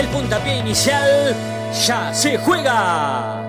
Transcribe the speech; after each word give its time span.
el 0.00 0.08
puntapié 0.08 0.56
inicial 0.56 1.36
ya 1.86 2.14
se 2.14 2.38
juega. 2.38 3.42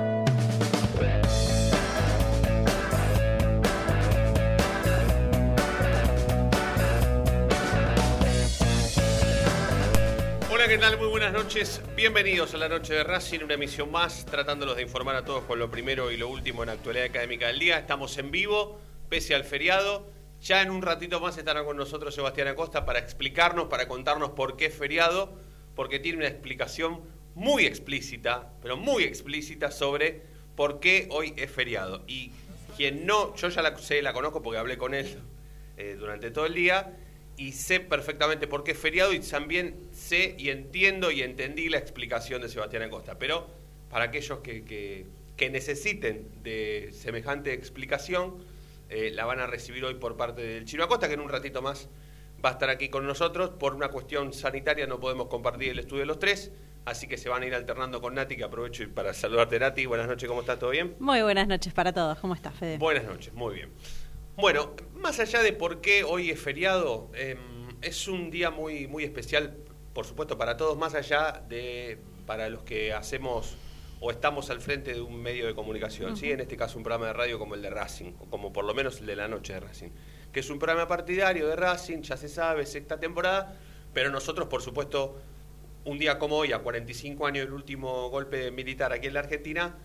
Hola, 10.52 10.68
¿qué 10.68 10.78
tal? 10.78 10.98
Muy 10.98 11.08
buenas 11.08 11.32
noches. 11.32 11.82
Bienvenidos 11.96 12.54
a 12.54 12.58
la 12.58 12.68
noche 12.68 12.96
de 12.96 13.06
Racing, 13.06 13.40
una 13.44 13.54
emisión 13.54 13.90
más, 13.90 14.26
tratándolos 14.26 14.76
de 14.76 14.82
informar 14.82 15.16
a 15.16 15.24
todos 15.24 15.46
con 15.46 15.58
lo 15.58 15.72
primero 15.72 16.12
y 16.12 16.18
lo 16.18 16.28
último 16.28 16.64
en 16.64 16.68
la 16.68 16.74
actualidad 16.74 17.06
académica 17.06 17.48
del 17.48 17.60
día. 17.60 17.78
Estamos 17.78 18.18
en 18.18 18.30
vivo, 18.30 18.78
pese 19.08 19.36
al 19.36 19.46
feriado. 19.46 20.06
Ya 20.42 20.62
en 20.62 20.70
un 20.72 20.82
ratito 20.82 21.22
más 21.22 21.38
estará 21.38 21.64
con 21.64 21.78
nosotros 21.78 22.14
Sebastián 22.14 22.50
Acosta 22.50 22.86
para 22.86 23.00
explicarnos, 23.00 23.68
para 23.70 23.88
contarnos 23.88 24.32
por 24.32 24.58
qué 24.58 24.66
es 24.66 24.76
feriado, 24.76 25.34
porque 25.76 26.00
tiene 26.00 26.20
una 26.20 26.28
explicación 26.28 27.02
muy 27.36 27.66
explícita, 27.66 28.54
pero 28.62 28.78
muy 28.78 29.04
explícita 29.04 29.72
sobre 29.72 30.22
por 30.56 30.80
qué 30.80 31.08
hoy 31.12 31.34
es 31.38 31.50
feriado. 31.50 32.04
Y 32.08 32.32
quien 32.78 33.06
no, 33.06 33.36
yo 33.36 33.50
ya 33.50 33.62
la 33.62 33.78
sé, 33.78 34.02
la 34.02 34.14
conozco 34.14 34.42
porque 34.42 34.60
hablé 34.60 34.78
con 34.78 34.94
él 34.94 35.20
eh, 35.78 35.96
durante 35.98 36.32
todo 36.32 36.46
el 36.46 36.54
día 36.54 36.98
y 37.38 37.54
sé 37.54 37.80
perfectamente 37.80 38.48
por 38.48 38.64
qué 38.64 38.72
es 38.72 38.78
feriado 38.78 39.14
y 39.14 39.20
también 39.20 39.76
sé 39.92 40.36
y 40.38 40.50
entiendo 40.50 41.12
y 41.12 41.22
entendí 41.22 41.70
la 41.70 41.78
explicación 41.78 42.42
de 42.42 42.50
Sebastián 42.50 42.84
Acosta. 42.84 43.18
Pero 43.18 43.48
para 43.90 44.06
aquellos 44.06 44.40
que, 44.40 45.06
necesiten 45.52 46.28
de 46.44 46.92
semejante 46.94 47.54
explicación, 47.54 48.46
eh, 48.90 49.10
la 49.12 49.26
van 49.26 49.40
a 49.40 49.48
recibir 49.48 49.84
hoy 49.84 49.96
por 49.96 50.16
parte 50.16 50.44
del 50.44 50.66
Chino 50.66 50.84
Acosta, 50.84 51.08
que 51.08 51.16
en 51.16 51.20
un 51.20 51.30
ratito 51.30 51.64
más 51.64 51.90
va 52.44 52.50
a 52.50 52.52
estar 52.54 52.70
aquí 52.70 52.90
con 52.90 53.06
nosotros. 53.06 53.52
Por 53.52 53.76
una 53.76 53.90
cuestión 53.90 54.34
sanitaria 54.34 54.88
no 54.88 55.00
podemos 55.00 55.28
compartir 55.28 55.70
el 55.70 55.80
estudio 55.80 56.02
de 56.02 56.06
los 56.08 56.20
tres, 56.20 56.52
así 56.86 57.08
que 57.08 57.18
se 57.18 57.30
van 57.30 57.44
a 57.44 57.46
ir 57.46 57.56
alternando 57.56 58.02
con 58.02 58.16
Nati, 58.16 58.36
que 58.36 58.44
aprovecho 58.44 58.84
para 58.94 59.14
saludarte 59.14 59.60
Nati. 59.60 59.86
Buenas 59.86 60.08
noches, 60.08 60.28
¿cómo 60.28 60.42
estás? 60.42 60.60
¿Todo 60.60 60.72
bien? 60.72 60.96
Muy 61.00 61.22
buenas 61.22 61.48
noches 61.48 61.74
para 61.74 61.94
todos. 61.94 62.20
¿Cómo 62.20 62.34
estás, 62.34 62.56
Fede? 62.56 62.78
Buenas 62.78 63.06
noches, 63.06 63.34
muy 63.34 63.56
bien. 63.56 63.72
Bueno, 64.36 64.76
más 64.96 65.20
allá 65.20 65.44
de 65.44 65.54
por 65.54 65.82
qué 65.82 66.04
hoy 66.04 66.32
es 66.32 66.40
feriado, 66.40 67.12
eh, 67.14 67.38
es 67.82 68.08
un 68.08 68.32
día 68.32 68.50
muy, 68.50 68.88
muy 68.88 69.04
especial, 69.04 69.58
por 69.94 70.06
supuesto, 70.06 70.38
para 70.38 70.58
todos, 70.58 70.78
más 70.78 70.96
allá 70.96 71.44
de 71.48 72.00
para 72.26 72.50
los 72.50 72.64
que 72.64 72.94
hacemos 72.94 73.58
o 74.00 74.10
estamos 74.10 74.50
al 74.50 74.62
frente 74.62 74.94
de 74.94 75.02
un 75.02 75.22
medio 75.22 75.46
de 75.46 75.54
comunicación, 75.54 76.18
¿sí? 76.18 76.32
en 76.32 76.40
este 76.40 76.58
caso 76.58 76.78
un 76.78 76.84
programa 76.84 77.08
de 77.08 77.14
radio 77.14 77.38
como 77.38 77.54
el 77.54 77.62
de 77.62 77.70
Racing, 77.70 78.14
o 78.20 78.26
como 78.26 78.52
por 78.52 78.66
lo 78.66 78.74
menos 78.74 79.00
el 79.00 79.06
de 79.06 79.16
la 79.16 79.28
noche 79.28 79.54
de 79.54 79.60
Racing, 79.60 79.90
que 80.32 80.40
es 80.40 80.50
un 80.50 80.60
programa 80.60 80.88
partidario 80.88 81.48
de 81.48 81.56
Racing, 81.56 82.02
ya 82.02 82.18
se 82.18 82.30
sabe, 82.30 82.66
sexta 82.66 83.00
temporada, 83.00 83.58
pero 83.94 84.10
nosotros, 84.10 84.48
por 84.48 84.62
supuesto, 84.62 85.20
un 85.86 85.98
día 85.98 86.20
como 86.20 86.38
hoy, 86.38 86.54
a 86.54 86.60
45 86.60 87.26
años 87.26 87.46
del 87.46 87.54
último 87.54 88.10
golpe 88.10 88.52
militar 88.52 88.94
aquí 88.94 89.08
en 89.08 89.14
la 89.14 89.22
Argentina, 89.22 89.76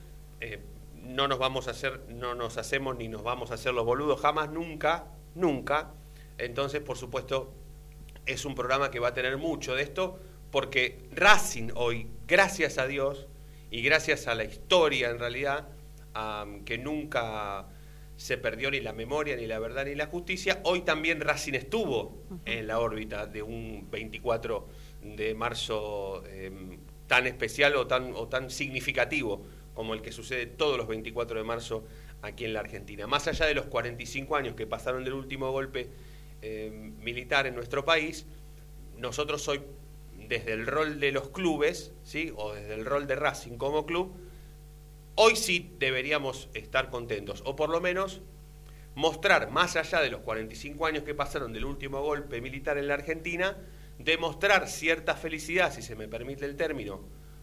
eh, 0.41 0.61
no 1.03 1.29
nos 1.29 1.39
vamos 1.39 1.69
a 1.69 1.71
hacer, 1.71 2.01
no 2.09 2.35
nos 2.35 2.57
hacemos 2.59 2.97
ni 2.97 3.09
nos 3.09 3.23
vamos 3.23 3.51
a 3.51 3.55
hacer 3.55 3.73
los 3.73 3.85
boludos, 3.85 4.21
jamás, 4.21 4.51
nunca, 4.51 5.07
nunca. 5.35 5.93
Entonces, 6.39 6.81
por 6.81 6.99
supuesto, 6.99 7.53
es 8.27 8.45
un 8.45 8.55
programa 8.55 8.91
que 8.91 8.99
va 8.99 9.09
a 9.09 9.15
tener 9.15 9.37
mucho 9.39 9.75
de 9.75 9.83
esto, 9.83 10.19
porque 10.51 11.09
Racing 11.13 11.71
hoy, 11.75 12.09
gracias 12.27 12.79
a 12.79 12.87
Dios 12.87 13.27
y 13.71 13.83
gracias 13.83 14.27
a 14.27 14.35
la 14.35 14.45
historia 14.45 15.11
en 15.11 15.19
realidad, 15.19 15.69
que 16.65 16.79
nunca 16.79 17.67
se 18.17 18.39
perdió 18.39 18.71
ni 18.71 18.81
la 18.81 18.93
memoria, 18.93 19.37
ni 19.37 19.47
la 19.47 19.59
verdad, 19.59 19.85
ni 19.85 19.95
la 19.95 20.07
justicia, 20.07 20.61
hoy 20.65 20.83
también 20.83 21.21
Racing 21.21 21.53
estuvo 21.53 22.23
en 22.45 22.67
la 22.67 22.81
órbita 22.81 23.27
de 23.27 23.43
un 23.43 23.89
24 23.91 24.67
de 25.03 25.35
marzo 25.35 26.25
em, 26.27 26.79
tan 27.07 27.27
especial 27.27 27.77
o 27.77 27.87
tan, 27.87 28.13
o 28.15 28.27
tan 28.29 28.51
significativo 28.51 29.45
como 29.75 29.93
el 29.93 30.01
que 30.01 30.13
sucede 30.13 30.47
todos 30.47 30.79
los 30.79 30.89
24 30.89 31.39
de 31.39 31.45
marzo 31.45 31.85
aquí 32.23 32.47
en 32.47 32.55
la 32.55 32.61
Argentina. 32.61 33.07
Más 33.07 33.29
allá 33.29 33.47
de 33.47 33.55
los 33.55 33.67
45 33.67 34.35
años 34.35 34.55
que 34.55 34.67
pasaron 34.67 35.05
del 35.05 35.13
último 35.13 35.53
golpe 35.53 35.91
em, 36.41 36.97
militar 36.99 37.47
en 37.47 37.55
nuestro 37.55 37.85
país, 37.85 38.27
nosotros 38.97 39.47
hoy, 39.49 39.61
desde 40.27 40.55
el 40.55 40.67
rol 40.67 40.99
de 40.99 41.13
los 41.13 41.29
clubes, 41.29 41.93
¿sí? 42.03 42.33
o 42.35 42.55
desde 42.55 42.75
el 42.75 42.87
rol 42.87 43.07
de 43.07 43.17
Racing 43.17 43.59
como 43.59 43.85
club, 43.85 44.17
hoy 45.17 45.35
sí 45.37 45.75
deberíamos 45.79 46.49
estar 46.55 46.91
contentos, 46.91 47.43
o 47.45 47.57
por 47.57 47.71
lo 47.71 47.81
menos 47.81 48.23
mostrar, 48.95 49.51
más 49.51 49.77
allá 49.77 50.01
de 50.01 50.11
los 50.11 50.21
45 50.21 50.87
años 50.87 51.03
que 51.05 51.15
pasaron 51.15 51.53
del 51.53 51.65
último 51.65 52.01
golpe 52.03 52.41
militar 52.41 52.79
en 52.79 52.89
la 52.89 52.95
Argentina, 52.95 53.57
demostrar 53.99 54.69
cierta 54.69 55.15
felicidad, 55.15 55.73
si 55.73 55.83
se 55.83 55.97
me 55.97 56.09
permite 56.09 56.45
el 56.45 56.57
término, 56.57 57.01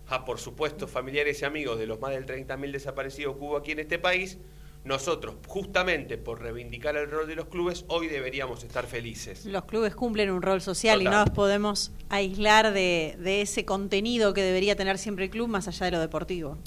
a 0.07 0.25
por 0.25 0.39
supuesto 0.39 0.87
familiares 0.87 1.41
y 1.41 1.45
amigos 1.45 1.79
de 1.79 1.87
los 1.87 1.99
más 1.99 2.11
del 2.11 2.25
30.000 2.25 2.71
desaparecidos 2.71 3.35
que 3.35 3.43
hubo 3.43 3.57
aquí 3.57 3.71
en 3.71 3.79
este 3.79 3.99
país, 3.99 4.37
nosotros, 4.83 5.35
justamente 5.47 6.17
por 6.17 6.41
reivindicar 6.41 6.97
el 6.97 7.09
rol 7.09 7.25
de 7.25 7.35
los 7.35 7.47
clubes, 7.47 7.85
hoy 7.87 8.07
deberíamos 8.07 8.63
estar 8.65 8.85
felices. 8.85 9.45
Los 9.45 9.63
clubes 9.63 9.95
cumplen 9.95 10.29
un 10.29 10.41
rol 10.41 10.61
social 10.61 11.01
y 11.01 11.05
no 11.05 11.11
nos 11.11 11.29
podemos 11.29 11.93
aislar 12.09 12.73
de, 12.73 13.15
de 13.17 13.41
ese 13.41 13.63
contenido 13.63 14.33
que 14.33 14.41
debería 14.41 14.75
tener 14.75 14.97
siempre 14.97 15.25
el 15.25 15.31
club 15.31 15.47
más 15.47 15.69
allá 15.69 15.85
de 15.85 15.91
lo 15.93 15.99
deportivo. 16.01 16.57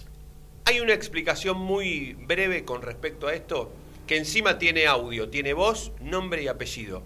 Hay 0.68 0.80
una 0.80 0.94
explicación 0.94 1.58
muy 1.58 2.14
breve 2.14 2.64
con 2.64 2.82
respecto 2.82 3.28
a 3.28 3.34
esto, 3.34 3.70
que 4.04 4.16
encima 4.16 4.58
tiene 4.58 4.88
audio, 4.88 5.28
tiene 5.28 5.52
voz, 5.52 5.92
nombre 6.00 6.42
y 6.42 6.48
apellido. 6.48 7.04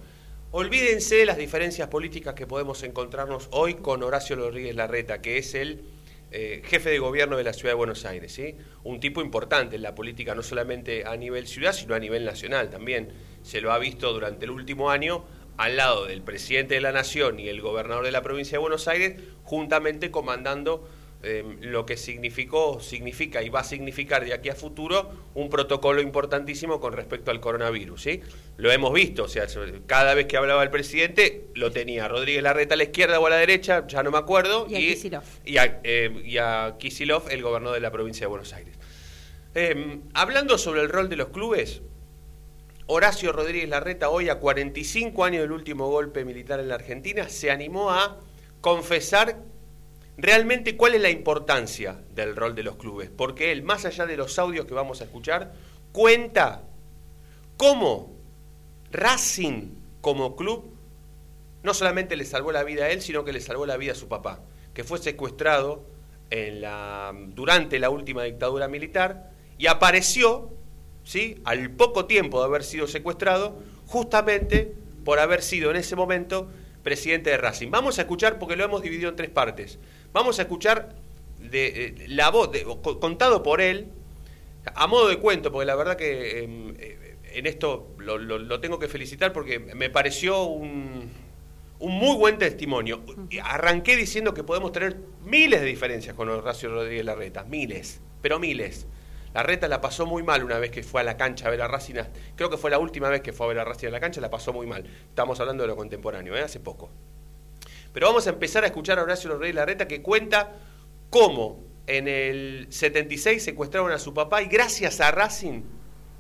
Olvídense 0.51 1.17
de 1.17 1.27
las 1.27 1.37
diferencias 1.37 1.89
políticas 1.89 2.33
que 2.33 2.47
podemos 2.47 2.83
encontrarnos 2.85 3.49
hoy 3.51 3.75
con 3.75 4.03
Horacio 4.03 4.37
Rodríguez 4.37 4.75
Larreta, 4.75 5.21
que 5.21 5.37
es 5.37 5.55
el 5.55 5.83
eh, 6.31 6.63
jefe 6.65 6.89
de 6.89 7.01
gobierno 7.01 7.37
de 7.37 7.45
la 7.45 7.53
ciudad 7.53 7.73
de 7.73 7.77
Buenos 7.77 8.07
Aires, 8.07 8.33
¿sí? 8.33 8.57
Un 8.83 8.99
tipo 8.99 9.21
importante 9.21 9.77
en 9.77 9.83
la 9.83 9.95
política, 9.95 10.35
no 10.35 10.43
solamente 10.43 11.05
a 11.05 11.15
nivel 11.19 11.47
ciudad, 11.47 11.75
sino 11.75 11.95
a 11.95 11.99
nivel 11.99 12.25
nacional 12.25 12.71
también. 12.71 13.11
Se 13.43 13.61
lo 13.61 13.73
ha 13.73 13.79
visto 13.79 14.11
durante 14.11 14.47
el 14.47 14.53
último 14.53 14.89
año 14.89 15.27
al 15.59 15.77
lado 15.77 16.07
del 16.07 16.23
presidente 16.23 16.77
de 16.77 16.81
la 16.81 16.93
Nación 16.93 17.39
y 17.39 17.51
el 17.51 17.61
gobernador 17.61 18.07
de 18.07 18.11
la 18.11 18.23
provincia 18.23 18.53
de 18.53 18.63
Buenos 18.63 18.89
Aires, 18.89 19.21
juntamente 19.45 20.11
comandando 20.11 20.89
eh, 21.23 21.45
lo 21.61 21.85
que 21.85 21.99
significó, 21.99 22.81
significa 22.81 23.43
y 23.43 23.51
va 23.51 23.61
a 23.61 23.65
significar 23.65 24.25
de 24.25 24.33
aquí 24.33 24.49
a 24.49 24.55
futuro 24.55 25.11
un 25.35 25.51
protocolo 25.51 26.01
importantísimo 26.01 26.81
con 26.81 26.95
respecto 26.95 27.31
al 27.31 27.41
coronavirus. 27.41 28.03
¿sí? 28.03 28.23
Lo 28.57 28.73
hemos 28.73 28.93
visto, 28.95 29.25
o 29.25 29.29
sea, 29.29 29.47
cada 29.87 30.15
vez 30.15 30.27
que 30.27 30.39
hablaba 30.39 30.63
el 30.63 30.71
presidente 30.71 31.49
lo 31.55 31.73
tenía 31.73 32.09
Rodríguez 32.09 32.43
Larreta 32.43 32.73
a 32.73 32.79
la 32.79 32.85
izquierda 32.85 33.21
o 33.21 33.27
a 33.27 33.31
la 33.31 33.37
derecha, 33.37 33.87
ya 33.87 34.03
no 34.03 34.11
me 34.11 34.17
acuerdo, 34.17 34.67
Y 34.69 34.77
a 34.77 34.79
Kicillof. 34.79 35.25
y 35.45 35.59
a, 35.59 35.81
eh, 35.85 36.23
y 36.25 36.39
a 36.39 36.77
Kicillof, 36.79 37.31
el 37.31 37.43
gobernador 37.43 37.75
de 37.75 37.83
la 37.83 37.91
provincia 37.91 38.25
de 38.25 38.29
Buenos 38.29 38.55
Aires. 38.55 38.79
Eh, 39.55 40.01
hablando 40.15 40.57
sobre 40.57 40.81
el 40.81 40.89
rol 40.89 41.11
de 41.11 41.17
los 41.17 41.29
clubes, 41.29 41.83
Horacio 42.87 43.33
Rodríguez 43.33 43.69
Larreta, 43.69 44.09
hoy 44.09 44.31
a 44.31 44.39
45 44.39 45.23
años 45.23 45.43
del 45.43 45.53
último 45.53 45.89
golpe 45.89 46.25
militar 46.25 46.61
en 46.61 46.69
la 46.69 46.77
Argentina, 46.77 47.29
se 47.29 47.51
animó 47.51 47.91
a 47.91 48.19
confesar 48.61 49.39
realmente 50.23 50.77
cuál 50.77 50.95
es 50.95 51.01
la 51.01 51.11
importancia 51.11 51.99
del 52.15 52.37
rol 52.37 52.55
de 52.55 52.63
los 52.63 52.77
clubes, 52.77 53.11
porque 53.11 53.53
él, 53.53 53.63
más 53.63 53.85
allá 53.85 54.07
de 54.07 54.17
los 54.17 54.39
audios 54.39 54.67
que 54.67 54.75
vamos 54.75 55.01
a 55.01 55.05
escuchar, 55.05 55.55
cuenta 55.93 56.63
cómo 57.57 58.21
Racing 58.93 59.75
como 60.01 60.35
club 60.35 60.75
no 61.63 61.75
solamente 61.75 62.17
le 62.17 62.25
salvó 62.25 62.53
la 62.53 62.65
vida 62.65 62.85
a 62.85 62.91
él, 62.91 63.03
sino 63.03 63.25
que 63.25 63.33
le 63.33 63.41
salvó 63.41 63.67
la 63.67 63.77
vida 63.77 63.93
a 63.93 63.95
su 63.95 64.09
papá, 64.09 64.41
que 64.75 64.85
fue 64.85 64.99
secuestrado 64.99 65.85
durante 67.35 67.79
la 67.79 67.91
última 67.91 68.23
dictadura 68.23 68.69
militar 68.69 69.33
y 69.59 69.67
apareció, 69.67 70.51
¿sí? 71.05 71.41
al 71.45 71.71
poco 71.71 72.07
tiempo 72.07 72.41
de 72.41 72.47
haber 72.47 72.65
sido 72.65 72.87
secuestrado, 72.87 73.59
justamente 73.87 74.75
por 75.05 75.19
haber 75.19 75.43
sido 75.43 75.71
en 75.71 75.77
ese 75.77 75.97
momento 75.97 76.49
presidente 76.83 77.31
de 77.31 77.37
Racing. 77.37 77.71
Vamos 77.71 77.99
a 77.99 78.03
escuchar, 78.03 78.39
porque 78.39 78.57
lo 78.57 78.65
hemos 78.65 78.83
dividido 78.83 79.11
en 79.11 79.17
tres 79.17 79.31
partes, 79.31 79.79
vamos 80.13 80.39
a 80.39 80.43
escuchar 80.43 80.95
de, 81.39 81.67
eh, 81.87 81.95
la 82.09 82.31
voz, 82.31 82.51
de- 82.53 82.65
co- 82.65 83.01
contado 83.01 83.43
por 83.43 83.61
él, 83.61 83.89
a 84.75 84.87
modo 84.87 85.09
de 85.09 85.17
cuento, 85.19 85.51
porque 85.53 85.67
la 85.67 85.75
verdad 85.77 85.97
que 85.97 86.41
eh, 86.45 86.49
eh, 86.79 87.17
en 87.35 87.47
esto 87.47 87.89
lo, 87.99 88.19
lo- 88.19 88.39
lo 88.39 88.61
tengo 88.61 88.79
que 88.79 88.89
felicitar 88.89 89.33
porque 89.33 89.59
me 89.59 89.89
pareció 89.91 90.43
un, 90.45 91.09
un 91.79 91.93
muy 91.95 92.17
buen 92.17 92.37
testimonio. 92.39 93.03
Arranqué 93.43 93.97
diciendo 93.97 94.35
que 94.35 94.43
podemos 94.45 94.73
tener 94.73 94.97
miles 95.25 95.61
de 95.61 95.67
diferencias 95.67 96.15
con 96.15 96.29
Horacio 96.29 96.69
Rodríguez 96.71 97.05
Larreta, 97.05 97.45
miles, 97.45 98.01
pero 98.21 98.39
miles. 98.39 98.87
Larreta 99.35 99.69
la 99.69 99.81
pasó 99.81 100.07
muy 100.07 100.23
mal 100.23 100.43
una 100.43 100.59
vez 100.59 100.71
que 100.71 100.83
fue 100.83 101.01
a 101.01 101.05
la 101.05 101.17
cancha 101.17 101.47
a 101.47 101.51
ver 101.51 101.63
a 101.63 101.69
Racing. 101.69 101.95
Creo 102.37 102.51
que 102.51 102.57
fue 102.57 102.71
la 102.71 102.79
última 102.79 103.09
vez 103.09 103.21
que 103.21 103.33
fue 103.33 103.47
a 103.47 103.49
ver 103.51 103.59
a 103.61 103.65
Racing 103.65 103.87
en 103.87 103.93
la 103.93 104.01
cancha, 104.01 104.21
la 104.21 104.31
pasó 104.31 104.53
muy 104.53 104.67
mal. 104.67 104.85
Estamos 105.09 105.39
hablando 105.41 105.63
de 105.63 105.69
lo 105.69 105.77
contemporáneo, 105.77 106.37
¿eh? 106.37 106.43
hace 106.43 106.61
poco. 106.61 106.91
Pero 107.93 108.07
vamos 108.07 108.27
a 108.27 108.31
empezar 108.31 108.65
a 108.65 108.67
escuchar 108.67 108.99
a 108.99 109.03
Horacio 109.03 109.31
Rodríguez 109.31 109.55
Larreta 109.57 109.87
que 109.87 110.03
cuenta 110.03 110.53
cómo 111.11 111.65
en 111.87 112.09
el 112.09 112.67
76 112.71 113.43
secuestraron 113.43 113.93
a 113.93 113.99
su 113.99 114.15
papá 114.15 114.43
y 114.43 114.47
gracias 114.47 115.01
a 115.01 115.11
Racing 115.11 115.63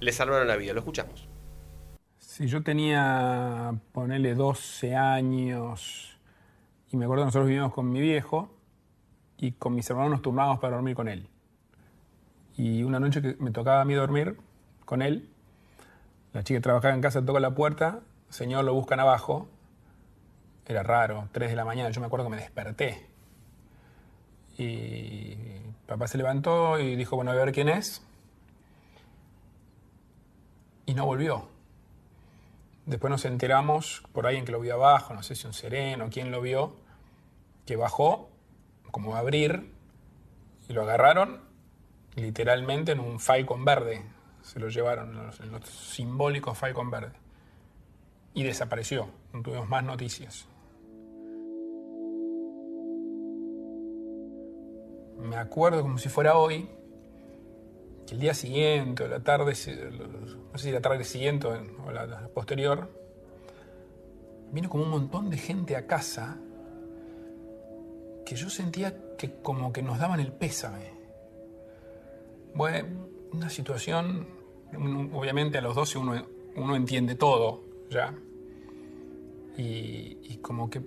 le 0.01 0.13
salvaron 0.13 0.49
la 0.49 0.57
vida. 0.57 0.73
Lo 0.73 0.81
escuchamos. 0.81 1.29
Si 2.19 2.47
yo 2.47 2.63
tenía, 2.63 3.75
ponele 3.93 4.35
12 4.35 4.95
años, 4.95 6.17
y 6.91 6.97
me 6.97 7.05
acuerdo 7.05 7.23
que 7.23 7.27
nosotros 7.27 7.49
vivíamos 7.49 7.73
con 7.73 7.91
mi 7.91 8.01
viejo 8.01 8.51
y 9.37 9.53
con 9.53 9.75
mis 9.75 9.89
hermanos 9.91 10.11
nos 10.11 10.23
turnábamos 10.23 10.59
para 10.59 10.77
dormir 10.77 10.95
con 10.95 11.09
él. 11.09 11.29
Y 12.57 12.83
una 12.83 13.01
noche 13.01 13.23
que 13.23 13.37
me 13.39 13.51
tocaba 13.51 13.81
a 13.81 13.85
mí 13.85 13.95
dormir 13.95 14.37
con 14.85 15.03
él, 15.03 15.29
la 16.33 16.43
chica 16.43 16.59
que 16.59 16.63
trabajaba 16.63 16.95
en 16.95 17.01
casa 17.01 17.25
toca 17.25 17.41
la 17.41 17.55
puerta, 17.55 18.01
señor 18.29 18.65
lo 18.65 18.75
buscan 18.75 19.01
abajo, 19.01 19.49
era 20.67 20.83
raro, 20.83 21.29
3 21.33 21.51
de 21.51 21.57
la 21.57 21.65
mañana, 21.65 21.91
yo 21.91 22.01
me 22.01 22.07
acuerdo 22.07 22.27
que 22.27 22.31
me 22.31 22.37
desperté. 22.37 23.07
Y 24.57 25.37
papá 25.87 26.07
se 26.07 26.19
levantó 26.19 26.79
y 26.79 26.95
dijo, 26.95 27.17
bueno, 27.17 27.33
a 27.33 27.35
ver 27.35 27.53
quién 27.53 27.69
es. 27.69 28.03
Y 30.87 30.95
no 30.95 31.07
volvió. 31.07 31.49
Después 32.87 33.11
nos 33.11 33.25
enteramos 33.25 34.03
por 34.13 34.27
ahí 34.27 34.37
en 34.37 34.45
que 34.45 34.53
lo 34.53 34.61
vio 34.61 34.75
abajo, 34.75 35.15
no 35.15 35.23
sé 35.23 35.35
si 35.35 35.47
un 35.47 35.53
sereno, 35.53 36.09
quién 36.11 36.31
lo 36.31 36.41
vio, 36.41 36.77
que 37.67 37.77
bajó, 37.77 38.29
como 38.91 39.17
a 39.17 39.21
abrir, 39.21 39.73
y 40.69 40.73
lo 40.73 40.83
agarraron 40.83 41.50
literalmente 42.17 42.93
en 42.93 43.01
un 43.01 43.21
Falcon 43.21 43.65
verde. 43.65 44.05
Se 44.43 44.59
lo 44.59 44.69
llevaron 44.69 45.17
en 45.41 45.53
los, 45.53 45.69
simbólicos 45.69 46.57
Falcon 46.57 46.91
verde. 46.91 47.13
Y 48.35 48.43
desapareció. 48.43 49.09
No 49.33 49.43
tuvimos 49.43 49.69
más 49.69 49.85
noticias. 49.85 50.47
Me 55.19 55.37
acuerdo 55.37 55.83
como 55.83 55.99
si 55.99 56.09
fuera 56.09 56.37
hoy, 56.37 56.69
que 58.07 58.15
el 58.15 58.21
día 58.21 58.35
siguiente 58.35 59.05
o 59.05 59.09
la 59.09 59.21
tarde, 59.21 59.53
no 59.53 60.59
sé 60.59 60.65
si 60.65 60.73
la 60.73 60.81
tarde 60.81 61.05
siguiente 61.05 61.47
o 61.47 61.93
la 61.93 62.29
posterior, 62.35 62.91
vino 64.51 64.69
como 64.69 64.85
un 64.85 64.91
montón 64.91 65.31
de 65.31 65.37
gente 65.37 65.77
a 65.77 65.87
casa 65.87 66.39
que 68.25 68.37
yo 68.37 68.49
sentía 68.49 69.17
que 69.17 69.41
como 69.43 69.73
que 69.73 69.83
nos 69.83 69.99
daban 69.99 70.21
el 70.21 70.33
pésame. 70.33 71.00
Bueno, 72.55 72.89
una 73.33 73.49
situación, 73.49 74.27
obviamente 75.13 75.59
a 75.59 75.61
los 75.61 75.75
12 75.75 75.99
uno, 75.99 76.27
uno 76.57 76.77
entiende 76.77 77.15
todo 77.15 77.65
ya. 77.91 78.15
Y, 79.57 80.39
como 80.41 80.71
que 80.71 80.81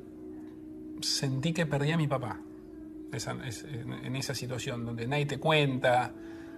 sentí 1.02 1.54
que 1.54 1.68
perdí 1.68 1.92
a 1.92 1.98
mi 1.98 2.08
papá 2.08 2.40
esa, 3.12 3.32
en 3.34 4.16
esa 4.16 4.34
situación, 4.34 4.84
donde 4.84 5.08
nadie 5.08 5.28
te 5.28 5.38
cuenta, 5.38 6.12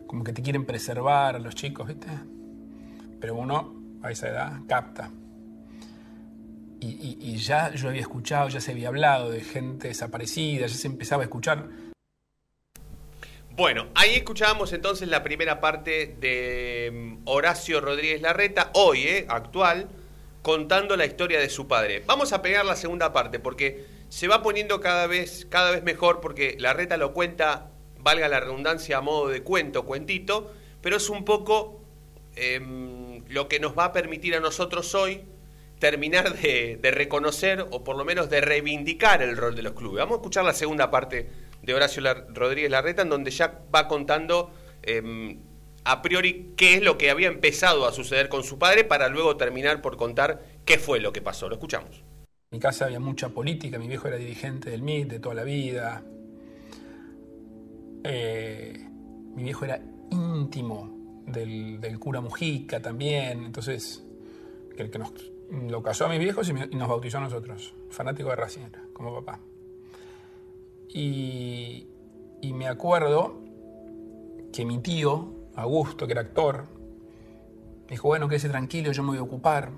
como 0.08 0.24
que 0.24 0.32
te 0.32 0.42
quieren 0.42 0.66
preservar 0.66 1.36
a 1.36 1.40
los 1.40 1.56
chicos, 1.56 1.88
¿viste? 1.88 2.08
Pero 3.20 3.36
uno 3.36 3.76
a 4.02 4.12
esa 4.12 4.30
edad 4.30 4.62
capta. 4.68 5.12
Y, 6.80 7.18
y, 7.20 7.38
ya 7.38 7.74
yo 7.74 7.90
había 7.90 8.02
escuchado, 8.02 8.48
ya 8.48 8.62
se 8.62 8.72
había 8.72 8.90
hablado 8.90 9.32
de 9.32 9.42
gente 9.42 9.88
desaparecida, 9.88 10.68
ya 10.68 10.74
se 10.74 10.88
empezaba 10.88 11.24
a 11.24 11.26
escuchar. 11.26 11.68
Bueno, 13.56 13.88
ahí 13.96 14.16
escuchábamos 14.16 14.74
entonces 14.74 15.08
la 15.08 15.24
primera 15.24 15.62
parte 15.62 16.14
de 16.20 16.92
mm, 16.94 17.22
Horacio 17.24 17.80
Rodríguez 17.80 18.22
Larreta, 18.22 18.70
hoy, 18.74 19.04
eh, 19.04 19.26
actual, 19.30 19.88
contando 20.42 20.98
la 20.98 21.06
historia 21.06 21.40
de 21.40 21.50
su 21.50 21.66
padre. 21.66 22.04
Vamos 22.06 22.34
a 22.34 22.42
pegar 22.42 22.66
la 22.66 22.76
segunda 22.76 23.14
parte 23.14 23.40
porque 23.40 23.86
se 24.10 24.28
va 24.28 24.44
poniendo 24.44 24.82
cada 24.82 25.08
vez, 25.08 25.48
cada 25.50 25.72
vez 25.72 25.84
mejor 25.84 26.20
porque 26.20 26.58
Larreta 26.60 26.98
lo 26.98 27.14
cuenta, 27.14 27.72
valga 28.00 28.28
la 28.28 28.42
redundancia, 28.42 28.98
a 28.98 29.02
modo 29.02 29.30
de 29.30 29.42
cuento, 29.42 29.86
cuentito, 29.86 30.52
pero 30.82 30.98
es 30.98 31.10
un 31.10 31.24
poco 31.24 31.80
eh, 32.36 32.60
lo 33.30 33.48
que 33.48 33.62
nos 33.62 33.78
va 33.78 33.86
a 33.86 33.94
permitir 33.94 34.36
a 34.36 34.42
nosotros 34.42 34.94
hoy 34.96 35.24
terminar 35.80 36.34
de, 36.34 36.80
reconocer 36.92 37.66
o 37.70 37.84
por 37.84 37.98
lo 37.98 38.06
menos 38.06 38.30
de 38.30 38.42
reivindicar 38.42 39.22
el 39.22 39.38
rol 39.38 39.56
de 39.56 39.64
los 39.64 39.74
clubes. 39.74 40.00
Vamos 40.00 40.18
a 40.18 40.22
escuchar 40.22 40.46
la 40.46 40.54
segunda 40.54 40.90
parte 40.90 41.30
de 41.66 41.74
Horacio 41.74 42.04
Rodríguez 42.34 42.72
Larreta, 42.72 43.02
en 43.02 43.10
donde 43.10 43.32
ya 43.32 43.62
va 43.74 43.88
contando 43.88 44.52
eh, 44.84 45.38
a 45.86 46.02
priori 46.02 46.54
qué 46.58 46.76
es 46.76 46.84
lo 46.84 46.98
que 46.98 47.10
había 47.10 47.28
empezado 47.28 47.88
a 47.88 47.92
suceder 47.92 48.28
con 48.28 48.44
su 48.44 48.58
padre 48.58 48.84
para 48.84 49.08
luego 49.08 49.38
terminar 49.38 49.82
por 49.82 49.98
contar 49.98 50.44
qué 50.66 50.78
fue 50.78 51.00
lo 51.00 51.14
que 51.14 51.22
pasó. 51.22 51.48
Lo 51.48 51.56
escuchamos. 51.56 52.04
En 52.52 52.58
mi 52.58 52.60
casa 52.60 52.86
había 52.86 53.00
mucha 53.00 53.30
política, 53.30 53.78
mi 53.78 53.88
viejo 53.88 54.08
era 54.08 54.18
dirigente 54.18 54.72
del 54.72 54.82
MIT 54.82 55.10
de 55.10 55.20
toda 55.20 55.36
la 55.36 55.44
vida. 55.44 56.04
Eh, 58.04 58.88
mi 59.36 59.44
viejo 59.44 59.66
era 59.66 59.80
íntimo 60.12 61.24
del, 61.28 61.80
del, 61.80 62.00
cura 62.00 62.22
Mujica 62.22 62.82
también, 62.82 63.44
entonces 63.44 64.04
el 64.78 64.90
que 64.90 65.00
nos 65.00 65.12
lo 65.50 65.82
casó 65.82 66.06
a 66.06 66.10
mis 66.10 66.20
viejos 66.20 66.50
y 66.50 66.54
nos 66.54 66.88
bautizó 66.88 67.18
a 67.20 67.22
nosotros, 67.22 67.74
fanático 67.90 68.30
de 68.30 68.36
Racing, 68.36 68.62
como 68.94 69.14
papá. 69.14 69.40
Y, 70.94 71.88
me 72.54 72.68
acuerdo 72.68 73.42
que 74.54 74.66
mi 74.66 74.80
tío, 74.80 75.34
Augusto, 75.56 76.06
que 76.06 76.14
era 76.14 76.22
actor, 76.22 76.66
me 77.86 77.92
dijo, 77.92 78.08
bueno, 78.08 78.30
quédese 78.30 78.50
tranquilo, 78.50 78.92
yo 78.92 79.04
me 79.04 79.10
voy 79.10 79.18
a 79.18 79.24
ocupar. 79.24 79.72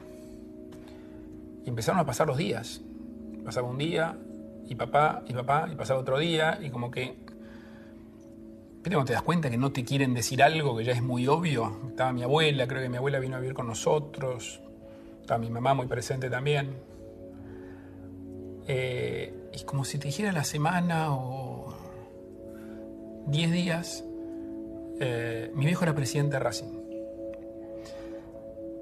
Y 1.65 1.69
empezaron 1.69 2.00
a 2.00 2.06
pasar 2.06 2.27
los 2.27 2.38
días. 2.38 2.81
Pasaba 3.44 3.68
un 3.68 3.77
día, 3.77 4.18
y 4.68 4.75
papá, 4.75 5.24
y 5.27 5.33
papá, 5.33 5.69
y 5.71 5.75
pasaba 5.75 6.00
otro 6.00 6.19
día, 6.19 6.59
y 6.62 6.69
como 6.69 6.92
que... 6.92 7.15
¿Viste 8.75 8.95
cuando 8.95 9.06
te 9.06 9.13
das 9.13 9.24
cuenta 9.24 9.50
que 9.50 9.57
no 9.57 9.71
te 9.71 9.83
quieren 9.83 10.13
decir 10.13 10.42
algo 10.44 10.77
que 10.77 10.83
ya 10.83 10.94
es 10.94 11.01
muy 11.01 11.27
obvio? 11.27 11.75
Estaba 11.89 12.13
mi 12.13 12.24
abuela, 12.24 12.68
creo 12.68 12.81
que 12.81 12.89
mi 12.89 12.98
abuela 12.98 13.19
vino 13.19 13.36
a 13.36 13.39
vivir 13.39 13.54
con 13.54 13.68
nosotros, 13.68 14.62
estaba 15.19 15.39
mi 15.39 15.50
mamá 15.50 15.74
muy 15.74 15.88
presente 15.88 16.30
también. 16.30 16.77
Eh, 18.68 19.47
y 19.57 19.63
como 19.63 19.86
si 19.86 19.98
te 19.98 20.07
dijera 20.07 20.31
la 20.31 20.44
semana 20.44 21.12
o 21.12 21.74
10 23.28 23.52
días, 23.52 24.04
eh, 24.99 25.52
mi 25.56 25.66
viejo 25.66 25.83
era 25.83 25.95
presidente 25.95 26.33
de 26.33 26.40
Racing. 26.40 26.78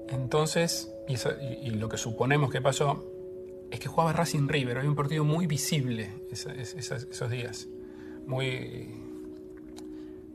Entonces, 0.10 0.94
y, 1.08 1.70
lo 1.72 1.90
que 1.90 1.98
suponemos 1.98 2.52
que 2.52 2.62
pasó, 2.62 3.06
es 3.72 3.80
que 3.80 3.88
jugaba 3.88 4.14
Racing 4.14 4.48
River, 4.48 4.78
había 4.78 4.90
un 4.90 4.96
partido 4.96 5.24
muy 5.24 5.48
visible 5.48 6.10
esos 6.32 7.30
días. 7.32 7.68
Muy... 8.28 9.02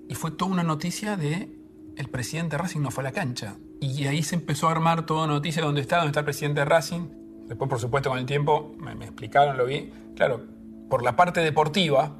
Y 0.09 0.15
fue 0.15 0.33
toda 0.33 0.51
una 0.51 0.65
noticia 0.65 1.17
de 1.17 1.49
el 1.97 2.09
presidente 2.09 2.57
de 2.57 2.63
Racing 2.63 2.81
no 2.81 2.91
fue 2.91 3.03
a 3.03 3.05
la 3.05 3.13
cancha. 3.13 3.59
Y 3.81 4.07
ahí 4.07 4.23
se 4.23 4.37
empezó 4.37 4.69
a 4.69 4.73
armar 4.73 5.07
toda 5.07 5.27
noticia 5.27 5.63
de 5.63 5.67
dónde 5.67 5.83
está, 5.83 5.97
dónde 5.97 6.09
está 6.09 6.21
el 6.21 6.25
presidente 6.25 6.61
de 6.61 6.65
Racing. 6.65 7.20
Después, 7.51 7.69
por 7.69 7.81
supuesto, 7.81 8.11
con 8.11 8.19
el 8.21 8.27
tiempo 8.27 8.77
me, 8.79 8.93
explicaron, 8.93 9.57
lo 9.57 9.67
vi. 9.67 9.91
Claro, 10.15 10.41
por 10.89 11.03
la 11.03 11.17
parte 11.17 11.41
deportiva 11.41 12.17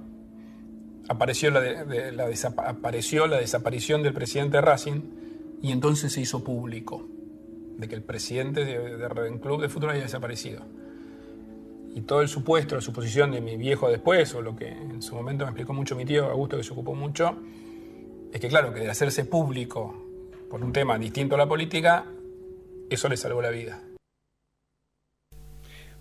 apareció 1.09 1.53
la, 1.53 2.27
desaparición 2.27 4.03
del 4.03 4.13
presidente 4.13 4.57
de 4.57 4.61
Racing 4.61 5.03
y 5.63 5.71
entonces 5.71 6.13
se 6.13 6.21
hizo 6.21 6.43
público 6.43 7.07
de 7.79 7.87
que 7.87 7.95
el 7.95 8.03
presidente 8.03 8.65
de, 8.65 8.97
de, 8.97 9.09
de 9.09 9.41
club 9.41 9.63
de 9.63 9.69
fútbol 9.69 9.91
había 9.91 10.03
desaparecido. 10.03 10.63
Y 11.95 12.01
todo 12.01 12.23
el 12.23 12.29
supuesto, 12.29 12.75
la 12.75 12.81
suposición 12.81 13.31
de 13.31 13.41
mi 13.41 13.57
viejo 13.57 13.89
después, 13.89 14.35
o 14.35 14.43
lo 14.43 14.57
que 14.57 14.67
en 14.67 15.01
su 15.01 15.15
momento 15.15 15.45
me 15.45 15.53
explicó 15.53 15.73
mucho 15.73 15.95
mi 15.95 16.05
tío, 16.05 16.29
Augusto, 16.29 16.57
que 16.57 16.65
se 16.65 16.73
ocupó 16.73 16.97
mucho, 16.97 17.37
es 18.33 18.41
que 18.41 18.49
claro, 18.49 18.75
que 18.75 18.81
de 18.81 18.91
hacerse 18.91 19.25
público 19.25 19.95
por 20.51 20.61
un 20.65 20.73
tema 20.73 20.99
distinto 20.99 21.37
a 21.37 21.39
la 21.39 21.47
política, 21.47 22.07
eso 22.89 23.09
le 23.09 23.17
salvó 23.17 23.41
la 23.41 23.51
vida. 23.51 23.85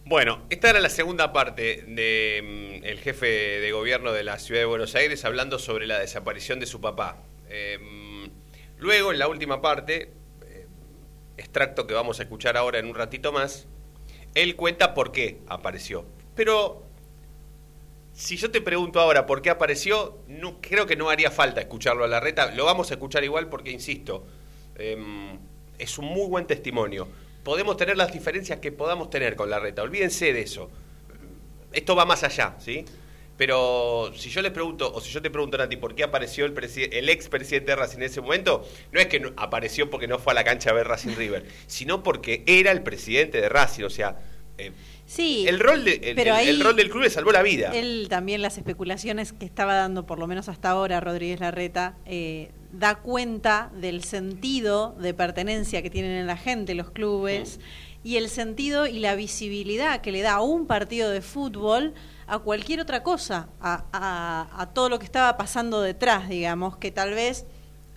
Bueno, 0.06 0.41
esta 0.50 0.72
era 0.72 0.79
la 0.79 0.89
segunda 0.89 1.32
parte 1.34 1.84
del 1.84 1.96
de, 1.96 2.82
mm, 2.82 2.98
jefe 2.98 3.27
de 3.27 3.72
gobierno 3.72 4.12
de 4.12 4.24
la 4.24 4.39
ciudad 4.39 4.62
de 4.62 4.65
Buenos 4.65 4.96
Aires 4.96 5.24
hablando 5.24 5.60
sobre 5.60 5.86
la 5.86 6.00
desaparición 6.00 6.60
de 6.60 6.65
su 6.65 6.82
papá. 6.82 7.22
Eh, 7.50 7.77
luego, 8.77 9.12
en 9.12 9.20
la 9.20 9.27
última 9.27 9.62
parte, 9.62 10.12
eh, 10.46 10.68
extracto 11.38 11.86
que 11.86 11.94
vamos 11.94 12.20
a 12.20 12.24
escuchar 12.24 12.58
ahora 12.58 12.79
en 12.79 12.88
un 12.88 12.96
ratito 12.96 13.32
más, 13.32 13.68
él 14.34 14.56
cuenta 14.56 14.94
por 14.96 15.12
qué 15.12 15.39
apareció. 15.48 16.06
Pero 16.36 16.84
si 18.13 18.36
yo 18.36 18.50
te 18.50 18.62
pregunto 18.62 19.00
ahora 19.00 19.25
por 19.25 19.41
qué 19.41 19.50
apareció, 19.50 20.20
no, 20.27 20.60
creo 20.60 20.86
que 20.88 20.96
no 20.96 21.10
haría 21.10 21.29
falta 21.29 21.62
escucharlo 21.62 22.03
a 22.03 22.08
la 22.08 22.20
reta. 22.20 22.51
Lo 22.51 22.65
vamos 22.65 22.89
a 22.91 22.96
escuchar 22.96 23.24
igual 23.24 23.48
porque, 23.48 23.72
insisto, 23.72 24.25
eh, 24.75 24.98
es 25.77 25.98
un 25.98 26.06
muy 26.06 26.27
buen 26.27 26.48
testimonio. 26.48 27.08
Podemos 27.43 27.77
tener 27.77 27.98
las 27.98 28.12
diferencias 28.12 28.60
que 28.60 28.72
podamos 28.72 29.10
tener 29.10 29.36
con 29.36 29.50
la 29.50 29.60
reta, 29.60 29.81
olvídense 29.81 30.34
de 30.34 30.41
eso. 30.41 30.69
esto 31.72 31.96
va 31.96 32.05
más 32.05 32.24
allá, 32.24 32.55
¿sí? 32.60 32.86
Pero 33.38 34.12
si 34.17 34.29
yo 34.29 34.41
les 34.41 34.51
pregunto, 34.51 34.91
o 34.93 35.00
si 35.00 35.12
yo 35.12 35.22
te 35.22 35.29
pregunto, 35.29 35.58
Nati, 35.58 35.77
¿por 35.77 35.96
qué 35.96 36.03
apareció 36.03 36.46
el, 36.46 36.53
el 36.91 37.10
ex 37.10 37.29
presidente 37.29 37.72
de 37.72 37.75
Racing 37.77 38.00
en 38.00 38.03
ese 38.03 38.19
momento? 38.19 38.67
No 38.91 39.00
es 39.00 39.08
que 39.08 39.31
apareció 39.38 39.89
porque 39.89 40.10
no 40.10 40.19
fue 40.19 40.34
a 40.34 40.36
la 40.36 40.43
cancha 40.43 40.72
a 40.72 40.74
ver 40.74 40.88
Racing 40.88 41.15
River, 41.15 41.46
sino 41.65 42.03
porque 42.03 42.43
era 42.46 42.72
el 42.72 42.84
presidente 42.84 43.39
de 43.39 43.50
Racing, 43.50 43.86
o 43.86 43.89
sea... 43.89 44.19
Eh, 44.59 44.71
sí, 45.05 45.45
el 45.47 45.59
rol, 45.59 45.85
de, 45.85 45.93
el, 45.93 46.59
rol 46.61 46.75
del 46.75 46.89
club 46.89 47.03
le 47.03 47.09
salvó 47.09 47.31
la 47.31 47.41
vida. 47.41 47.71
Él 47.73 48.07
también 48.09 48.41
las 48.41 48.57
especulaciones 48.57 49.33
que 49.33 49.45
estaba 49.45 49.73
dando, 49.75 50.05
por 50.05 50.19
lo 50.19 50.27
menos 50.27 50.49
hasta 50.49 50.69
ahora, 50.69 50.99
Rodríguez 50.99 51.39
Larreta, 51.39 51.95
eh, 52.05 52.51
da 52.71 52.95
cuenta 52.95 53.71
del 53.75 54.03
sentido 54.03 54.95
de 54.99 55.13
pertenencia 55.13 55.81
que 55.81 55.89
tienen 55.89 56.11
en 56.11 56.27
la 56.27 56.37
gente 56.37 56.75
los 56.75 56.91
clubes 56.91 57.59
y 58.03 58.17
el 58.17 58.29
sentido 58.29 58.85
y 58.87 58.99
la 58.99 59.15
visibilidad 59.15 60.01
que 60.01 60.11
le 60.11 60.21
da 60.21 60.33
a 60.33 60.41
un 60.41 60.67
partido 60.67 61.09
de 61.09 61.21
fútbol 61.21 61.93
a 62.27 62.39
cualquier 62.39 62.79
otra 62.79 63.01
cosa, 63.01 63.49
a, 63.59 64.69
todo 64.73 64.87
lo 64.89 64.99
que 64.99 65.05
estaba 65.05 65.35
pasando 65.35 65.81
detrás, 65.81 66.29
digamos, 66.29 66.77
que 66.77 66.91
tal 66.91 67.13
vez 67.13 67.45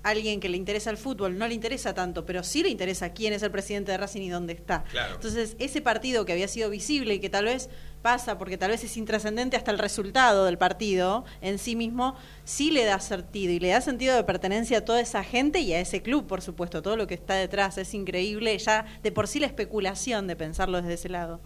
alguien 0.02 0.40
que 0.40 0.48
le 0.48 0.56
interesa 0.56 0.90
el 0.90 0.96
fútbol 0.96 1.38
no 1.38 1.46
le 1.46 1.54
interesa 1.54 1.94
tanto, 1.94 2.24
pero 2.24 2.42
sí 2.42 2.62
le 2.62 2.68
interesa 2.68 3.12
quién 3.12 3.32
es 3.32 3.42
el 3.42 3.50
presidente 3.50 3.92
de 3.92 3.98
Racing 3.98 4.22
y 4.22 4.30
dónde 4.30 4.52
está. 4.52 4.84
Entonces, 5.14 5.56
ese 5.58 5.80
partido 5.80 6.24
que 6.24 6.32
había 6.32 6.48
sido 6.48 6.70
visible 6.70 7.14
y 7.14 7.20
que 7.20 7.30
tal 7.30 7.46
vez 7.46 7.68
pasa 8.02 8.36
porque 8.36 8.58
tal 8.58 8.70
vez 8.70 8.82
es 8.82 8.96
intrascendente 8.96 9.56
hasta 9.56 9.70
el 9.70 9.78
resultado 9.78 10.44
del 10.44 10.58
partido 10.58 11.24
en 11.40 11.58
sí 11.58 11.76
mismo, 11.76 12.16
sí 12.44 12.70
le 12.70 12.84
da 12.84 12.98
sentido 12.98 13.52
y 13.52 13.60
le 13.60 13.68
da 13.68 13.80
sentido 13.80 14.16
de 14.16 14.24
pertenencia 14.24 14.78
a 14.78 14.84
toda 14.84 15.00
esa 15.00 15.22
gente 15.22 15.60
y 15.60 15.72
a 15.72 15.80
ese 15.80 16.02
club, 16.02 16.26
por 16.26 16.42
supuesto, 16.42 16.82
todo 16.82 16.96
lo 16.96 17.06
que 17.06 17.14
está 17.14 17.34
detrás 17.34 17.78
es 17.78 17.94
increíble, 17.94 18.58
ya 18.58 18.86
de 19.02 19.12
por 19.12 19.28
sí 19.28 19.38
la 19.38 19.46
especulación 19.46 20.26
de 20.26 20.36
pensarlo 20.36 20.78
desde 20.78 20.94
ese 20.94 21.08
lado. 21.08 21.40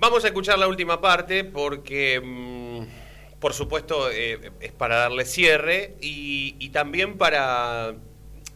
Vamos 0.00 0.24
a 0.24 0.28
escuchar 0.28 0.58
la 0.58 0.68
última 0.68 1.00
parte 1.00 1.44
porque, 1.44 2.20
mm, 2.20 3.09
por 3.40 3.54
supuesto, 3.54 4.10
eh, 4.10 4.52
es 4.60 4.72
para 4.72 4.96
darle 4.96 5.24
cierre 5.24 5.96
y, 6.00 6.68
también 6.70 7.16
para 7.16 7.96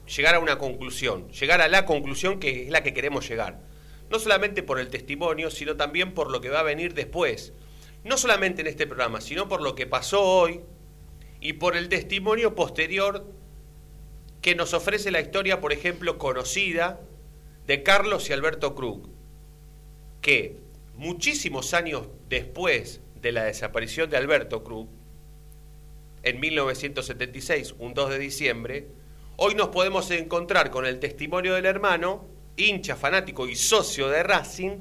llegar 0.07 0.35
a 0.35 0.39
una 0.39 0.59
conclusión, 0.59 1.31
llegar 1.31 1.63
a 1.63 1.69
la 1.69 1.87
conclusión 1.87 2.39
que 2.39 2.65
es 2.65 2.71
la 2.71 2.83
que 2.83 2.93
queremos 2.93 3.27
llegar. 3.27 3.61
No 4.11 4.19
solamente 4.19 4.63
por 4.63 4.79
el 4.79 4.89
testimonio, 4.89 5.51
sino 5.51 5.77
también 5.77 6.13
por 6.13 6.31
lo 6.31 6.43
que 6.43 6.51
va 6.51 6.61
a 6.61 6.63
venir 6.63 6.93
después. 6.93 7.55
No 8.05 8.19
solamente 8.19 8.61
en 8.61 8.67
este 8.67 8.87
programa, 8.87 9.23
sino 9.23 9.49
por 9.49 9.63
lo 9.63 9.75
que 9.75 9.87
pasó 9.87 10.23
hoy 10.23 10.61
y 11.41 11.55
por 11.55 11.77
el 11.77 11.89
testimonio 11.89 12.55
posterior 12.55 13.27
que 14.43 14.55
nos 14.55 14.75
ofrece 14.75 15.11
la 15.11 15.23
historia, 15.23 15.63
por 15.63 15.73
ejemplo, 15.73 16.19
conocida 16.19 17.01
de 17.67 17.83
Carlos 17.83 18.29
y 18.29 18.35
Alberto 18.35 18.75
Krug, 18.75 19.09
que 20.21 20.59
muchísimos 20.95 21.73
años 21.73 22.09
después 22.29 23.01
de 23.25 23.33
la 23.33 23.45
desaparición 23.45 24.11
de 24.11 24.19
Alberto 24.19 24.63
Cruz, 24.63 24.87
en 26.23 26.41
1976, 26.41 27.75
un 27.79 27.95
2 27.95 28.11
de 28.11 28.19
diciembre, 28.19 28.87
hoy 29.37 29.55
nos 29.55 29.69
podemos 29.69 30.11
encontrar 30.11 30.71
con 30.71 30.85
el 30.85 31.01
testimonio 31.01 31.55
del 31.55 31.65
hermano, 31.65 32.27
hincha 32.59 32.97
fanático 32.97 33.49
y 33.49 33.57
socio 33.57 34.11
de 34.11 34.23
Racing, 34.23 34.77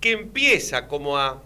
que 0.00 0.12
empieza 0.12 0.86
como 0.86 1.18
a, 1.18 1.42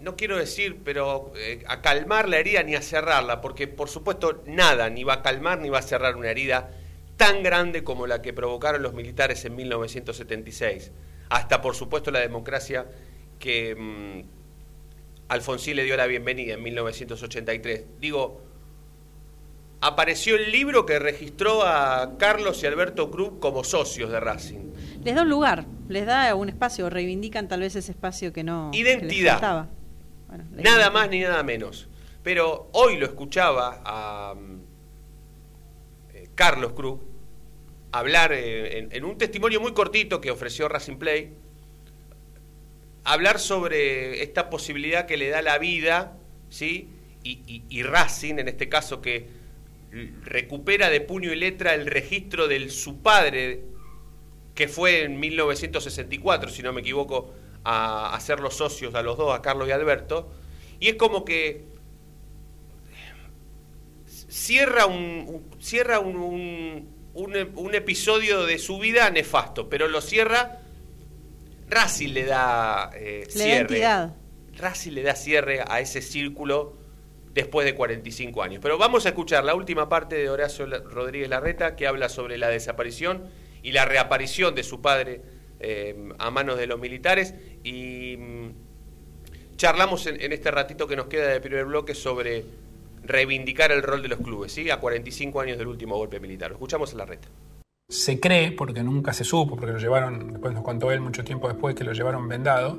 no 0.00 0.16
quiero 0.16 0.36
decir, 0.36 0.80
pero 0.84 1.32
eh, 1.36 1.62
a 1.68 1.80
calmar 1.80 2.28
la 2.28 2.38
herida 2.38 2.64
ni 2.64 2.74
a 2.74 2.82
cerrarla, 2.82 3.40
porque 3.40 3.68
por 3.68 3.88
supuesto 3.88 4.42
nada 4.46 4.90
ni 4.90 5.04
va 5.04 5.14
a 5.14 5.22
calmar 5.22 5.60
ni 5.60 5.68
va 5.68 5.78
a 5.78 5.82
cerrar 5.82 6.16
una 6.16 6.30
herida 6.30 6.72
tan 7.16 7.44
grande 7.44 7.84
como 7.84 8.08
la 8.08 8.20
que 8.20 8.32
provocaron 8.32 8.82
los 8.82 8.94
militares 8.94 9.44
en 9.44 9.54
1976 9.54 10.90
hasta 11.28 11.60
por 11.60 11.74
supuesto 11.74 12.10
la 12.10 12.20
democracia 12.20 12.86
que 13.38 13.74
mm, 13.74 14.22
Alfonsín 15.28 15.76
le 15.76 15.84
dio 15.84 15.96
la 15.96 16.06
bienvenida 16.06 16.54
en 16.54 16.62
1983. 16.62 17.84
Digo, 18.00 18.42
apareció 19.80 20.36
el 20.36 20.50
libro 20.50 20.86
que 20.86 20.98
registró 20.98 21.62
a 21.62 22.16
Carlos 22.18 22.62
y 22.62 22.66
Alberto 22.66 23.10
Cruz 23.10 23.32
como 23.40 23.64
socios 23.64 24.10
de 24.10 24.20
Racing. 24.20 24.72
Les 25.04 25.14
da 25.14 25.22
un 25.22 25.28
lugar, 25.28 25.66
les 25.88 26.06
da 26.06 26.34
un 26.34 26.48
espacio, 26.48 26.90
reivindican 26.90 27.48
tal 27.48 27.60
vez 27.60 27.76
ese 27.76 27.92
espacio 27.92 28.32
que 28.32 28.42
no. 28.44 28.70
Identidad. 28.72 29.68
nada 30.52 30.90
más 30.90 31.08
ni 31.08 31.20
nada 31.20 31.42
menos. 31.42 31.88
Pero 32.22 32.68
hoy 32.72 32.96
lo 32.96 33.06
escuchaba 33.06 33.80
a 33.84 34.34
mm, 34.34 34.60
eh, 36.14 36.28
Carlos 36.34 36.72
Cruz 36.72 37.00
hablar 37.92 38.32
eh, 38.32 38.88
en, 38.90 39.04
un 39.04 39.16
testimonio 39.16 39.60
muy 39.60 39.72
cortito 39.72 40.20
que 40.20 40.30
ofreció 40.30 40.68
Racing 40.68 40.96
Play, 40.96 41.34
hablar 43.12 43.38
sobre 43.38 44.22
esta 44.22 44.50
posibilidad 44.50 45.06
que 45.06 45.16
le 45.16 45.28
da 45.28 45.42
la 45.42 45.58
vida, 45.58 46.16
¿sí? 46.50 46.88
Y, 47.22 47.82
Racing, 47.82 48.38
en 48.38 48.48
este 48.48 48.70
caso, 48.70 49.02
que 49.02 49.28
recupera 50.22 50.88
de 50.88 51.02
puño 51.02 51.30
y 51.32 51.36
letra 51.36 51.74
el 51.74 51.86
registro 51.86 52.48
de 52.48 52.70
su 52.70 53.02
padre, 53.02 53.64
que 54.54 54.66
fue 54.66 55.02
en 55.02 55.20
1964, 55.20 56.50
si 56.50 56.62
no 56.62 56.72
me 56.72 56.80
equivoco, 56.80 57.34
a 57.64 58.14
hacer 58.14 58.40
los 58.40 58.54
socios 58.54 58.94
a 58.94 59.02
los 59.02 59.18
dos, 59.18 59.34
a 59.34 59.42
Carlos 59.42 59.68
y 59.68 59.72
Alberto, 59.72 60.32
y 60.80 60.88
es 60.88 60.94
como 60.94 61.24
que 61.24 61.66
cierra 64.28 64.86
un, 64.86 65.50
cierra 65.60 65.98
un 65.98 66.88
un, 67.18 67.74
episodio 67.74 68.46
de 68.46 68.58
su 68.58 68.78
vida 68.78 69.10
nefasto, 69.10 69.68
pero 69.68 69.88
lo 69.88 70.00
cierra. 70.00 70.60
Racing 71.70 72.12
le 72.12 72.24
da 72.24 72.90
eh, 72.94 73.26
cierre. 73.28 74.12
Racing 74.56 74.92
le 74.92 75.02
da 75.02 75.14
cierre 75.14 75.62
a 75.66 75.80
ese 75.80 76.02
círculo 76.02 76.76
después 77.32 77.64
de 77.64 77.74
45 77.74 78.42
años. 78.42 78.60
Pero 78.62 78.78
vamos 78.78 79.06
a 79.06 79.10
escuchar 79.10 79.44
la 79.44 79.54
última 79.54 79.88
parte 79.88 80.16
de 80.16 80.28
Horacio 80.28 80.66
Rodríguez 80.66 81.28
Larreta 81.28 81.76
que 81.76 81.86
habla 81.86 82.08
sobre 82.08 82.38
la 82.38 82.48
desaparición 82.48 83.24
y 83.62 83.72
la 83.72 83.84
reaparición 83.84 84.54
de 84.54 84.64
su 84.64 84.80
padre 84.80 85.22
eh, 85.60 86.08
a 86.18 86.30
manos 86.30 86.58
de 86.58 86.66
los 86.66 86.78
militares 86.78 87.34
y 87.64 88.16
mm, 88.16 89.56
charlamos 89.56 90.06
en, 90.06 90.20
en, 90.20 90.32
este 90.32 90.50
ratito 90.50 90.86
que 90.86 90.96
nos 90.96 91.06
queda 91.06 91.28
de 91.28 91.40
primer 91.40 91.64
bloque 91.64 91.94
sobre 91.94 92.44
reivindicar 93.02 93.72
el 93.72 93.82
rol 93.82 94.02
de 94.02 94.08
los 94.08 94.20
clubes, 94.20 94.52
¿sí? 94.52 94.70
A 94.70 94.78
45 94.78 95.40
años 95.40 95.58
del 95.58 95.66
último 95.66 95.96
golpe 95.96 96.20
militar. 96.20 96.50
Lo 96.50 96.56
escuchamos 96.56 96.92
en 96.92 96.98
la 96.98 97.06
red. 97.06 97.18
Se 97.90 98.20
cree, 98.20 98.52
porque 98.52 98.82
nunca 98.82 99.14
se 99.14 99.24
supo, 99.24 99.56
porque 99.56 99.72
lo 99.72 99.78
llevaron, 99.78 100.32
después 100.32 100.52
nos 100.52 100.62
contó 100.62 100.92
él 100.92 101.00
mucho 101.00 101.24
tiempo 101.24 101.48
después 101.48 101.74
que 101.74 101.84
lo 101.84 101.94
llevaron 101.94 102.28
vendado, 102.28 102.78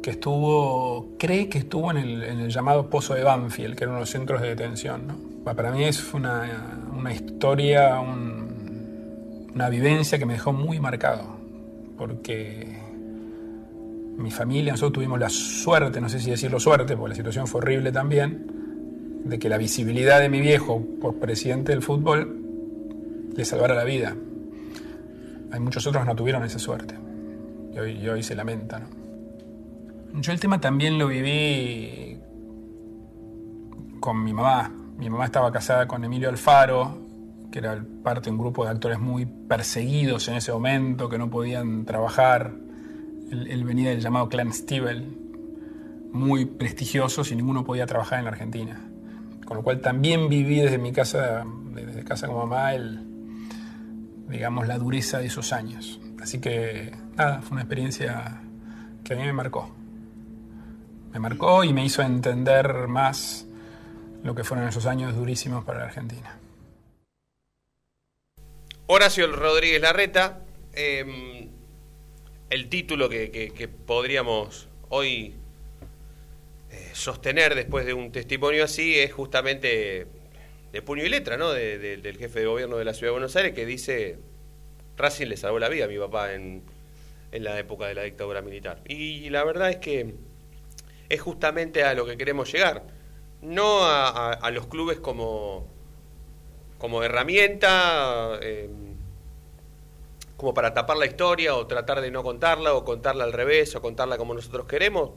que 0.00 0.10
estuvo, 0.10 1.16
cree 1.18 1.48
que 1.48 1.58
estuvo 1.58 1.90
en 1.90 1.96
el, 1.96 2.48
llamado 2.48 2.88
Pozo 2.88 3.14
de 3.14 3.24
Banfield, 3.24 3.74
que 3.74 3.82
era 3.82 3.90
uno 3.90 3.96
de 3.96 4.02
los 4.02 4.10
centros 4.10 4.40
de 4.40 4.50
detención. 4.50 5.08
¿no? 5.08 5.16
Para 5.42 5.72
mí 5.72 5.82
es 5.82 6.14
una, 6.14 6.78
una 6.96 7.12
historia, 7.12 7.98
una 7.98 9.68
vivencia 9.68 10.16
que 10.16 10.26
me 10.26 10.34
dejó 10.34 10.52
muy 10.52 10.78
marcado, 10.78 11.36
porque 11.98 12.78
mi 14.16 14.30
familia, 14.30 14.74
nosotros 14.74 14.92
tuvimos 14.92 15.18
la 15.18 15.28
suerte, 15.28 16.00
no 16.00 16.08
sé 16.08 16.20
si 16.20 16.30
decirlo 16.30 16.60
suerte, 16.60 16.96
porque 16.96 17.08
la 17.08 17.16
situación 17.16 17.48
fue 17.48 17.62
horrible 17.62 17.90
también, 17.90 18.46
de 19.24 19.40
que 19.40 19.48
la 19.48 19.58
visibilidad 19.58 20.20
de 20.20 20.28
mi 20.28 20.40
viejo 20.40 20.86
por 21.00 21.16
presidente 21.16 21.72
del 21.72 21.82
fútbol 21.82 22.39
le 23.36 23.44
salvara 23.44 23.74
la 23.74 23.84
vida. 23.84 24.14
Hay 25.52 25.60
muchos 25.60 25.86
otros 25.86 26.02
que 26.04 26.08
no 26.08 26.16
tuvieron 26.16 26.44
esa 26.44 26.58
suerte. 26.58 26.94
Y 27.72 28.08
hoy, 28.08 28.22
se 28.22 28.34
lamenta. 28.34 28.80
¿no? 28.80 30.20
Yo 30.20 30.32
el 30.32 30.40
tema 30.40 30.60
también 30.60 30.98
lo 30.98 31.08
viví 31.08 32.18
con 34.00 34.22
mi 34.22 34.32
mamá. 34.32 34.72
Mi 34.98 35.08
mamá 35.08 35.24
estaba 35.24 35.50
casada 35.50 35.86
con 35.86 36.04
Emilio 36.04 36.28
Alfaro, 36.28 36.98
que 37.50 37.60
era 37.60 37.82
parte 38.02 38.26
de 38.26 38.30
un 38.32 38.38
grupo 38.38 38.64
de 38.64 38.70
actores 38.70 38.98
muy 38.98 39.24
perseguidos 39.24 40.28
en 40.28 40.36
ese 40.36 40.52
momento, 40.52 41.08
que 41.08 41.18
no 41.18 41.30
podían 41.30 41.84
trabajar. 41.84 42.52
Él, 43.30 43.64
venía 43.64 43.90
del 43.90 44.00
llamado 44.00 44.28
clan 44.28 44.52
Stiebel, 44.52 45.16
muy 46.12 46.44
prestigioso, 46.44 47.22
y 47.30 47.36
ninguno 47.36 47.64
podía 47.64 47.86
trabajar 47.86 48.18
en 48.18 48.24
la 48.24 48.32
Argentina 48.32 48.90
con 49.50 49.56
lo 49.56 49.64
cual 49.64 49.80
también 49.80 50.28
viví 50.28 50.60
desde 50.60 50.78
mi 50.78 50.92
casa, 50.92 51.44
desde 51.74 52.04
casa 52.04 52.28
como 52.28 52.46
mamá, 52.46 52.72
el, 52.72 53.09
digamos, 54.30 54.66
la 54.66 54.78
dureza 54.78 55.18
de 55.18 55.26
esos 55.26 55.52
años. 55.52 56.00
Así 56.20 56.40
que, 56.40 56.92
nada, 57.16 57.42
fue 57.42 57.52
una 57.52 57.62
experiencia 57.62 58.40
que 59.04 59.14
a 59.14 59.16
mí 59.16 59.22
me 59.22 59.32
marcó. 59.32 59.74
Me 61.12 61.18
marcó 61.18 61.64
y 61.64 61.72
me 61.72 61.84
hizo 61.84 62.02
entender 62.02 62.88
más 62.88 63.46
lo 64.22 64.34
que 64.34 64.44
fueron 64.44 64.68
esos 64.68 64.86
años 64.86 65.14
durísimos 65.14 65.64
para 65.64 65.80
la 65.80 65.84
Argentina. 65.86 66.38
Horacio 68.86 69.30
Rodríguez 69.32 69.80
Larreta, 69.80 70.40
em, 70.72 71.48
el 72.50 72.68
título 72.68 73.08
que 73.08 73.70
podríamos 73.86 74.68
hoy 74.88 75.34
sostener 76.92 77.54
después 77.54 77.86
de 77.86 77.94
un 77.94 78.12
testimonio 78.12 78.64
así 78.64 78.98
es 78.98 79.12
justamente 79.12 80.06
de 80.72 80.82
puño 80.82 81.04
y 81.04 81.08
letra, 81.08 81.36
¿no? 81.36 81.50
del 81.52 82.16
jefe 82.18 82.40
de 82.40 82.46
gobierno 82.46 82.76
de 82.76 82.84
la 82.84 82.94
Ciudad 82.94 83.08
de 83.08 83.12
Buenos 83.12 83.36
Aires 83.36 83.52
que 83.54 83.66
dice, 83.66 84.18
Racing 84.96 85.26
le 85.26 85.36
salvó 85.36 85.58
la 85.58 85.68
vida 85.68 85.86
a 85.86 85.88
mi 85.88 85.98
papá 85.98 86.32
en, 86.32 86.62
en 87.32 87.44
la 87.44 87.58
época 87.58 87.86
de 87.86 87.94
la 87.94 88.02
dictadura 88.02 88.42
militar. 88.42 88.80
Y 88.86 89.28
la 89.30 89.44
verdad 89.44 89.70
es 89.70 89.76
que 89.76 90.14
es 91.08 91.20
justamente 91.20 91.82
a 91.82 91.94
lo 91.94 92.06
que 92.06 92.16
queremos 92.16 92.52
llegar, 92.52 92.84
no 93.42 93.80
a, 93.82 94.50
los 94.52 94.66
clubes 94.66 95.00
como, 95.00 95.66
como 96.78 97.02
herramienta, 97.02 98.38
eh, 98.42 98.70
como 100.36 100.54
para 100.54 100.72
tapar 100.72 100.96
la 100.96 101.06
historia 101.06 101.54
o 101.56 101.66
tratar 101.66 102.00
de 102.00 102.10
no 102.10 102.22
contarla 102.22 102.74
o 102.74 102.84
contarla 102.84 103.24
al 103.24 103.32
revés 103.32 103.74
o 103.74 103.82
contarla 103.82 104.18
como 104.18 104.34
nosotros 104.34 104.66
queremos, 104.66 105.10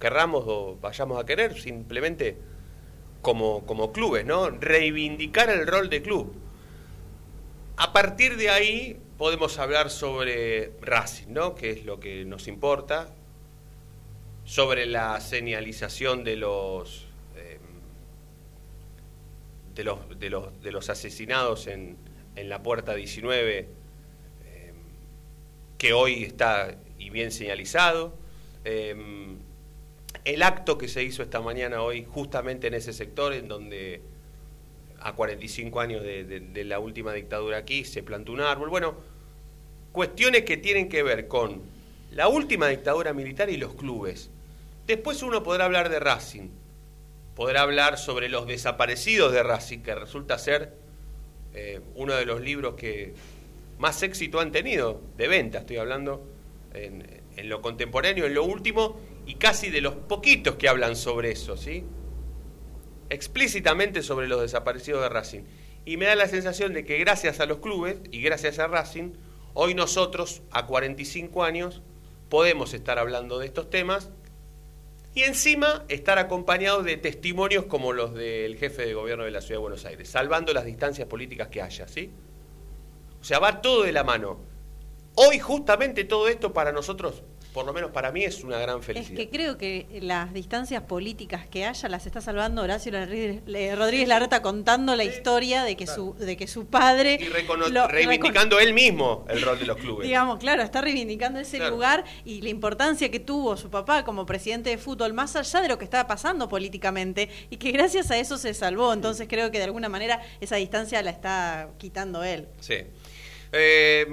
querramos 0.00 0.44
o 0.46 0.76
vayamos 0.80 1.20
a 1.20 1.26
querer, 1.26 1.60
simplemente 1.60 2.36
como, 3.24 3.66
como 3.66 3.90
clubes, 3.90 4.24
¿no? 4.24 4.50
Reivindicar 4.50 5.50
el 5.50 5.66
rol 5.66 5.90
de 5.90 6.02
club. 6.02 6.32
A 7.76 7.92
partir 7.92 8.36
de 8.36 8.50
ahí 8.50 9.00
podemos 9.18 9.58
hablar 9.58 9.90
sobre 9.90 10.72
Racing, 10.80 11.32
¿no? 11.32 11.56
Que 11.56 11.70
es 11.70 11.84
lo 11.84 11.98
que 11.98 12.24
nos 12.24 12.46
importa, 12.46 13.12
sobre 14.44 14.86
la 14.86 15.20
señalización 15.20 16.22
de 16.22 16.36
los, 16.36 17.06
eh, 17.36 17.58
de 19.74 19.84
los, 19.84 20.18
de 20.20 20.30
los, 20.30 20.62
de 20.62 20.70
los 20.70 20.90
asesinados 20.90 21.66
en, 21.66 21.96
en 22.36 22.48
la 22.48 22.62
puerta 22.62 22.94
19, 22.94 23.58
eh, 23.58 24.72
que 25.78 25.92
hoy 25.94 26.24
está 26.24 26.76
y 26.98 27.08
bien 27.08 27.32
señalizado. 27.32 28.14
Eh, 28.66 29.34
el 30.24 30.42
acto 30.42 30.78
que 30.78 30.88
se 30.88 31.02
hizo 31.02 31.22
esta 31.22 31.40
mañana 31.40 31.82
hoy 31.82 32.06
justamente 32.08 32.68
en 32.68 32.74
ese 32.74 32.92
sector 32.92 33.34
en 33.34 33.46
donde 33.46 34.00
a 35.00 35.12
45 35.14 35.80
años 35.80 36.02
de, 36.02 36.64
la 36.64 36.78
última 36.78 37.12
dictadura 37.12 37.58
aquí 37.58 37.84
se 37.84 38.02
plantó 38.02 38.32
un 38.32 38.40
árbol. 38.40 38.70
Bueno, 38.70 38.94
cuestiones 39.92 40.44
que 40.44 40.56
tienen 40.56 40.88
que 40.88 41.02
ver 41.02 41.28
con 41.28 41.60
la 42.10 42.28
última 42.28 42.68
dictadura 42.68 43.12
militar 43.12 43.50
y 43.50 43.58
los 43.58 43.74
clubes. 43.74 44.30
Después 44.86 45.22
uno 45.22 45.42
podrá 45.42 45.66
hablar 45.66 45.90
de 45.90 46.00
Racing, 46.00 46.48
podrá 47.36 47.62
hablar 47.62 47.98
sobre 47.98 48.30
los 48.30 48.46
desaparecidos 48.46 49.32
de 49.32 49.42
Racing, 49.42 49.80
que 49.80 49.94
resulta 49.94 50.38
ser 50.38 50.72
eh, 51.52 51.80
uno 51.96 52.14
de 52.14 52.24
los 52.24 52.40
libros 52.40 52.76
que 52.76 53.12
más 53.78 54.02
éxito 54.02 54.40
han 54.40 54.52
tenido 54.52 55.02
de 55.18 55.28
venta, 55.28 55.58
estoy 55.58 55.76
hablando 55.76 56.26
en, 56.72 57.06
en 57.36 57.48
lo 57.48 57.60
contemporáneo, 57.60 58.24
en 58.24 58.34
lo 58.34 58.44
último, 58.44 58.98
y 59.26 59.34
casi 59.36 59.70
de 59.70 59.80
los 59.80 59.94
poquitos 59.94 60.56
que 60.56 60.68
hablan 60.68 60.96
sobre 60.96 61.30
eso, 61.30 61.56
¿sí? 61.56 61.84
Explícitamente 63.10 64.02
sobre 64.02 64.28
los 64.28 64.40
desaparecidos 64.40 65.02
de 65.02 65.08
Racing. 65.08 65.42
Y 65.84 65.96
me 65.96 66.06
da 66.06 66.14
la 66.14 66.28
sensación 66.28 66.72
de 66.72 66.84
que 66.84 66.98
gracias 66.98 67.40
a 67.40 67.46
los 67.46 67.58
clubes 67.58 67.96
y 68.10 68.22
gracias 68.22 68.58
a 68.58 68.66
Racing, 68.66 69.12
hoy 69.52 69.74
nosotros, 69.74 70.42
a 70.50 70.66
45 70.66 71.44
años, 71.44 71.82
podemos 72.28 72.74
estar 72.74 72.98
hablando 72.98 73.38
de 73.38 73.46
estos 73.46 73.70
temas 73.70 74.10
y 75.14 75.22
encima 75.22 75.84
estar 75.88 76.18
acompañados 76.18 76.84
de 76.84 76.96
testimonios 76.96 77.66
como 77.66 77.92
los 77.92 78.14
del 78.14 78.56
jefe 78.56 78.84
de 78.84 78.94
gobierno 78.94 79.24
de 79.24 79.30
la 79.30 79.40
Ciudad 79.40 79.58
de 79.58 79.62
Buenos 79.62 79.84
Aires, 79.84 80.08
salvando 80.08 80.52
las 80.52 80.64
distancias 80.64 81.06
políticas 81.06 81.48
que 81.48 81.62
haya, 81.62 81.86
¿sí? 81.86 82.10
O 83.20 83.24
sea, 83.24 83.38
va 83.38 83.62
todo 83.62 83.84
de 83.84 83.92
la 83.92 84.02
mano. 84.04 84.40
Hoy 85.14 85.38
justamente 85.38 86.04
todo 86.04 86.28
esto 86.28 86.52
para 86.52 86.72
nosotros 86.72 87.22
por 87.54 87.64
lo 87.64 87.72
menos 87.72 87.92
para 87.92 88.10
mí 88.10 88.24
es 88.24 88.42
una 88.42 88.58
gran 88.58 88.82
felicidad. 88.82 89.12
Es 89.12 89.16
que 89.16 89.30
creo 89.30 89.56
que 89.56 89.86
las 90.02 90.34
distancias 90.34 90.82
políticas 90.82 91.46
que 91.46 91.64
haya 91.64 91.88
las 91.88 92.04
está 92.04 92.20
salvando 92.20 92.62
Horacio 92.62 92.90
Rodríguez 92.90 94.08
Larreta 94.08 94.42
contando 94.42 94.96
la 94.96 95.04
historia 95.04 95.62
de 95.62 95.76
que 95.76 95.86
su 95.86 96.16
de 96.18 96.36
que 96.36 96.48
su 96.48 96.66
padre 96.66 97.16
y 97.20 97.28
reivindicando 97.28 98.58
él 98.58 98.74
mismo 98.74 99.24
el 99.28 99.40
rol 99.40 99.56
de 99.56 99.66
los 99.66 99.76
clubes. 99.76 100.04
Digamos, 100.04 100.40
claro, 100.40 100.62
está 100.62 100.80
reivindicando 100.80 101.38
ese 101.38 101.70
lugar 101.70 102.02
y 102.24 102.42
la 102.42 102.48
importancia 102.48 103.08
que 103.08 103.20
tuvo 103.20 103.56
su 103.56 103.70
papá 103.70 104.04
como 104.04 104.26
presidente 104.26 104.70
de 104.70 104.78
fútbol 104.78 105.12
más 105.12 105.36
allá 105.36 105.60
de 105.60 105.68
lo 105.68 105.78
que 105.78 105.84
estaba 105.84 106.08
pasando 106.08 106.48
políticamente 106.48 107.28
y 107.50 107.58
que 107.58 107.70
gracias 107.70 108.10
a 108.10 108.18
eso 108.18 108.36
se 108.36 108.52
salvó. 108.52 108.92
Entonces 108.92 109.28
creo 109.30 109.52
que 109.52 109.58
de 109.58 109.64
alguna 109.64 109.88
manera 109.88 110.20
esa 110.40 110.56
distancia 110.56 111.00
la 111.02 111.10
está 111.10 111.68
quitando 111.78 112.24
él. 112.24 112.48
Sí. 112.58 112.78
Eh, 113.52 114.04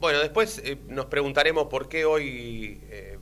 bueno, 0.00 0.20
después 0.20 0.60
eh, 0.64 0.78
nos 0.88 1.06
preguntaremos 1.06 1.66
por 1.66 1.88
qué 1.88 2.04
hoy 2.04 2.80
eh, 2.90 3.18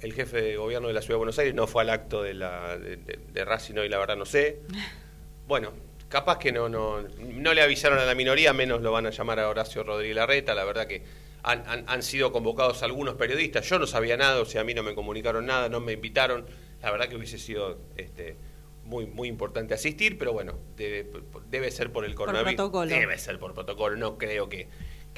el 0.00 0.12
jefe 0.12 0.40
de 0.40 0.56
gobierno 0.56 0.88
de 0.88 0.94
la 0.94 1.00
Ciudad 1.00 1.14
de 1.14 1.18
Buenos 1.18 1.38
Aires 1.38 1.54
no 1.54 1.66
fue 1.66 1.82
al 1.82 1.90
acto 1.90 2.22
de, 2.22 2.34
la, 2.34 2.76
de, 2.78 3.44
Racing 3.44 3.76
hoy, 3.76 3.88
la 3.88 3.98
verdad 3.98 4.16
no 4.16 4.26
sé. 4.26 4.60
Bueno, 5.48 5.72
capaz 6.10 6.38
que 6.38 6.52
no, 6.52 6.68
no, 6.68 7.00
no 7.00 7.54
le 7.54 7.62
avisaron 7.62 7.98
a 7.98 8.04
la 8.04 8.14
minoría, 8.14 8.52
menos 8.52 8.82
lo 8.82 8.92
van 8.92 9.06
a 9.06 9.10
llamar 9.10 9.40
a 9.40 9.48
Horacio 9.48 9.82
Rodríguez 9.82 10.16
Larreta, 10.16 10.54
la 10.54 10.62
verdad 10.62 10.86
que 10.86 11.02
han, 11.42 11.64
han, 11.86 12.02
sido 12.02 12.32
convocados 12.32 12.82
algunos 12.82 13.14
periodistas, 13.14 13.66
yo 13.66 13.78
no 13.78 13.86
sabía 13.86 14.18
nada, 14.18 14.42
o 14.42 14.44
sea, 14.44 14.60
a 14.60 14.64
mí 14.64 14.74
no 14.74 14.82
me 14.82 14.94
comunicaron 14.94 15.46
nada, 15.46 15.70
no 15.70 15.80
me 15.80 15.92
invitaron, 15.92 16.44
la 16.82 16.90
verdad 16.90 17.08
que 17.08 17.16
hubiese 17.16 17.38
sido 17.38 17.78
este, 17.96 18.36
muy, 18.84 19.06
muy 19.06 19.28
importante 19.28 19.74
asistir, 19.74 20.18
pero 20.18 20.32
bueno, 20.32 20.58
debe, 20.76 21.10
debe 21.48 21.70
ser 21.70 21.92
por 21.92 22.04
el 22.04 22.14
coronavirus. 22.14 22.88
Debe 22.88 23.18
ser 23.18 23.38
por 23.38 23.54
protocolo, 23.54 23.96
no 23.96 24.18
creo 24.18 24.50
que 24.50 24.68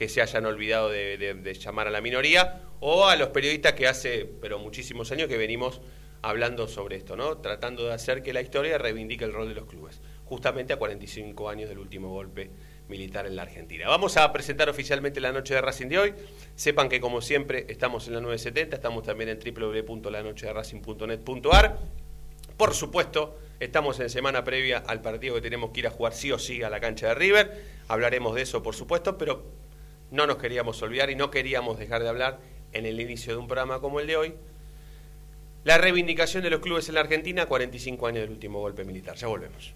que 0.00 0.08
se 0.08 0.22
hayan 0.22 0.46
olvidado 0.46 0.88
de, 0.88 1.56
llamar 1.60 1.86
a 1.86 1.90
la 1.90 2.00
minoría, 2.00 2.62
o 2.80 3.06
a 3.06 3.16
los 3.16 3.28
periodistas 3.28 3.74
que 3.74 3.86
hace, 3.86 4.26
pero 4.40 4.58
muchísimos 4.58 5.12
años 5.12 5.28
que 5.28 5.36
venimos 5.36 5.82
hablando 6.22 6.66
sobre 6.68 6.96
esto, 6.96 7.16
¿no? 7.16 7.36
Tratando 7.36 7.84
de 7.84 7.92
hacer 7.92 8.22
que 8.22 8.32
la 8.32 8.40
historia 8.40 8.78
reivindique 8.78 9.26
el 9.26 9.34
rol 9.34 9.50
de 9.50 9.54
los 9.54 9.66
clubes, 9.66 10.00
justamente 10.24 10.72
a 10.72 10.78
45 10.78 11.50
años 11.50 11.68
del 11.68 11.78
último 11.78 12.08
golpe 12.08 12.48
militar 12.88 13.26
en 13.26 13.36
la 13.36 13.42
Argentina. 13.42 13.88
Vamos 13.88 14.16
a 14.16 14.32
presentar 14.32 14.70
oficialmente 14.70 15.20
la 15.20 15.32
noche 15.32 15.52
de 15.52 15.60
Racing 15.60 15.88
de 15.88 15.98
hoy. 15.98 16.14
Sepan 16.54 16.88
que 16.88 16.98
como 16.98 17.20
siempre 17.20 17.66
estamos 17.68 18.08
en 18.08 18.14
la 18.14 18.22
970, 18.22 18.76
estamos 18.76 19.02
también 19.02 19.28
en 19.28 19.38
www.lanochederacing.net.ar. 19.38 21.78
Por 22.56 22.72
supuesto, 22.72 23.38
estamos 23.60 24.00
en 24.00 24.08
semana 24.08 24.44
previa 24.44 24.78
al 24.78 25.02
partido 25.02 25.34
que 25.34 25.42
tenemos 25.42 25.72
que 25.72 25.80
ir 25.80 25.88
a 25.88 25.90
jugar 25.90 26.14
sí 26.14 26.32
o 26.32 26.38
sí 26.38 26.62
a 26.62 26.70
la 26.70 26.80
cancha 26.80 27.08
de 27.08 27.16
River. 27.16 27.64
Hablaremos 27.88 28.34
de 28.34 28.40
eso, 28.40 28.62
por 28.62 28.74
supuesto, 28.74 29.18
pero 29.18 29.60
no 30.10 30.26
nos 30.26 30.36
queríamos 30.36 30.80
olvidar 30.82 31.10
y 31.10 31.16
no 31.16 31.30
queríamos 31.30 31.78
dejar 31.78 32.02
de 32.02 32.08
hablar 32.08 32.40
en 32.72 32.86
el 32.86 33.00
inicio 33.00 33.32
de 33.32 33.38
un 33.38 33.46
programa 33.46 33.80
como 33.80 34.00
el 34.00 34.06
de 34.06 34.16
hoy. 34.16 34.34
La 35.64 35.78
reivindicación 35.78 36.42
de 36.42 36.50
los 36.50 36.60
clubes 36.60 36.88
en 36.88 36.94
la 36.94 37.02
Argentina, 37.02 37.46
45 37.46 38.06
años 38.06 38.22
del 38.22 38.30
último 38.30 38.60
golpe 38.60 38.84
militar. 38.84 39.16
Ya 39.16 39.26
volvemos. 39.26 39.74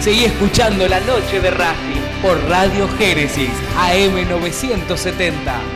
Seguí 0.00 0.24
escuchando 0.24 0.86
La 0.86 1.00
Noche 1.00 1.40
de 1.40 1.50
Racing 1.50 2.22
por 2.22 2.40
Radio 2.48 2.86
Génesis 2.96 3.50
AM 3.76 4.28
970. 4.28 5.75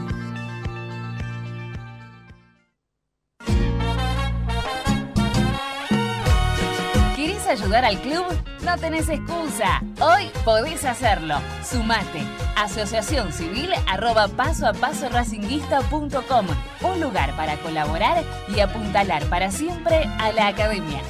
ayudar 7.51 7.83
al 7.83 7.99
club? 7.99 8.25
No 8.63 8.77
tenés 8.77 9.09
excusa. 9.09 9.83
Hoy 9.99 10.29
podés 10.45 10.85
hacerlo. 10.85 11.35
Sumate. 11.63 12.23
Asociación 12.55 13.33
Civil 13.33 13.69
arroba 13.87 14.29
paso 14.29 14.67
a 14.67 14.73
paso 14.73 15.09
racinguista.com. 15.09 16.47
Un 16.81 17.01
lugar 17.01 17.35
para 17.35 17.57
colaborar 17.57 18.23
y 18.55 18.61
apuntalar 18.61 19.25
para 19.25 19.51
siempre 19.51 20.05
a 20.19 20.31
la 20.31 20.47
academia. 20.47 21.01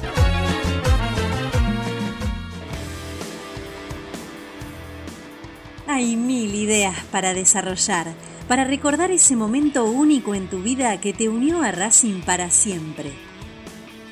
Hay 5.86 6.16
mil 6.16 6.54
ideas 6.54 6.96
para 7.12 7.34
desarrollar, 7.34 8.08
para 8.48 8.64
recordar 8.64 9.12
ese 9.12 9.36
momento 9.36 9.84
único 9.84 10.34
en 10.34 10.48
tu 10.48 10.60
vida 10.62 10.98
que 11.00 11.12
te 11.12 11.28
unió 11.28 11.62
a 11.62 11.70
Racing 11.70 12.22
para 12.22 12.50
siempre. 12.50 13.31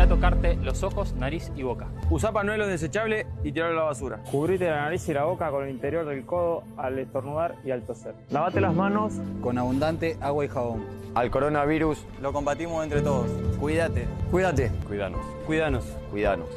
Evita 0.00 0.14
tocarte 0.14 0.56
los 0.56 0.82
ojos, 0.82 1.12
nariz 1.12 1.52
y 1.56 1.62
boca. 1.62 1.88
Usa 2.08 2.32
panuelos 2.32 2.68
desechables 2.68 3.26
y 3.44 3.52
tirarlo 3.52 3.80
a 3.80 3.82
la 3.82 3.88
basura. 3.88 4.22
Cubrite 4.30 4.64
la 4.70 4.84
nariz 4.84 5.06
y 5.10 5.12
la 5.12 5.24
boca 5.24 5.50
con 5.50 5.64
el 5.64 5.70
interior 5.70 6.06
del 6.06 6.24
codo 6.24 6.64
al 6.78 6.98
estornudar 6.98 7.56
y 7.66 7.70
al 7.70 7.82
toser. 7.82 8.14
Lavate 8.30 8.62
las 8.62 8.74
manos 8.74 9.12
con 9.42 9.58
abundante 9.58 10.16
agua 10.22 10.46
y 10.46 10.48
jabón. 10.48 10.86
Al 11.14 11.30
coronavirus 11.30 11.98
lo 12.22 12.32
combatimos 12.32 12.82
entre 12.82 13.02
todos. 13.02 13.26
Cuídate. 13.58 14.06
Cuídate. 14.30 14.70
Cuídanos. 14.88 15.20
Cuídanos. 15.46 15.84
Cuídanos. 16.10 16.48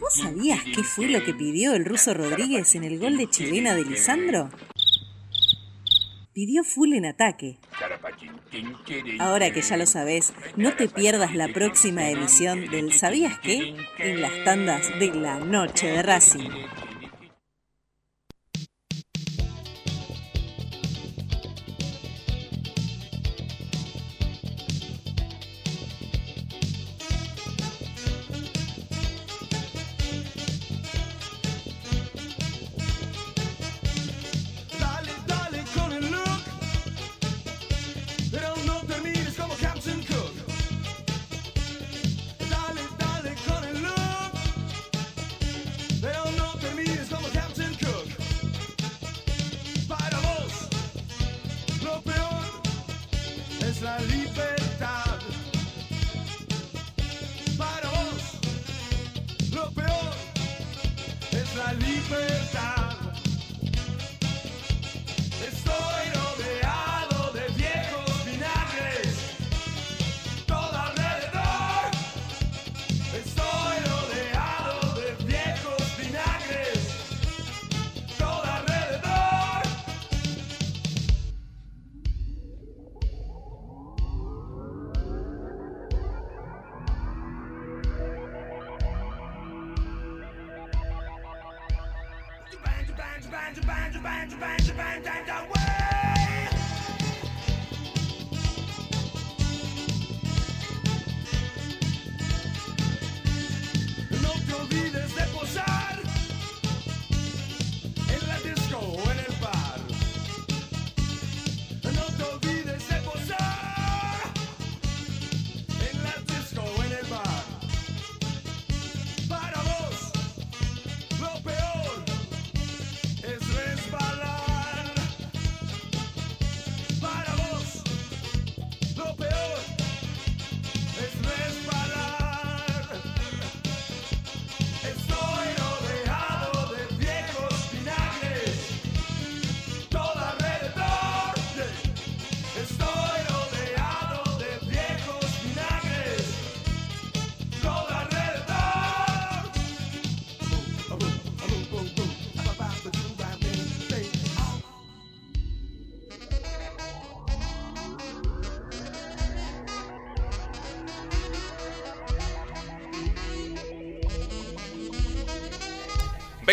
¿Vos 0.00 0.14
sabías 0.14 0.64
qué 0.64 0.82
fue 0.82 1.08
lo 1.08 1.22
que 1.22 1.32
pidió 1.32 1.74
el 1.74 1.84
ruso 1.84 2.12
Rodríguez 2.12 2.74
en 2.74 2.82
el 2.82 2.98
gol 2.98 3.16
de 3.16 3.28
chilena 3.30 3.76
de 3.76 3.84
Lisandro? 3.84 4.50
Pidió 6.34 6.64
full 6.64 6.94
en 6.94 7.06
ataque. 7.06 7.58
Ahora 9.20 9.52
que 9.52 9.62
ya 9.62 9.76
lo 9.76 9.86
sabes, 9.86 10.34
no 10.56 10.74
te 10.74 10.88
pierdas 10.88 11.32
la 11.36 11.46
próxima 11.46 12.10
emisión 12.10 12.68
del 12.70 12.92
¿Sabías 12.92 13.38
qué? 13.38 13.76
en 14.00 14.20
las 14.20 14.32
tandas 14.44 14.98
de 14.98 15.14
la 15.14 15.38
noche 15.38 15.86
de 15.86 16.02
Racing. 16.02 16.50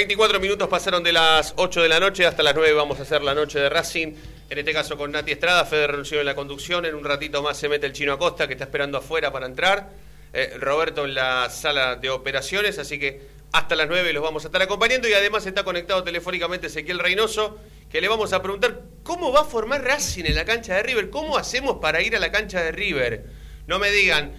24 0.01 0.39
minutos 0.39 0.67
pasaron 0.67 1.03
de 1.03 1.11
las 1.11 1.53
8 1.57 1.83
de 1.83 1.87
la 1.87 1.99
noche 1.99 2.25
hasta 2.25 2.41
las 2.41 2.55
9 2.55 2.73
vamos 2.73 2.97
a 2.97 3.03
hacer 3.03 3.21
la 3.21 3.35
noche 3.35 3.59
de 3.59 3.69
Racing. 3.69 4.15
En 4.49 4.57
este 4.57 4.73
caso 4.73 4.97
con 4.97 5.11
Nati 5.11 5.31
Estrada, 5.31 5.63
Fede 5.63 5.85
renunció 5.85 6.19
en 6.19 6.25
la 6.25 6.33
conducción. 6.33 6.87
En 6.87 6.95
un 6.95 7.03
ratito 7.03 7.43
más 7.43 7.55
se 7.55 7.69
mete 7.69 7.85
el 7.85 7.93
chino 7.93 8.11
Acosta 8.11 8.47
que 8.47 8.53
está 8.53 8.63
esperando 8.63 8.97
afuera 8.97 9.31
para 9.31 9.45
entrar. 9.45 9.91
Eh, 10.33 10.55
Roberto 10.59 11.05
en 11.05 11.13
la 11.13 11.51
sala 11.51 11.97
de 11.97 12.09
operaciones, 12.09 12.79
así 12.79 12.97
que 12.97 13.21
hasta 13.51 13.75
las 13.75 13.87
9 13.89 14.11
los 14.11 14.23
vamos 14.23 14.43
a 14.43 14.47
estar 14.47 14.63
acompañando 14.63 15.07
y 15.07 15.13
además 15.13 15.45
está 15.45 15.63
conectado 15.63 16.03
telefónicamente 16.03 16.65
Ezequiel 16.65 16.97
Reynoso, 16.97 17.59
que 17.87 18.01
le 18.01 18.07
vamos 18.07 18.33
a 18.33 18.41
preguntar 18.41 18.81
cómo 19.03 19.31
va 19.31 19.41
a 19.41 19.45
formar 19.45 19.83
Racing 19.83 20.25
en 20.25 20.33
la 20.33 20.45
cancha 20.45 20.77
de 20.77 20.81
River, 20.81 21.11
cómo 21.11 21.37
hacemos 21.37 21.77
para 21.79 22.01
ir 22.01 22.15
a 22.15 22.19
la 22.19 22.31
cancha 22.31 22.59
de 22.63 22.71
River. 22.71 23.25
No 23.67 23.77
me 23.77 23.91
digan, 23.91 24.33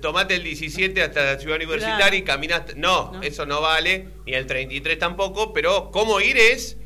tomate 0.00 0.36
el 0.36 0.42
17 0.44 1.02
hasta 1.02 1.24
la 1.24 1.38
ciudad 1.38 1.56
universitaria 1.56 2.18
y 2.18 2.22
caminaste. 2.22 2.74
No, 2.76 3.20
eso 3.22 3.46
no 3.46 3.60
vale, 3.60 4.08
ni 4.26 4.34
el 4.34 4.46
33 4.46 4.98
tampoco, 4.98 5.52
pero 5.52 5.90
cómo 5.90 6.20
ir 6.20 6.36
es 6.36 6.76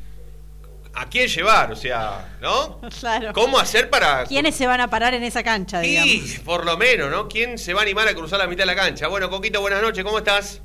a 0.93 1.07
quién 1.07 1.27
llevar, 1.27 1.71
o 1.71 1.75
sea, 1.75 2.37
¿no? 2.41 2.81
Claro. 2.99 3.31
¿Cómo 3.33 3.59
hacer 3.59 3.89
para... 3.89 4.25
¿Quiénes 4.25 4.55
se 4.55 4.65
van 4.65 4.81
a 4.81 4.89
parar 4.89 5.13
en 5.13 5.23
esa 5.23 5.43
cancha, 5.43 5.79
digamos? 5.79 6.09
Sí, 6.09 6.39
por 6.43 6.65
lo 6.65 6.75
menos, 6.77 7.11
¿no? 7.11 7.27
¿Quién 7.27 7.59
se 7.59 7.73
va 7.73 7.81
a 7.81 7.83
animar 7.83 8.07
a 8.07 8.15
cruzar 8.15 8.39
la 8.39 8.47
mitad 8.47 8.63
de 8.63 8.67
la 8.67 8.75
cancha? 8.75 9.07
Bueno, 9.07 9.29
Coquito, 9.29 9.61
buenas 9.61 9.81
noches, 9.81 10.03
¿cómo 10.03 10.17
estás? 10.17 10.61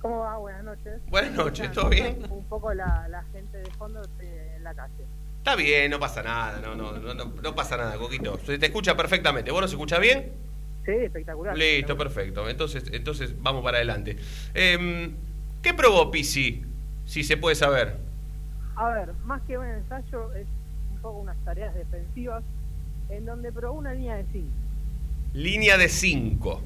¿Cómo 0.00 0.20
va? 0.20 0.36
Buenas 0.38 0.64
noches. 0.64 0.92
Buenas 1.06 1.32
noches, 1.32 1.70
¿todo 1.70 1.88
bien? 1.88 2.26
Un 2.30 2.48
poco 2.48 2.74
la, 2.74 3.06
la 3.08 3.22
gente 3.32 3.58
de 3.58 3.70
fondo 3.72 4.02
en 4.18 4.64
la 4.64 4.74
calle. 4.74 5.06
Está 5.38 5.54
bien, 5.54 5.88
no 5.92 6.00
pasa 6.00 6.24
nada, 6.24 6.58
no, 6.60 6.74
no, 6.74 6.90
no, 6.90 7.14
no, 7.14 7.54
pasa 7.54 7.76
nada, 7.76 7.96
Coquito. 7.96 8.40
Se 8.44 8.58
te 8.58 8.66
escucha 8.66 8.96
perfectamente. 8.96 9.52
¿Vos 9.52 9.60
nos 9.60 9.70
escuchás 9.70 10.00
bien? 10.00 10.32
Sí, 10.86 10.92
espectacular. 10.92 11.58
Listo, 11.58 11.98
perfecto. 11.98 12.48
Entonces, 12.48 12.84
entonces 12.92 13.34
vamos 13.42 13.62
para 13.62 13.78
adelante. 13.78 14.16
Eh, 14.54 15.10
¿Qué 15.62 15.74
probó 15.74 16.10
Pisi? 16.12 16.64
Si 17.04 17.24
se 17.24 17.36
puede 17.36 17.56
saber. 17.56 17.96
A 18.76 18.88
ver, 18.90 19.12
más 19.24 19.42
que 19.42 19.58
un 19.58 19.66
ensayo, 19.66 20.32
es 20.34 20.46
un 20.92 20.98
poco 21.00 21.18
unas 21.18 21.36
tareas 21.44 21.74
defensivas 21.74 22.44
en 23.08 23.26
donde 23.26 23.50
probó 23.50 23.78
una 23.78 23.92
línea 23.94 24.16
de 24.16 24.26
5. 24.32 24.46
Línea 25.34 25.76
de 25.76 25.88
5. 25.88 26.62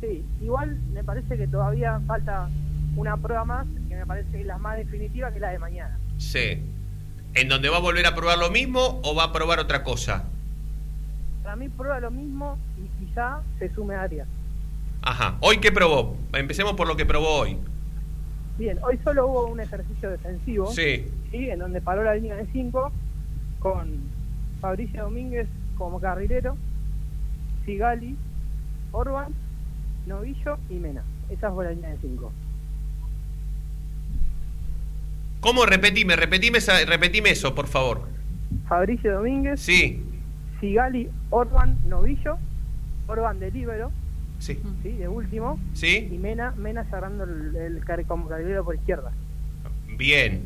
Sí, 0.00 0.24
igual 0.42 0.78
me 0.92 1.04
parece 1.04 1.36
que 1.36 1.46
todavía 1.46 2.00
falta 2.06 2.48
una 2.96 3.16
prueba 3.16 3.44
más, 3.44 3.66
que 3.88 3.96
me 3.96 4.06
parece 4.06 4.30
que 4.30 4.40
es 4.40 4.46
la 4.46 4.58
más 4.58 4.76
definitiva, 4.76 5.30
que 5.30 5.36
es 5.36 5.40
la 5.40 5.50
de 5.50 5.58
mañana. 5.58 5.98
Sí. 6.18 6.62
¿En 7.34 7.48
donde 7.48 7.68
va 7.68 7.76
a 7.76 7.80
volver 7.80 8.06
a 8.06 8.14
probar 8.14 8.38
lo 8.38 8.50
mismo 8.50 9.00
o 9.04 9.14
va 9.14 9.24
a 9.24 9.32
probar 9.32 9.58
otra 9.58 9.84
cosa? 9.84 10.24
Para 11.42 11.56
mí 11.56 11.68
prueba 11.68 12.00
lo 12.00 12.10
mismo 12.10 12.58
y 12.76 12.88
quizá 13.10 13.40
se 13.58 13.68
sume 13.74 13.94
a 13.94 14.02
Arias. 14.02 14.28
Ajá. 15.02 15.36
¿Hoy 15.40 15.58
qué 15.58 15.72
probó? 15.72 16.16
Empecemos 16.32 16.74
por 16.74 16.86
lo 16.86 16.96
que 16.96 17.04
probó 17.06 17.40
hoy. 17.40 17.56
Bien, 18.58 18.78
hoy 18.82 18.98
solo 19.02 19.26
hubo 19.26 19.46
un 19.46 19.60
ejercicio 19.60 20.10
defensivo. 20.10 20.70
Sí. 20.72 21.06
En 21.32 21.58
donde 21.58 21.80
paró 21.80 22.04
la 22.04 22.14
línea 22.14 22.36
de 22.36 22.46
5 22.52 22.92
con 23.58 23.88
Fabricio 24.60 25.04
Domínguez 25.04 25.48
como 25.78 25.98
carrilero, 26.00 26.56
Sigali, 27.64 28.16
Orban, 28.92 29.32
Novillo 30.06 30.58
y 30.68 30.74
Mena. 30.74 31.02
Esa 31.30 31.50
fue 31.50 31.64
la 31.64 31.70
línea 31.72 31.90
de 31.90 31.98
5. 32.02 32.32
¿Cómo? 35.40 35.64
Repetime, 35.64 36.16
repetime, 36.16 36.58
esa- 36.58 36.84
repetime 36.84 37.30
eso, 37.30 37.54
por 37.54 37.66
favor. 37.66 38.02
Fabricio 38.68 39.14
Domínguez, 39.14 39.60
Sí, 39.60 40.02
Sigali, 40.60 41.08
Orban, 41.30 41.78
Novillo, 41.88 42.36
Orban 43.10 43.40
de 43.40 43.50
libero, 43.50 43.90
sí, 44.38 44.60
¿sí? 44.84 44.92
de 44.92 45.08
último, 45.08 45.58
sí. 45.72 46.08
y 46.12 46.16
Mena, 46.16 46.52
Mena 46.52 46.84
cerrando 46.84 47.24
el, 47.24 47.82
carrilero 47.84 48.64
por 48.64 48.76
izquierda. 48.76 49.10
Bien. 49.98 50.42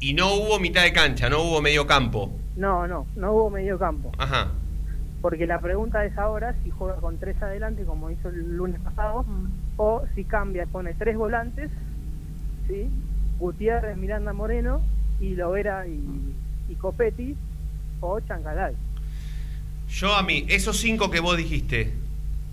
Y 0.00 0.14
no 0.14 0.34
hubo 0.34 0.58
mitad 0.58 0.82
de 0.82 0.92
cancha, 0.94 1.28
no 1.28 1.42
hubo 1.42 1.60
medio 1.60 1.86
campo. 1.86 2.32
No, 2.56 2.86
no, 2.86 3.06
no 3.14 3.32
hubo 3.32 3.50
medio 3.50 3.78
campo. 3.78 4.10
Ajá. 4.16 4.52
Porque 5.20 5.46
la 5.46 5.60
pregunta 5.60 6.04
es 6.06 6.16
ahora 6.16 6.54
si 6.62 6.70
juega 6.70 6.96
con 6.96 7.18
tres 7.18 7.40
adelante 7.42 7.84
como 7.84 8.10
hizo 8.10 8.28
el 8.30 8.56
lunes 8.56 8.80
pasado 8.80 9.26
o 9.76 10.02
si 10.14 10.24
cambia, 10.24 10.66
pone 10.66 10.94
tres 10.94 11.16
volantes, 11.16 11.70
¿sí? 12.66 12.88
Gutiérrez, 13.38 13.96
Miranda 13.98 14.32
Moreno 14.32 14.80
y 15.20 15.34
Lovera 15.34 15.86
y, 15.86 16.34
y 16.68 16.74
Copetti 16.76 17.36
o 18.00 18.20
Chancalay. 18.20 18.74
Yo 19.98 20.14
a 20.14 20.22
mí, 20.22 20.44
esos 20.48 20.76
cinco 20.78 21.10
que 21.10 21.20
vos 21.20 21.36
dijiste, 21.36 21.92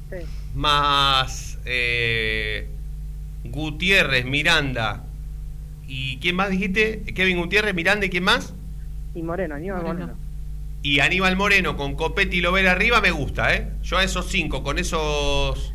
Sí. 0.10 0.17
más 0.54 1.58
eh, 1.65 2.67
Gutiérrez, 3.45 4.25
Miranda 4.25 5.04
y 5.88 6.17
¿quién 6.17 6.36
más 6.36 6.49
dijiste? 6.49 7.04
Kevin 7.15 7.38
Gutiérrez, 7.38 7.73
Miranda 7.73 8.06
y 8.06 8.10
¿quién 8.10 8.23
más? 8.23 8.54
Y 9.15 9.21
Moreno, 9.23 9.56
Aníbal 9.56 9.84
Moreno. 9.84 10.13
Y 10.84 10.99
Aníbal 10.99 11.36
Moreno 11.38 11.77
con 11.77 11.95
Copetti 11.95 12.38
y 12.38 12.41
Lovera 12.41 12.71
arriba 12.71 13.01
me 13.01 13.12
gusta, 13.12 13.54
¿eh? 13.56 13.67
Yo 13.84 13.97
a 13.97 14.04
esos 14.04 14.27
cinco, 14.27 14.63
con 14.63 14.77
esos. 14.80 15.73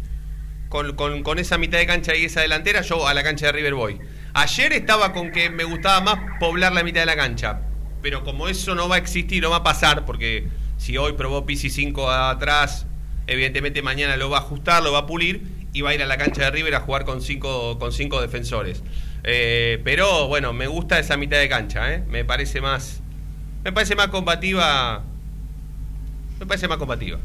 Con, 0.68 0.96
con- 0.96 1.22
con 1.22 1.38
esa 1.38 1.58
mitad 1.58 1.78
de 1.78 1.86
cancha 1.86 2.14
y 2.16 2.24
esa 2.24 2.40
delantera, 2.40 2.82
yo 2.82 3.06
a 3.06 3.14
la 3.14 3.22
cancha 3.22 3.46
de 3.46 3.52
River 3.52 3.74
voy. 3.74 3.98
Ayer 4.34 4.72
estaba 4.72 5.12
con 5.12 5.30
que 5.30 5.48
me 5.48 5.62
gustaba 5.64 6.00
más 6.00 6.18
poblar 6.40 6.72
la 6.72 6.82
mitad 6.82 7.00
de 7.00 7.06
la 7.06 7.14
cancha. 7.16 7.60
Pero 8.02 8.24
como 8.24 8.48
eso 8.48 8.74
no 8.74 8.88
va 8.88 8.96
a 8.96 8.98
existir, 8.98 9.42
no 9.42 9.50
va 9.50 9.56
a 9.58 9.62
pasar, 9.62 10.04
porque 10.04 10.48
si 10.76 10.96
hoy 10.96 11.12
probó 11.14 11.46
Pisi 11.46 11.70
5 11.70 12.10
atrás, 12.10 12.86
evidentemente 13.26 13.82
mañana 13.82 14.16
lo 14.16 14.30
va 14.30 14.38
a 14.38 14.40
ajustar, 14.40 14.82
lo 14.82 14.92
va 14.92 15.00
a 15.00 15.06
pulir 15.06 15.42
y 15.72 15.82
va 15.82 15.90
a 15.90 15.94
ir 15.94 16.02
a 16.02 16.06
la 16.06 16.16
cancha 16.16 16.44
de 16.44 16.50
River 16.50 16.74
a 16.74 16.80
jugar 16.80 17.04
con 17.04 17.20
cinco, 17.20 17.78
con 17.78 17.92
cinco 17.92 18.20
defensores. 18.22 18.82
Eh, 19.24 19.80
pero 19.84 20.28
bueno, 20.28 20.52
me 20.52 20.66
gusta 20.66 20.98
esa 20.98 21.16
mitad 21.16 21.38
de 21.38 21.48
cancha, 21.48 21.92
¿eh? 21.92 22.02
Me 22.08 22.24
parece 22.24 22.60
más. 22.60 23.02
Me 23.64 23.72
parece 23.72 23.94
más 23.94 24.08
combativa. 24.08 25.02
Me 26.38 26.46
parece 26.46 26.68
más 26.68 26.78
combativa. 26.78 27.18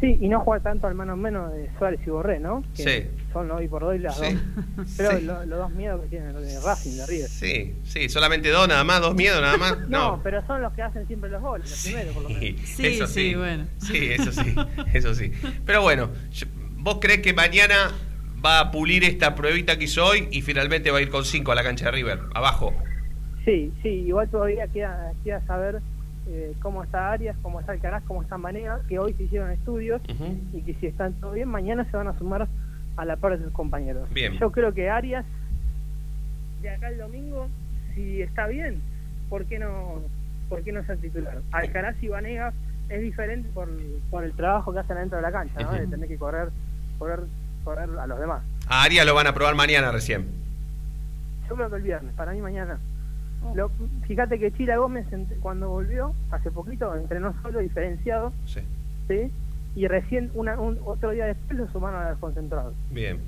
Sí, 0.00 0.18
y 0.20 0.28
no 0.28 0.40
juega 0.40 0.62
tanto 0.62 0.86
al 0.86 0.94
mano 0.94 1.16
mano 1.16 1.48
de 1.48 1.70
Suárez 1.78 2.00
y 2.06 2.10
Borré, 2.10 2.40
¿no? 2.40 2.62
Que 2.76 2.82
Sí. 2.82 3.23
Son 3.34 3.50
hoy 3.50 3.68
por 3.68 3.84
hoy 3.84 3.98
las 3.98 4.16
Sí. 4.16 4.32
dos. 4.76 4.86
Pero 4.96 5.18
Sí. 5.18 5.24
lo- 5.24 5.44
los 5.44 5.58
dos 5.58 5.70
miedos 5.72 6.00
que 6.02 6.06
tienen 6.06 6.32
los 6.32 6.42
de 6.42 6.58
Racing, 6.60 6.96
de 6.96 7.06
River. 7.06 7.28
Sí, 7.28 7.74
sí, 7.84 8.08
solamente 8.08 8.48
dos 8.48 8.66
nada 8.68 8.84
más, 8.84 9.00
dos 9.02 9.14
miedos 9.14 9.40
nada 9.42 9.56
más. 9.58 9.76
No, 9.88 10.16
No. 10.16 10.20
pero 10.22 10.46
son 10.46 10.62
los 10.62 10.72
que 10.72 10.82
hacen 10.82 11.06
siempre 11.06 11.28
los 11.28 11.42
goles, 11.42 11.68
los 11.68 11.82
primeros 11.82 12.14
por 12.14 12.22
lo 12.22 12.28
menos. 12.30 12.60
Sí, 12.64 12.86
eso 12.86 13.06
sí, 13.06 13.12
sí. 13.30 13.34
bueno. 13.34 13.66
Sí, 13.78 14.06
eso 14.12 14.32
sí, 14.32 14.54
eso 14.94 15.14
sí. 15.14 15.32
Pero 15.66 15.82
bueno, 15.82 16.10
¿vos 16.78 16.98
crees 17.00 17.20
que 17.20 17.34
mañana 17.34 17.90
va 18.44 18.60
a 18.60 18.70
pulir 18.70 19.02
esta 19.04 19.34
pruebita 19.34 19.76
que 19.78 19.84
hizo 19.84 20.04
hoy 20.06 20.28
y 20.30 20.40
finalmente 20.42 20.90
va 20.90 20.98
a 20.98 21.02
ir 21.02 21.10
con 21.10 21.24
cinco 21.24 21.50
a 21.52 21.54
la 21.56 21.62
cancha 21.62 21.86
de 21.86 21.90
River? 21.90 22.20
Abajo. 22.34 22.72
Sí, 23.44 23.72
sí, 23.82 23.88
igual 23.88 24.28
todavía 24.30 24.68
queda, 24.68 25.12
queda 25.24 25.44
saber 25.46 25.82
eh, 26.28 26.54
cómo 26.62 26.82
está 26.84 27.10
Arias, 27.12 27.36
cómo 27.42 27.60
está 27.60 27.72
Alcaraz, 27.72 28.02
cómo 28.06 28.22
está 28.22 28.38
Manega, 28.38 28.80
que 28.88 28.98
hoy 28.98 29.12
se 29.14 29.24
hicieron 29.24 29.50
estudios 29.50 30.00
y 30.54 30.62
que 30.62 30.72
si 30.80 30.86
están 30.86 31.12
todo 31.20 31.32
bien, 31.32 31.48
mañana 31.48 31.84
se 31.90 31.96
van 31.96 32.08
a 32.08 32.16
sumar 32.18 32.48
a 32.96 33.04
la 33.04 33.16
par 33.16 33.36
de 33.38 33.44
sus 33.44 33.52
compañeros. 33.52 34.08
Bien. 34.12 34.34
Yo 34.38 34.50
creo 34.52 34.72
que 34.72 34.88
Arias, 34.90 35.24
de 36.62 36.70
acá 36.70 36.88
el 36.88 36.98
domingo, 36.98 37.48
si 37.94 38.22
está 38.22 38.46
bien, 38.46 38.80
¿por 39.28 39.44
qué 39.46 39.58
no, 39.58 40.00
por 40.48 40.62
qué 40.62 40.72
no 40.72 40.84
ser 40.84 40.98
titular? 40.98 41.40
Alcaraz 41.52 41.96
y 42.02 42.08
Vanegas 42.08 42.54
es 42.88 43.00
diferente 43.00 43.48
por, 43.54 43.68
por 44.10 44.24
el 44.24 44.32
trabajo 44.32 44.72
que 44.72 44.78
hacen 44.80 44.96
adentro 44.96 45.16
de 45.18 45.22
la 45.22 45.32
cancha, 45.32 45.60
¿no? 45.62 45.72
De 45.72 45.86
tener 45.86 46.08
que 46.08 46.16
correr, 46.18 46.50
correr, 46.98 47.20
correr 47.64 47.88
a 47.98 48.06
los 48.06 48.18
demás. 48.20 48.42
A 48.68 48.82
Arias 48.84 49.06
lo 49.06 49.14
van 49.14 49.26
a 49.26 49.34
probar 49.34 49.54
mañana 49.54 49.90
recién. 49.90 50.26
Yo 51.48 51.56
creo 51.56 51.68
que 51.70 51.76
el 51.76 51.82
viernes, 51.82 52.14
para 52.14 52.32
mí 52.32 52.40
mañana. 52.40 52.78
Lo- 53.54 53.70
fíjate 54.06 54.38
que 54.38 54.50
Chila 54.52 54.76
Gómez 54.78 55.06
cuando 55.40 55.68
volvió, 55.68 56.14
hace 56.30 56.50
poquito, 56.50 56.94
entrenó 56.96 57.34
solo, 57.42 57.58
diferenciado, 57.58 58.32
Sí. 58.46 58.60
¿sí? 59.08 59.30
Y 59.76 59.86
recién 59.88 60.30
una, 60.34 60.58
un, 60.60 60.78
otro 60.84 61.10
día 61.10 61.26
después 61.26 61.58
lo 61.58 61.68
sumaron 61.70 62.02
a 62.02 62.10
los 62.10 62.18
concentrados. 62.18 62.74
Bien. 62.90 63.18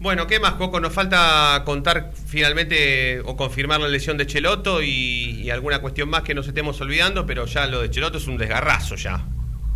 Bueno, 0.00 0.26
¿qué 0.26 0.40
más, 0.40 0.54
Coco? 0.54 0.80
Nos 0.80 0.94
falta 0.94 1.62
contar 1.66 2.12
finalmente 2.14 3.20
o 3.20 3.36
confirmar 3.36 3.80
la 3.80 3.88
lesión 3.88 4.16
de 4.16 4.26
Cheloto 4.26 4.82
y, 4.82 5.42
y 5.42 5.50
alguna 5.50 5.80
cuestión 5.82 6.08
más 6.08 6.22
que 6.22 6.34
nos 6.34 6.48
estemos 6.48 6.80
olvidando, 6.80 7.26
pero 7.26 7.44
ya 7.44 7.66
lo 7.66 7.82
de 7.82 7.90
Cheloto 7.90 8.16
es 8.16 8.26
un 8.26 8.38
desgarrazo 8.38 8.96
ya. 8.96 9.22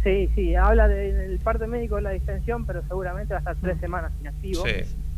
Sí, 0.03 0.31
sí, 0.35 0.55
habla 0.55 0.89
de- 0.89 1.13
del 1.13 1.39
parte 1.41 1.67
médico 1.67 1.97
de 1.97 2.03
la 2.03 2.11
distensión, 2.11 2.65
pero 2.65 2.83
seguramente 2.89 3.35
va 3.35 3.39
a 3.39 3.41
estar 3.41 3.57
tres 3.61 3.79
semanas 3.81 4.13
inactivo 4.21 4.65
Sí, 4.67 4.73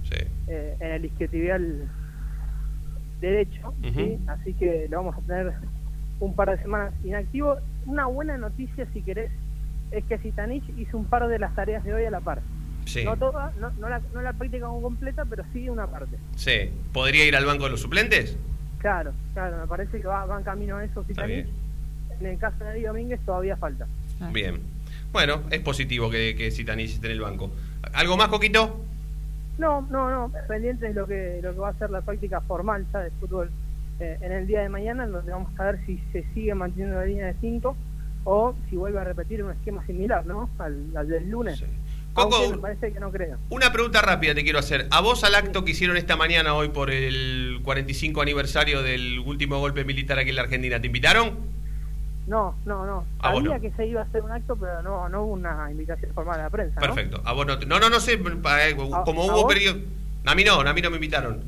sí. 0.04 0.24
eh, 0.48 0.76
en 0.80 0.90
el 0.92 1.04
isquiotibial 1.04 1.88
derecho, 3.20 3.74
así 4.26 4.52
que 4.54 4.86
lo 4.90 4.98
vamos 4.98 5.16
a 5.16 5.20
tener 5.26 5.52
un 6.20 6.34
par 6.34 6.50
de 6.50 6.62
semanas 6.62 6.92
inactivo. 7.04 7.56
Una 7.86 8.06
buena 8.06 8.36
noticia, 8.36 8.86
si 8.92 9.02
querés, 9.02 9.30
es 9.90 10.04
que 10.04 10.18
Sitanich 10.18 10.64
hizo 10.78 10.96
un 10.96 11.04
par 11.04 11.26
de 11.28 11.38
las 11.38 11.54
tareas 11.54 11.84
de 11.84 11.94
hoy 11.94 12.04
a 12.04 12.10
la 12.10 12.20
par. 12.20 12.42
Sí. 12.84 13.04
No 13.04 13.16
toda, 13.16 13.52
no, 13.58 13.70
no 13.72 13.88
la, 13.88 14.00
no 14.14 14.22
la 14.22 14.32
práctica 14.32 14.66
completa, 14.66 15.24
pero 15.24 15.44
sí 15.52 15.68
una 15.68 15.86
parte. 15.86 16.16
Sí. 16.36 16.70
¿Podría 16.92 17.24
ir 17.24 17.34
al 17.34 17.44
banco 17.44 17.64
de 17.64 17.70
los 17.70 17.80
suplentes? 17.80 18.38
Claro, 18.78 19.12
claro, 19.34 19.58
me 19.58 19.66
parece 19.66 20.00
que 20.00 20.06
va, 20.06 20.24
va 20.26 20.38
en 20.38 20.44
camino 20.44 20.76
a 20.76 20.84
eso 20.84 21.02
Sitanich. 21.04 21.46
En 22.20 22.26
el 22.26 22.38
caso 22.38 22.64
de 22.64 22.72
Eddie 22.72 22.86
Domínguez 22.86 23.20
todavía 23.26 23.56
falta. 23.56 23.86
Bien. 24.32 24.60
Bueno, 25.12 25.42
es 25.50 25.60
positivo 25.60 26.10
que, 26.10 26.34
que 26.36 26.50
Zitanich 26.50 26.94
esté 26.94 27.06
en 27.08 27.12
el 27.12 27.20
banco. 27.20 27.50
¿Algo 27.92 28.16
más, 28.16 28.28
Coquito? 28.28 28.84
No, 29.58 29.82
no, 29.90 30.10
no, 30.10 30.32
pendiente 30.46 30.88
de 30.88 30.94
lo 30.94 31.06
que, 31.06 31.40
lo 31.42 31.52
que 31.52 31.58
va 31.58 31.70
a 31.70 31.74
ser 31.74 31.90
la 31.90 32.02
práctica 32.02 32.40
formal 32.42 32.86
ya 32.92 33.00
de 33.00 33.10
fútbol 33.12 33.50
eh, 34.00 34.18
en 34.20 34.32
el 34.32 34.46
día 34.46 34.60
de 34.60 34.68
mañana, 34.68 35.04
en 35.04 35.12
donde 35.12 35.32
vamos 35.32 35.58
a 35.58 35.64
ver 35.64 35.80
si 35.86 35.98
se 36.12 36.24
sigue 36.34 36.54
manteniendo 36.54 36.98
la 36.98 37.06
línea 37.06 37.26
de 37.26 37.34
5 37.40 37.76
o 38.26 38.54
si 38.68 38.76
vuelve 38.76 38.98
a 38.98 39.04
repetir 39.04 39.42
un 39.42 39.52
esquema 39.52 39.86
similar, 39.86 40.26
¿no? 40.26 40.50
Al, 40.58 40.94
al 40.96 41.08
del 41.08 41.30
lunes. 41.30 41.62
Coco, 42.12 42.34
Aunque 42.36 42.56
me 42.56 42.58
parece 42.62 42.92
que 42.92 42.98
no 43.00 43.10
creo. 43.12 43.36
Una 43.50 43.72
pregunta 43.72 44.02
rápida 44.02 44.34
te 44.34 44.42
quiero 44.42 44.58
hacer. 44.58 44.86
¿A 44.90 45.00
vos 45.00 45.22
al 45.24 45.34
acto 45.34 45.64
que 45.64 45.70
hicieron 45.72 45.96
esta 45.96 46.16
mañana 46.16 46.54
hoy 46.54 46.68
por 46.70 46.90
el 46.90 47.60
45 47.62 48.20
aniversario 48.22 48.82
del 48.82 49.18
último 49.20 49.58
golpe 49.60 49.84
militar 49.84 50.18
aquí 50.18 50.30
en 50.30 50.36
la 50.36 50.42
Argentina, 50.42 50.80
te 50.80 50.86
invitaron? 50.88 51.32
No, 52.26 52.56
no, 52.64 52.84
no. 52.84 53.04
Sabía 53.22 53.60
que 53.60 53.70
se 53.72 53.86
iba 53.86 54.00
a 54.00 54.04
hacer 54.04 54.22
un 54.22 54.32
acto, 54.32 54.56
pero 54.56 54.82
no, 54.82 55.08
no 55.08 55.22
hubo 55.22 55.32
una 55.34 55.70
invitación 55.70 56.10
formal 56.12 56.40
a 56.40 56.44
la 56.44 56.50
prensa. 56.50 56.74
¿no? 56.74 56.80
Perfecto. 56.80 57.20
A 57.24 57.32
vos 57.32 57.46
no, 57.46 57.58
te- 57.58 57.66
no, 57.66 57.78
no, 57.78 57.88
no 57.88 58.00
sé, 58.00 58.14
eh, 58.14 58.74
como 58.76 58.96
¿A- 58.96 59.04
hubo 59.32 59.44
a 59.44 59.48
periodo... 59.48 59.78
A 60.24 60.34
mí 60.34 60.42
no, 60.42 60.58
a 60.60 60.72
mí 60.74 60.80
no 60.82 60.90
me 60.90 60.96
invitaron. 60.96 61.44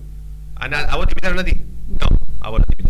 ¿A, 0.55 0.69
na- 0.69 0.83
¿A 0.83 0.97
vos 0.97 1.07
te 1.09 1.13
invitaron 1.13 1.39
a 1.41 1.45
ti? 1.45 1.55
No, 1.89 2.07
a 2.41 2.51
vos 2.51 2.61
no 2.61 2.67
te 2.67 2.73
invitaron. 2.75 2.88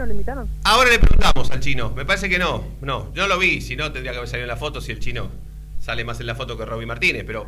Bueno, 0.00 0.04
¿Al 0.04 0.06
chino 0.06 0.06
le 0.06 0.12
invitaron? 0.12 0.48
ahora 0.64 0.90
le 0.90 0.98
preguntamos 0.98 1.50
al 1.50 1.60
chino. 1.60 1.90
Me 1.90 2.04
parece 2.04 2.28
que 2.28 2.38
no. 2.38 2.64
No, 2.80 3.12
yo 3.14 3.22
no 3.22 3.28
lo 3.28 3.38
vi. 3.38 3.60
Si 3.60 3.76
no, 3.76 3.92
tendría 3.92 4.12
que 4.12 4.18
haber 4.18 4.28
salido 4.28 4.44
en 4.44 4.48
la 4.48 4.56
foto 4.56 4.80
si 4.80 4.92
el 4.92 4.98
chino 5.00 5.30
sale 5.78 6.04
más 6.04 6.20
en 6.20 6.26
la 6.26 6.34
foto 6.34 6.56
que 6.56 6.64
Robbie 6.64 6.86
Martínez. 6.86 7.24
Pero 7.26 7.46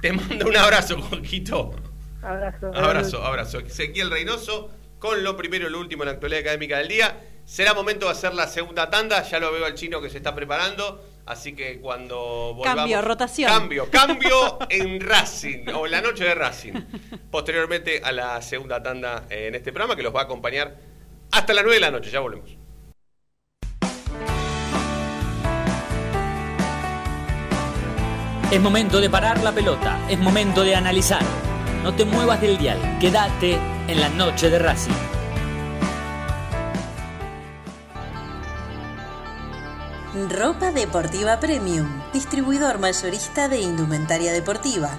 te 0.00 0.12
mando 0.12 0.46
un 0.46 0.56
abrazo, 0.56 0.98
Coquito. 0.98 1.74
Abrazo. 2.22 2.72
Abrazo, 2.74 3.24
abrazo. 3.24 3.58
Ezequiel 3.60 4.10
Reynoso 4.10 4.70
con 4.98 5.22
lo 5.24 5.36
primero 5.36 5.68
y 5.68 5.70
lo 5.70 5.80
último 5.80 6.04
en 6.04 6.08
la 6.08 6.12
actualidad 6.14 6.40
académica 6.42 6.78
del 6.78 6.88
día. 6.88 7.20
Será 7.44 7.74
momento 7.74 8.06
de 8.06 8.12
hacer 8.12 8.34
la 8.34 8.46
segunda 8.46 8.88
tanda. 8.90 9.22
Ya 9.22 9.38
lo 9.40 9.52
veo 9.52 9.64
al 9.64 9.74
chino 9.74 10.00
que 10.00 10.10
se 10.10 10.18
está 10.18 10.34
preparando. 10.34 11.04
Así 11.26 11.54
que 11.54 11.80
cuando 11.80 12.54
volvamos. 12.54 12.76
Cambio, 12.76 13.02
rotación. 13.02 13.48
Cambio, 13.50 13.88
cambio 13.90 14.58
en 14.68 15.00
Racing 15.00 15.68
o 15.74 15.86
en 15.86 15.92
la 15.92 16.00
noche 16.00 16.24
de 16.24 16.34
Racing. 16.34 16.72
Posteriormente 17.30 18.00
a 18.02 18.10
la 18.10 18.42
segunda 18.42 18.82
tanda 18.82 19.26
eh, 19.30 19.46
en 19.46 19.54
este 19.54 19.72
programa 19.72 19.94
que 19.94 20.02
los 20.02 20.14
va 20.14 20.22
a 20.22 20.24
acompañar 20.24 20.91
hasta 21.32 21.54
las 21.54 21.64
9 21.64 21.74
de 21.74 21.80
la 21.80 21.90
noche. 21.90 22.10
Ya 22.10 22.20
volvemos. 22.20 22.56
Es 28.50 28.60
momento 28.60 29.00
de 29.00 29.08
parar 29.08 29.42
la 29.42 29.52
pelota, 29.52 29.98
es 30.10 30.18
momento 30.18 30.62
de 30.62 30.76
analizar. 30.76 31.22
No 31.82 31.94
te 31.94 32.04
muevas 32.04 32.40
del 32.40 32.58
dial, 32.58 32.98
quédate 33.00 33.58
en 33.88 33.98
la 33.98 34.10
noche 34.10 34.50
de 34.50 34.58
Racing. 34.58 34.92
Ropa 40.28 40.70
Deportiva 40.70 41.40
Premium, 41.40 41.88
distribuidor 42.12 42.78
mayorista 42.78 43.48
de 43.48 43.60
indumentaria 43.60 44.34
deportiva. 44.34 44.98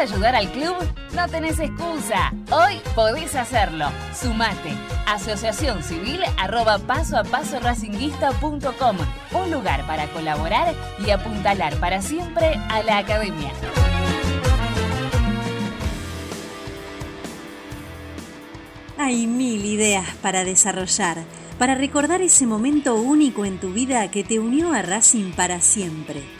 Ayudar 0.00 0.34
al 0.34 0.50
club? 0.50 0.76
No 1.14 1.28
tenés 1.28 1.58
excusa. 1.58 2.32
Hoy 2.50 2.80
podés 2.94 3.34
hacerlo. 3.34 3.86
Sumate. 4.14 4.72
Asociación 5.06 5.82
Civil 5.82 6.20
arroba 6.38 6.78
paso 6.78 7.18
a 7.18 7.24
paso 7.24 7.60
racinguista.com. 7.60 8.96
Un 9.32 9.50
lugar 9.50 9.86
para 9.86 10.06
colaborar 10.08 10.74
y 11.06 11.10
apuntalar 11.10 11.76
para 11.76 12.00
siempre 12.00 12.54
a 12.70 12.82
la 12.82 12.98
academia. 12.98 13.52
Hay 18.96 19.26
mil 19.26 19.64
ideas 19.64 20.06
para 20.22 20.44
desarrollar, 20.44 21.18
para 21.58 21.74
recordar 21.74 22.20
ese 22.20 22.46
momento 22.46 22.94
único 22.96 23.44
en 23.44 23.58
tu 23.58 23.72
vida 23.72 24.10
que 24.10 24.24
te 24.24 24.38
unió 24.38 24.72
a 24.72 24.82
Racing 24.82 25.32
para 25.32 25.60
siempre. 25.60 26.39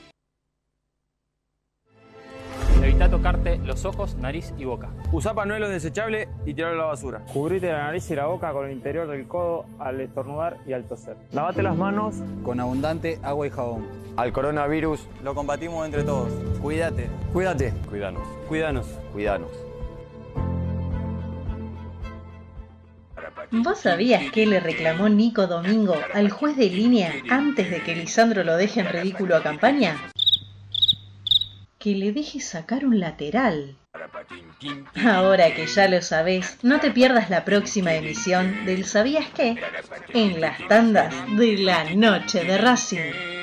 Evita 3.01 3.17
tocarte 3.17 3.57
los 3.65 3.83
ojos, 3.85 4.15
nariz 4.17 4.53
y 4.59 4.65
boca. 4.65 4.89
Usa 5.11 5.33
panuelo 5.33 5.67
desechable 5.67 6.29
y 6.45 6.53
tirarlo 6.53 6.81
a 6.81 6.85
la 6.85 6.91
basura. 6.91 7.21
Cubrite 7.33 7.71
la 7.71 7.85
nariz 7.85 8.11
y 8.11 8.15
la 8.15 8.27
boca 8.27 8.53
con 8.53 8.67
el 8.67 8.73
interior 8.73 9.07
del 9.07 9.27
codo 9.27 9.65
al 9.79 9.99
estornudar 10.01 10.57
y 10.67 10.73
al 10.73 10.83
toser. 10.83 11.17
Lavate 11.31 11.63
las 11.63 11.75
manos 11.75 12.17
con 12.43 12.59
abundante 12.59 13.17
agua 13.23 13.47
y 13.47 13.49
jabón. 13.49 13.87
Al 14.17 14.31
coronavirus 14.31 15.07
lo 15.23 15.33
combatimos 15.33 15.83
entre 15.83 16.03
todos. 16.03 16.31
Cuídate. 16.61 17.09
Cuídate. 17.33 17.73
Cuídanos. 17.89 18.21
Cuídanos. 18.47 18.85
Cuídanos. 19.11 19.49
¿Vos 23.49 23.79
sabías 23.79 24.31
que 24.31 24.45
le 24.45 24.59
reclamó 24.59 25.09
Nico 25.09 25.47
Domingo 25.47 25.95
al 26.13 26.29
juez 26.29 26.55
de 26.55 26.69
línea 26.69 27.13
antes 27.31 27.71
de 27.71 27.81
que 27.81 27.95
Lisandro 27.95 28.43
lo 28.43 28.55
deje 28.57 28.81
en 28.81 28.89
ridículo 28.89 29.35
a 29.35 29.41
campaña? 29.41 30.10
Que 31.81 31.95
le 31.95 32.11
deje 32.11 32.39
sacar 32.39 32.85
un 32.85 32.99
lateral. 32.99 33.75
Ahora 35.03 35.51
que 35.55 35.65
ya 35.65 35.87
lo 35.87 35.99
sabés, 36.03 36.59
no 36.61 36.79
te 36.79 36.91
pierdas 36.91 37.31
la 37.31 37.43
próxima 37.43 37.95
emisión 37.95 38.65
del 38.65 38.85
¿Sabías 38.85 39.25
qué? 39.35 39.57
En 40.13 40.39
las 40.39 40.59
tandas 40.67 41.11
de 41.35 41.57
la 41.57 41.85
noche 41.95 42.43
de 42.43 42.59
Racing. 42.59 43.40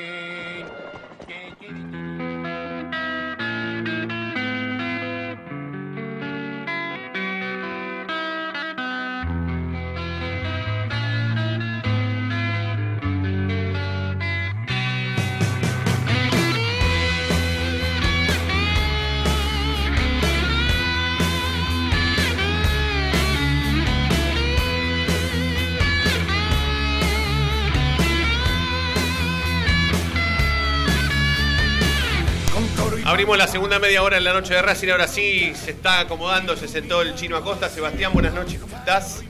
La 33.37 33.47
segunda 33.47 33.79
media 33.79 34.03
hora 34.03 34.17
en 34.17 34.25
la 34.25 34.33
noche 34.33 34.55
de 34.55 34.62
Racing. 34.62 34.88
Ahora 34.88 35.07
sí 35.07 35.53
se 35.55 35.71
está 35.71 36.01
acomodando, 36.01 36.57
se 36.57 36.67
sentó 36.67 37.03
el 37.03 37.14
chino 37.14 37.37
Acosta. 37.37 37.69
Sebastián, 37.69 38.12
buenas 38.12 38.33
noches, 38.35 38.59
¿cómo 38.59 38.75
estás? 38.77 39.23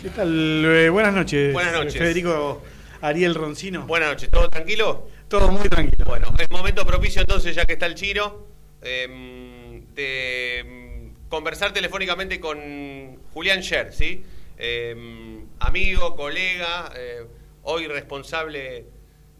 ¿Qué 0.00 0.10
tal? 0.10 0.64
Eh, 0.64 0.88
buenas 0.90 1.14
noches. 1.14 1.52
Buenas 1.52 1.72
noches. 1.72 1.94
Federico 1.94 2.62
Ariel 3.00 3.34
Roncino. 3.34 3.84
Buenas 3.86 4.10
noches, 4.10 4.30
¿todo 4.30 4.48
tranquilo? 4.48 5.08
Todo 5.28 5.50
muy 5.50 5.68
tranquilo. 5.68 6.04
Bueno, 6.04 6.32
es 6.38 6.50
momento 6.50 6.86
propicio 6.86 7.22
entonces, 7.22 7.56
ya 7.56 7.64
que 7.64 7.72
está 7.72 7.86
el 7.86 7.96
chino, 7.96 8.44
eh, 8.82 9.82
de 9.94 10.64
mm, 10.64 11.28
conversar 11.28 11.72
telefónicamente 11.72 12.38
con 12.38 13.18
Julián 13.32 13.62
Scher, 13.62 13.92
¿sí? 13.92 14.24
Eh, 14.56 15.44
amigo, 15.58 16.14
colega, 16.14 16.92
eh, 16.94 17.26
hoy 17.62 17.88
responsable 17.88 18.86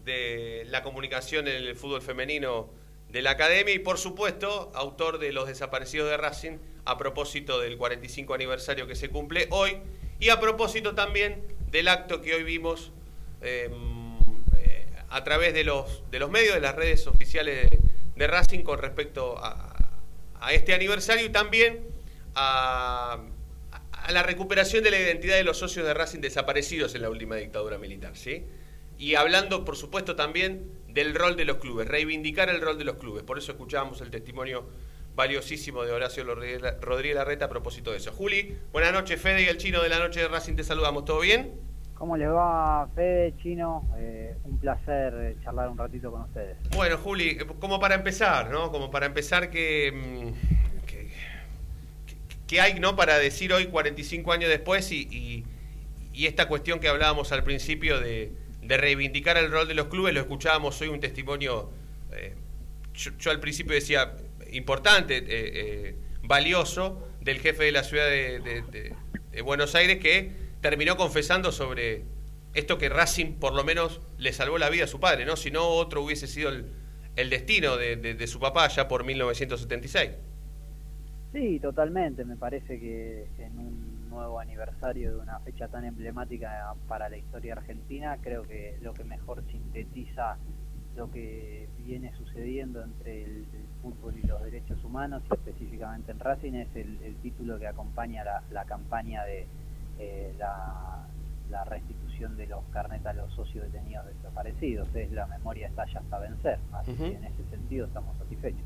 de 0.05 0.65
la 0.71 0.83
comunicación 0.83 1.47
en 1.47 1.57
el 1.57 1.77
fútbol 1.77 2.03
femenino 2.03 2.78
de 3.11 3.23
la 3.23 3.31
Academia 3.31 3.75
y 3.75 3.79
por 3.79 3.99
supuesto 3.99 4.71
autor 4.75 5.19
de 5.19 5.33
Los 5.33 5.49
desaparecidos 5.49 6.11
de 6.11 6.17
Racing 6.17 6.59
a 6.85 6.99
propósito 6.99 7.59
del 7.61 7.77
45 7.77 8.35
aniversario 8.35 8.87
que 8.87 8.95
se 8.95 9.09
cumple 9.09 9.49
hoy 9.51 9.79
y 10.21 10.29
a 10.31 10.41
propósito 10.41 10.95
también 10.95 11.43
del 11.71 11.89
acto 11.89 12.21
que 12.21 12.35
hoy 12.35 12.43
vimos 12.43 12.93
eh, 13.41 13.71
eh, 14.57 14.87
a 15.09 15.25
través 15.25 15.55
de 15.55 15.65
los, 15.65 16.03
de 16.11 16.19
los 16.19 16.31
medios, 16.31 16.55
de 16.55 16.61
las 16.61 16.75
redes 16.75 17.07
oficiales 17.07 17.69
de, 18.17 18.27
Racing 18.27 18.63
con 18.63 18.81
respecto 18.81 19.39
a, 19.39 19.77
a, 20.41 20.53
este 20.53 20.75
aniversario 20.75 21.25
y 21.27 21.29
también 21.29 21.87
a, 22.35 23.21
a, 23.93 24.13
la 24.13 24.23
recuperación 24.25 24.83
de 24.83 24.91
la 24.91 24.99
identidad 24.99 25.37
de 25.37 25.45
los 25.45 25.59
socios 25.59 25.87
de 25.87 25.95
Racing 25.95 26.21
desaparecidos 26.21 26.97
en 26.97 27.03
la 27.03 27.11
última 27.11 27.37
dictadura 27.37 27.79
militar. 27.79 28.17
¿sí? 28.17 28.45
Y 28.99 29.15
hablando, 29.15 29.65
por 29.65 29.77
supuesto, 29.77 30.17
también 30.17 30.78
del 30.89 31.15
rol 31.15 31.37
de 31.37 31.45
los 31.45 31.59
clubes, 31.59 31.87
reivindicar 31.87 32.49
el 32.49 32.61
rol 32.61 32.79
de 32.79 32.85
los 32.85 32.97
clubes. 32.97 33.23
Por 33.23 33.39
eso 33.39 33.53
escuchábamos 33.53 34.01
el 34.01 34.11
testimonio 34.11 34.69
valiosísimo 35.15 35.85
de 35.85 35.93
Horacio 35.93 36.25
Rodríguez 36.25 37.17
Larreta 37.17 37.47
a 37.47 37.49
propósito 37.49 37.91
de 37.91 37.99
eso. 37.99 38.13
Juli, 38.13 38.57
buenas 38.73 38.93
noches, 38.93 39.21
Fede 39.21 39.43
y 39.43 39.47
el 39.47 39.59
chino 39.59 39.83
de 39.83 39.89
la 39.89 39.99
noche 39.99 40.21
de 40.21 40.29
Racing, 40.29 40.55
te 40.55 40.65
saludamos, 40.65 41.05
¿todo 41.05 41.21
bien? 41.21 41.55
¿Cómo 41.95 42.17
le 42.17 42.29
va, 42.29 42.89
Fede, 42.95 43.35
chino? 43.43 43.85
Eh, 43.99 44.37
un 44.45 44.59
placer 44.59 45.37
charlar 45.43 45.69
un 45.69 45.77
ratito 45.77 46.13
con 46.13 46.23
ustedes. 46.23 46.57
Bueno, 46.77 46.97
Juli, 46.99 47.37
como 47.37 47.81
para 47.81 47.97
empezar, 47.97 48.51
¿no? 48.51 48.71
Como 48.71 48.93
para 48.93 49.07
empezar 49.07 49.51
que, 49.51 50.33
que, 50.87 51.11
que 52.47 52.61
hay, 52.61 52.79
¿no? 52.79 52.95
Para 52.95 53.19
decir 53.19 53.53
hoy, 53.53 53.67
45 53.67 54.31
años 54.31 54.49
después, 54.49 54.93
y, 54.93 55.09
y, 55.11 55.45
y 56.13 56.27
esta 56.27 56.47
cuestión 56.47 56.79
que 56.79 56.87
hablábamos 56.87 57.33
al 57.33 57.43
principio 57.43 57.99
de 57.99 58.33
de 58.63 58.77
reivindicar 58.77 59.37
el 59.37 59.51
rol 59.51 59.69
de 59.69 59.75
los 59.75 59.87
clubes, 59.87 60.15
lo 60.15 60.21
escuchábamos 60.21 60.81
hoy 60.81 60.89
un 60.89 61.01
testimonio, 61.01 61.71
eh, 62.13 62.35
yo, 62.95 63.31
al 63.31 63.41
principio 63.41 63.75
decía, 63.75 64.17
importante, 64.53 65.19
eh, 65.19 65.25
eh, 65.29 65.95
valioso, 66.23 67.07
del 67.21 67.41
jefe 67.41 67.65
de 67.65 67.73
la 67.73 67.83
ciudad 67.83 68.07
de, 68.07 68.41
de, 68.41 69.43
Buenos 69.43 69.75
Aires, 69.77 69.99
que 69.99 70.33
terminó 70.61 70.97
confesando 70.97 71.53
sobre 71.53 72.03
esto 72.55 72.77
que 72.77 72.89
Racing 72.89 73.35
por 73.35 73.55
lo 73.55 73.63
menos 73.63 74.01
le 74.19 74.33
salvó 74.33 74.59
la 74.59 74.69
vida 74.69 74.85
a 74.85 74.89
su 74.89 74.99
padre, 74.99 75.25
¿no? 75.25 75.37
Si 75.37 75.53
no, 75.53 75.69
otro 75.69 76.03
hubiese 76.03 76.27
sido 76.27 76.51
el, 76.51 76.67
el 77.19 77.31
destino 77.31 77.77
de, 77.77 78.27
su 78.29 78.39
papá 78.39 78.69
ya 78.69 78.87
por 78.87 79.05
1976. 79.05 80.11
Sí, 81.33 81.59
totalmente. 81.59 82.25
Me 82.25 82.37
parece 82.37 82.79
que 82.79 83.27
en 83.39 83.59
un 83.59 83.88
nuevo 84.19 84.41
aniversario 84.41 85.13
de 85.13 85.17
una 85.19 85.39
fecha 85.41 85.69
tan 85.69 85.85
emblemática 85.85 86.75
para 86.89 87.09
la 87.09 87.17
historia 87.17 87.53
argentina, 87.55 88.19
creo 88.21 88.43
que 88.43 88.77
lo 88.83 88.93
que 88.93 89.05
mejor 89.05 89.45
sintetiza 89.51 90.37
lo 90.97 91.09
que 91.13 91.69
viene 91.87 92.13
sucediendo 92.17 92.83
entre 92.83 93.23
el, 93.23 93.47
fútbol 93.81 94.19
y 94.19 94.27
los 94.27 94.43
derechos 94.43 94.83
humanos, 94.83 95.23
específicamente 95.31 96.11
en 96.11 96.19
Racing, 96.19 96.55
es 96.55 96.75
el, 96.75 97.15
título 97.23 97.57
que 97.61 97.69
acompaña 97.69 98.25
la, 98.51 98.65
campaña 98.65 99.23
de 99.23 99.47
eh, 100.01 100.35
la, 100.37 101.07
restitución 101.65 102.37
de 102.37 102.49
los 102.49 102.65
carnetas 102.73 103.17
a 103.17 103.23
los 103.23 103.33
socios 103.35 103.71
detenidos 103.71 104.07
desaparecidos. 104.07 104.89
Es 104.95 105.13
la 105.13 105.27
memoria 105.29 105.69
está 105.69 105.87
ya 105.87 106.01
hasta 106.01 106.19
vencer. 106.19 106.59
Así 106.73 106.93
que 106.95 107.15
en 107.15 107.25
ese 107.25 107.45
sentido 107.51 107.87
estamos 107.87 108.17
satisfechos. 108.19 108.65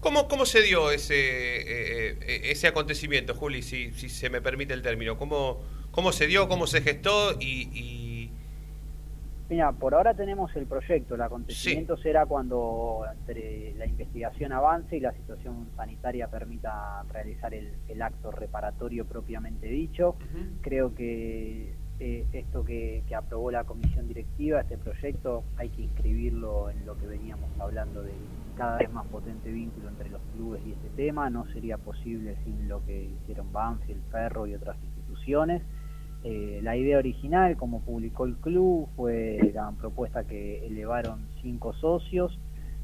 ¿Cómo, 0.00 0.28
¿Cómo 0.28 0.46
se 0.46 0.62
dio 0.62 0.90
ese, 0.90 1.14
eh, 1.14 2.18
eh, 2.22 2.40
ese 2.44 2.66
acontecimiento, 2.66 3.34
Juli, 3.34 3.62
si, 3.62 3.92
si 3.92 4.08
se 4.08 4.30
me 4.30 4.40
permite 4.40 4.72
el 4.72 4.80
término? 4.82 5.18
¿Cómo, 5.18 5.60
cómo 5.90 6.12
se 6.12 6.26
dio, 6.26 6.48
cómo 6.48 6.66
se 6.66 6.80
gestó 6.80 7.38
y, 7.38 8.30
Mira, 9.50 9.72
por 9.72 9.94
ahora 9.94 10.14
tenemos 10.14 10.54
el 10.54 10.66
proyecto, 10.66 11.16
el 11.16 11.22
acontecimiento 11.22 11.96
será 11.96 12.24
cuando 12.24 13.02
entre 13.12 13.74
la 13.74 13.84
investigación 13.84 14.52
avance 14.52 14.96
y 14.96 15.00
la 15.00 15.10
situación 15.10 15.66
sanitaria 15.74 16.28
permita 16.28 17.02
realizar 17.12 17.52
el, 17.52 18.00
acto 18.00 18.30
reparatorio 18.30 19.04
propiamente 19.06 19.66
dicho. 19.66 20.14
Creo 20.62 20.94
que 20.94 21.74
eh, 22.00 22.26
esto 22.32 22.64
que, 22.64 23.02
aprobó 23.14 23.50
la 23.50 23.64
comisión 23.64 24.08
directiva, 24.08 24.62
este 24.62 24.78
proyecto, 24.78 25.44
hay 25.58 25.68
que 25.68 25.82
inscribirlo 25.82 26.70
en 26.70 26.86
lo 26.86 26.96
que 26.96 27.06
veníamos 27.06 27.50
hablando 27.58 28.02
de 28.02 28.12
cada 28.56 28.78
vez 28.78 28.90
más 28.90 29.06
potente 29.08 29.50
vínculo 29.50 29.88
entre 29.88 30.08
los 30.08 30.22
clubes 30.34 30.62
y 30.66 30.72
este 30.72 30.88
tema. 30.96 31.28
No 31.28 31.46
sería 31.52 31.76
posible 31.76 32.36
sin 32.44 32.68
lo 32.68 32.82
que 32.86 33.04
hicieron 33.04 33.52
Banfield, 33.52 34.02
Ferro 34.10 34.46
y 34.46 34.54
otras 34.54 34.76
instituciones. 34.82 35.62
Eh, 36.24 36.60
la 36.62 36.74
idea 36.74 36.96
original, 36.96 37.58
como 37.58 37.80
publicó 37.82 38.24
el 38.24 38.36
club, 38.36 38.88
fue 38.96 39.52
la 39.52 39.70
propuesta 39.72 40.24
que 40.24 40.66
elevaron 40.66 41.26
cinco 41.42 41.74
socios. 41.74 42.38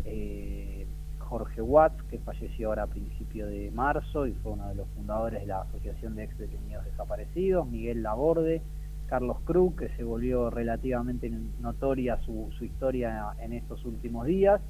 Eh, 0.05 0.87
Jorge 1.21 1.63
Watts, 1.63 2.03
que 2.05 2.19
falleció 2.19 2.69
ahora 2.69 2.85
a 2.85 2.87
principios 2.87 3.51
de 3.51 3.71
marzo 3.71 4.27
y 4.27 4.33
fue 4.35 4.53
uno 4.53 4.69
de 4.69 4.75
los 4.75 4.89
fundadores 4.91 5.41
de 5.41 5.47
la 5.47 5.63
Asociación 5.63 6.15
de 6.15 6.25
Ex 6.25 6.39
Detenidos 6.39 6.85
Desaparecidos, 6.85 7.67
Miguel 7.67 8.03
Laborde, 8.03 8.63
Carlos 9.07 9.39
Cruz, 9.45 9.75
que 9.77 9.89
se 9.97 10.05
volvió 10.05 10.51
relativamente 10.51 11.31
notoria 11.61 12.19
su, 12.25 12.51
historia 12.61 13.35
en 13.41 13.53
estos 13.53 13.85
últimos 13.85 14.27
días, 14.27 14.61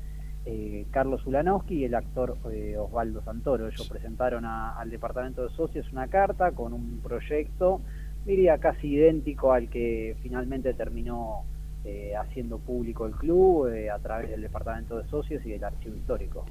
eh, 0.44 0.86
Carlos 0.90 1.26
Ulanowski 1.26 1.74
y 1.74 1.84
el 1.84 1.94
actor 1.94 2.36
Osvaldo 2.78 3.22
Santoro. 3.22 3.68
Ellos 3.68 3.88
presentaron 3.88 4.44
al 4.44 4.90
Departamento 4.90 5.42
de 5.42 5.54
Socios 5.54 5.90
una 5.92 6.08
carta 6.08 6.52
con 6.52 6.72
un 6.72 7.00
proyecto 7.02 7.80
diría 8.26 8.58
casi 8.58 8.88
idéntico 8.88 9.52
al 9.52 9.70
que 9.70 10.16
finalmente 10.22 10.74
terminó 10.74 11.44
eh, 11.84 12.14
haciendo 12.16 12.58
público 12.58 13.06
el 13.06 13.12
club 13.12 13.68
eh, 13.68 13.88
a 13.90 13.98
través 14.00 14.30
del 14.30 14.42
departamento 14.42 14.98
de 14.98 15.08
socios 15.08 15.46
y 15.46 15.50
del 15.50 15.62
archivo 15.62 15.96
histórico. 15.96 16.44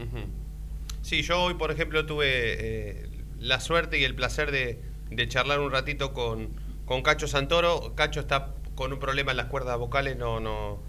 Sí, 1.02 1.22
yo 1.22 1.44
hoy, 1.44 1.56
por 1.56 1.72
ejemplo, 1.72 2.06
tuve 2.06 2.28
eh, 2.30 3.10
la 3.40 3.60
suerte 3.60 4.00
y 4.00 4.06
el 4.06 4.16
placer 4.16 4.52
de, 4.52 4.80
charlar 5.28 5.60
un 5.60 5.72
ratito 5.72 6.14
con, 6.14 6.50
con 6.86 7.02
Cacho 7.02 7.28
Santoro. 7.28 7.94
Cacho 7.96 8.20
está 8.20 8.54
con 8.76 8.94
un 8.94 9.00
problema 9.00 9.32
en 9.32 9.38
las 9.38 9.48
cuerdas 9.48 9.78
vocales, 9.78 10.18
no, 10.18 10.40
no, 10.40 10.80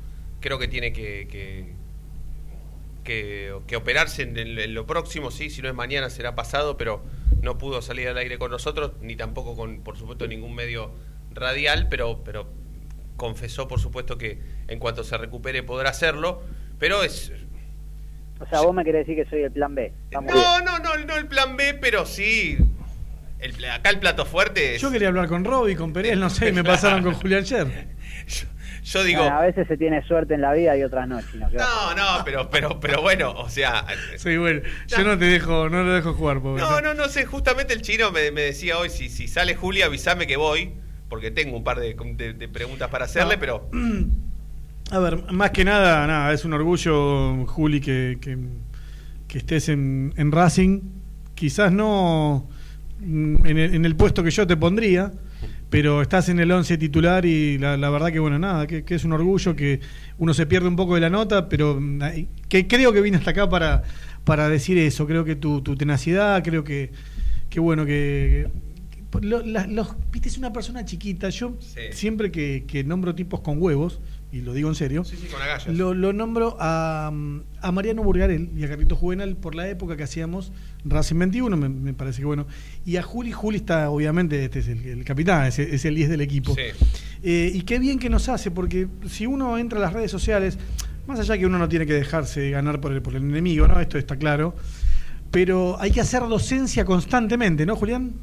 creo 0.40 0.58
que 0.58 0.68
tiene 0.68 0.92
que, 0.92 1.74
que, 3.04 3.76
operarse 3.76 4.22
en, 4.22 4.74
lo 4.74 4.86
próximo, 4.86 5.30
sí, 5.30 5.50
si 5.50 5.62
no 5.62 5.68
es 5.68 5.74
mañana 5.74 6.10
será 6.10 6.34
pasado, 6.34 6.76
pero 6.76 7.02
no 7.42 7.58
pudo 7.58 7.80
salir 7.82 8.08
al 8.08 8.18
aire 8.18 8.38
con 8.38 8.50
nosotros, 8.50 8.92
ni 9.00 9.16
tampoco 9.16 9.56
con, 9.56 9.82
por 9.82 9.96
supuesto, 9.96 10.26
ningún 10.26 10.54
medio 10.54 10.90
radial, 11.32 11.88
pero, 11.88 12.22
pero 12.24 12.48
confesó, 13.16 13.68
por 13.68 13.80
supuesto, 13.80 14.18
que 14.18 14.40
en 14.68 14.78
cuanto 14.78 15.04
se 15.04 15.16
recupere 15.16 15.62
podrá 15.62 15.90
hacerlo, 15.90 16.42
pero 16.78 17.04
es... 17.04 17.32
O 18.38 18.46
sea, 18.46 18.60
vos 18.60 18.74
me 18.74 18.84
querés 18.84 19.06
decir 19.06 19.24
que 19.24 19.30
soy 19.30 19.42
el 19.42 19.52
plan 19.52 19.74
B. 19.74 19.92
no, 20.10 20.20
no, 20.20 20.78
no, 20.78 20.96
no 21.06 21.16
el 21.16 21.26
plan 21.28 21.56
B, 21.56 21.74
pero 21.74 22.04
sí... 22.04 22.58
El, 23.46 23.64
acá 23.66 23.90
el 23.90 23.98
plato 23.98 24.24
fuerte 24.24 24.78
Yo 24.78 24.90
quería 24.90 25.08
hablar 25.08 25.28
con 25.28 25.44
Robbie, 25.44 25.76
con 25.76 25.92
Pérez, 25.92 26.18
no 26.18 26.30
sé, 26.30 26.52
me 26.52 26.64
pasaron 26.64 27.02
con 27.02 27.14
Julián 27.14 27.44
Sher. 27.44 27.66
Yo 28.86 29.02
digo. 29.02 29.22
a 29.24 29.40
veces 29.40 29.66
se 29.66 29.76
tiene 29.76 30.06
suerte 30.06 30.34
en 30.34 30.42
la 30.42 30.52
vida 30.52 30.76
y 30.76 30.84
otras 30.84 31.08
no, 31.08 31.20
No, 31.20 31.94
no, 31.96 32.24
pero, 32.24 32.48
pero, 32.50 32.78
pero 32.78 33.02
bueno, 33.02 33.32
o 33.32 33.48
sea. 33.48 33.84
Sí, 34.16 34.36
bueno, 34.36 34.60
yo 34.86 35.02
no 35.02 35.18
te 35.18 35.24
dejo, 35.24 35.68
no 35.68 35.82
lo 35.82 35.92
dejo 35.92 36.14
jugar, 36.14 36.40
pobre. 36.40 36.62
No, 36.62 36.80
no, 36.80 36.94
no 36.94 37.08
sé, 37.08 37.26
justamente 37.26 37.74
el 37.74 37.82
chino 37.82 38.12
me, 38.12 38.30
decía 38.30 38.78
hoy, 38.78 38.88
si, 38.88 39.08
si 39.08 39.26
sale 39.26 39.56
Julia, 39.56 39.86
avísame 39.86 40.28
que 40.28 40.36
voy, 40.36 40.74
porque 41.08 41.32
tengo 41.32 41.56
un 41.56 41.64
par 41.64 41.80
de, 41.80 42.48
preguntas 42.52 42.88
para 42.88 43.06
hacerle, 43.06 43.38
pero. 43.38 43.68
A 44.92 45.00
ver, 45.00 45.32
más 45.32 45.50
que 45.50 45.64
nada, 45.64 46.06
nada, 46.06 46.32
es 46.32 46.44
un 46.44 46.52
orgullo, 46.52 47.44
Juli, 47.46 47.80
que, 47.80 48.18
que, 49.26 49.38
estés 49.38 49.68
en, 49.68 50.14
en, 50.16 50.30
Racing. 50.30 50.80
Quizás 51.34 51.72
no 51.72 52.48
en 53.00 53.40
el, 53.44 53.74
en 53.74 53.84
el 53.84 53.96
puesto 53.96 54.22
que 54.22 54.30
yo 54.30 54.46
te 54.46 54.56
pondría, 54.56 55.12
pero 55.68 56.00
estás 56.02 56.28
en 56.28 56.38
el 56.38 56.50
11 56.50 56.78
titular 56.78 57.24
y 57.26 57.58
la, 57.58 57.76
verdad 57.90 58.12
que 58.12 58.18
bueno, 58.18 58.38
nada, 58.38 58.66
que, 58.66 58.84
es 58.86 59.04
un 59.04 59.12
orgullo 59.12 59.56
que 59.56 59.80
uno 60.18 60.32
se 60.32 60.46
pierde 60.46 60.68
un 60.68 60.76
poco 60.76 60.94
de 60.94 61.00
la 61.00 61.10
nota, 61.10 61.48
pero 61.48 61.78
mm, 61.80 62.00
que 62.48 62.66
creo 62.66 62.92
que 62.92 63.00
vine 63.00 63.16
hasta 63.16 63.32
acá 63.32 63.48
para, 63.48 63.82
para 64.24 64.48
decir 64.48 64.78
eso, 64.78 65.06
creo 65.06 65.24
que 65.24 65.36
tu, 65.36 65.62
tu 65.62 65.76
tenacidad, 65.76 66.42
creo 66.44 66.64
que, 66.64 66.90
que 67.50 67.60
bueno, 67.60 67.84
que... 67.84 68.48
los, 69.20 69.96
viste, 70.12 70.28
es 70.28 70.38
una 70.38 70.52
persona 70.52 70.84
chiquita. 70.84 71.28
Yo 71.30 71.56
siempre 71.90 72.30
que, 72.30 72.64
que 72.66 72.84
nombro 72.84 73.14
tipos 73.14 73.40
con 73.40 73.60
huevos, 73.60 74.00
y 74.32 74.40
lo 74.40 74.52
digo 74.52 74.68
en 74.68 74.74
serio, 74.74 75.04
lo, 75.68 75.94
lo, 75.94 76.12
nombro 76.12 76.56
a, 76.58 77.12
a, 77.60 77.72
Mariano 77.72 78.02
Burgarel 78.02 78.50
y 78.56 78.64
a 78.64 78.68
Carlito 78.68 78.96
Juvenal 78.96 79.36
por 79.36 79.54
la 79.54 79.68
época 79.68 79.96
que 79.96 80.02
hacíamos 80.02 80.52
Racing 80.84 81.18
21, 81.18 81.56
me, 81.56 81.94
parece 81.94 82.20
que 82.20 82.26
bueno. 82.26 82.46
Y 82.84 82.96
a 82.96 83.02
Juli, 83.02 83.32
Juli 83.32 83.58
está, 83.58 83.88
obviamente, 83.88 84.44
este 84.44 84.58
es 84.58 84.68
el, 84.68 85.04
capitán, 85.04 85.46
es, 85.46 85.58
es, 85.58 85.84
el 85.84 85.94
10 85.94 86.10
del 86.10 86.20
equipo. 86.20 86.56
Eh, 87.22 87.50
y 87.54 87.62
qué 87.62 87.78
bien 87.78 87.98
que 87.98 88.10
nos 88.10 88.28
hace, 88.28 88.50
porque 88.50 88.88
si 89.06 89.26
uno 89.26 89.58
entra 89.58 89.78
a 89.78 89.82
las 89.82 89.92
redes 89.92 90.10
sociales, 90.10 90.58
más 91.06 91.20
allá 91.20 91.38
que 91.38 91.46
uno 91.46 91.58
no 91.58 91.68
tiene 91.68 91.86
que 91.86 91.94
dejarse 91.94 92.50
ganar 92.50 92.80
por 92.80 92.92
el, 92.92 93.02
por 93.02 93.14
el 93.14 93.22
enemigo, 93.22 93.68
¿no? 93.68 93.80
Esto 93.80 93.96
está 93.96 94.16
claro. 94.16 94.54
Pero 95.30 95.76
hay 95.80 95.92
que 95.92 96.00
hacer 96.00 96.22
docencia 96.22 96.84
constantemente, 96.84 97.64
¿no, 97.64 97.76
Julián? 97.76 98.14